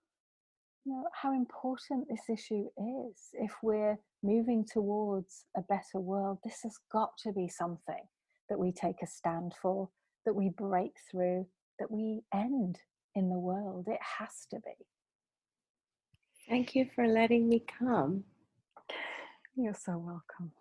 you 0.85 0.93
know 0.93 1.03
how 1.13 1.33
important 1.33 2.07
this 2.09 2.29
issue 2.29 2.65
is 2.77 3.29
if 3.33 3.51
we're 3.61 3.99
moving 4.23 4.65
towards 4.65 5.45
a 5.55 5.61
better 5.61 5.99
world 5.99 6.39
this 6.43 6.59
has 6.63 6.77
got 6.91 7.11
to 7.17 7.31
be 7.33 7.47
something 7.47 8.03
that 8.49 8.57
we 8.57 8.71
take 8.71 9.01
a 9.03 9.07
stand 9.07 9.53
for 9.61 9.89
that 10.25 10.33
we 10.33 10.49
break 10.49 10.93
through 11.09 11.45
that 11.79 11.91
we 11.91 12.21
end 12.33 12.79
in 13.15 13.29
the 13.29 13.37
world 13.37 13.85
it 13.87 13.99
has 14.19 14.47
to 14.49 14.57
be 14.57 14.85
Thank 16.49 16.75
you 16.75 16.89
for 16.95 17.07
letting 17.07 17.47
me 17.47 17.63
come. 17.79 18.23
you're 19.55 19.73
so 19.75 19.97
welcome 19.97 20.51
it 20.57 20.60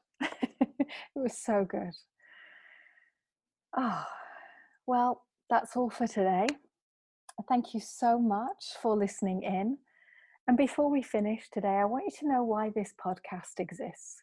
was 1.15 1.37
so 1.39 1.65
good 1.69 1.93
oh 3.77 4.05
well 4.87 5.23
that's 5.51 5.77
all 5.77 5.91
for 5.91 6.07
today 6.07 6.47
thank 7.49 7.75
you 7.75 7.81
so 7.81 8.19
much 8.19 8.75
for 8.83 8.97
listening 8.97 9.43
in 9.43 9.79
And 10.49 10.59
before 10.59 10.91
we 10.91 11.03
finish 11.03 11.49
today, 11.51 11.79
I 11.81 11.87
want 11.87 12.05
you 12.07 12.13
to 12.21 12.29
know 12.29 12.45
why 12.45 12.71
this 12.71 12.95
podcast 13.05 13.61
exists. 13.61 14.23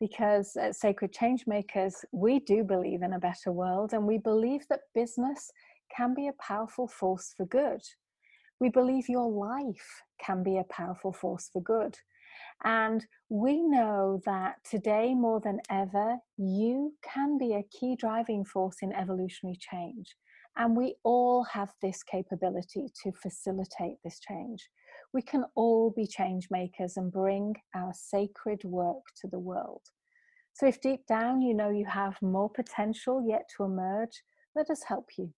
because 0.00 0.56
at 0.56 0.76
Sacred 0.76 1.12
Changemakers, 1.14 2.04
we 2.12 2.40
do 2.40 2.64
believe 2.64 3.02
in 3.02 3.14
a 3.14 3.20
better 3.20 3.52
world 3.52 3.92
and 3.94 4.06
we 4.06 4.18
believe 4.18 4.66
that 4.68 4.82
business 4.94 5.52
can 5.96 6.14
be 6.14 6.28
a 6.28 6.34
powerful 6.42 6.88
force 6.88 7.34
for 7.36 7.46
good. 7.46 7.82
We 8.60 8.70
believe 8.70 9.08
your 9.08 9.30
life 9.30 10.02
can 10.24 10.42
be 10.42 10.58
a 10.58 10.64
powerful 10.64 11.12
force 11.12 11.50
for 11.52 11.62
good. 11.62 11.98
And 12.64 13.06
we 13.28 13.62
know 13.62 14.20
that 14.26 14.56
today 14.68 15.14
more 15.14 15.40
than 15.40 15.60
ever, 15.70 16.16
you 16.36 16.94
can 17.02 17.38
be 17.38 17.54
a 17.54 17.66
key 17.70 17.96
driving 17.96 18.44
force 18.44 18.76
in 18.82 18.92
evolutionary 18.92 19.58
change. 19.60 20.16
And 20.56 20.76
we 20.76 20.96
all 21.04 21.44
have 21.44 21.72
this 21.80 22.02
capability 22.02 22.88
to 23.04 23.12
facilitate 23.12 23.98
this 24.02 24.18
change. 24.18 24.68
We 25.14 25.22
can 25.22 25.44
all 25.54 25.92
be 25.96 26.06
change 26.06 26.48
makers 26.50 26.96
and 26.96 27.12
bring 27.12 27.54
our 27.76 27.92
sacred 27.94 28.64
work 28.64 29.04
to 29.20 29.28
the 29.28 29.38
world. 29.38 29.82
So, 30.54 30.66
if 30.66 30.80
deep 30.80 31.06
down 31.06 31.40
you 31.40 31.54
know 31.54 31.70
you 31.70 31.86
have 31.86 32.20
more 32.20 32.50
potential 32.50 33.24
yet 33.24 33.48
to 33.56 33.62
emerge, 33.64 34.24
let 34.56 34.68
us 34.70 34.82
help 34.82 35.06
you. 35.16 35.32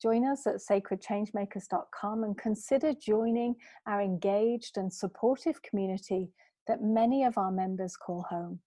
Join 0.00 0.24
us 0.24 0.46
at 0.46 0.56
sacredchangemakers.com 0.56 2.24
and 2.24 2.38
consider 2.38 2.92
joining 2.94 3.56
our 3.86 4.00
engaged 4.00 4.76
and 4.76 4.92
supportive 4.92 5.60
community 5.62 6.30
that 6.66 6.82
many 6.82 7.24
of 7.24 7.38
our 7.38 7.50
members 7.50 7.96
call 7.96 8.24
home. 8.28 8.60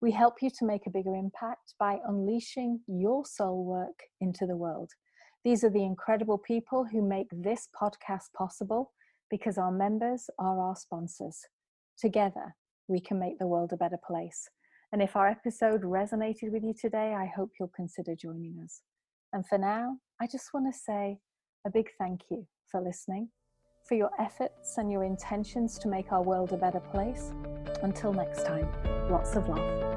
We 0.00 0.10
help 0.10 0.42
you 0.42 0.50
to 0.58 0.66
make 0.66 0.86
a 0.86 0.90
bigger 0.90 1.14
impact 1.14 1.74
by 1.78 1.98
unleashing 2.06 2.80
your 2.86 3.24
soul 3.24 3.64
work 3.64 3.98
into 4.20 4.46
the 4.46 4.56
world. 4.56 4.90
These 5.44 5.64
are 5.64 5.70
the 5.70 5.84
incredible 5.84 6.38
people 6.38 6.84
who 6.84 7.06
make 7.06 7.28
this 7.30 7.68
podcast 7.80 8.32
possible 8.36 8.92
because 9.30 9.58
our 9.58 9.72
members 9.72 10.28
are 10.38 10.60
our 10.60 10.76
sponsors. 10.76 11.40
Together, 11.98 12.54
we 12.88 13.00
can 13.00 13.18
make 13.18 13.38
the 13.38 13.46
world 13.46 13.72
a 13.72 13.76
better 13.76 13.98
place. 14.06 14.48
And 14.92 15.00
if 15.00 15.16
our 15.16 15.28
episode 15.28 15.82
resonated 15.82 16.50
with 16.52 16.62
you 16.62 16.74
today, 16.78 17.14
I 17.14 17.26
hope 17.34 17.50
you'll 17.58 17.72
consider 17.74 18.14
joining 18.14 18.58
us. 18.62 18.82
And 19.32 19.46
for 19.46 19.56
now, 19.56 19.96
I 20.20 20.26
just 20.26 20.52
want 20.52 20.72
to 20.72 20.78
say 20.78 21.18
a 21.66 21.70
big 21.70 21.88
thank 21.98 22.22
you 22.30 22.46
for 22.70 22.80
listening 22.80 23.28
for 23.84 23.94
your 23.94 24.10
efforts 24.18 24.78
and 24.78 24.90
your 24.90 25.04
intentions 25.04 25.78
to 25.78 25.88
make 25.88 26.12
our 26.12 26.22
world 26.22 26.52
a 26.52 26.56
better 26.56 26.80
place. 26.80 27.32
Until 27.82 28.12
next 28.12 28.46
time, 28.46 28.68
lots 29.10 29.34
of 29.34 29.48
love. 29.48 29.91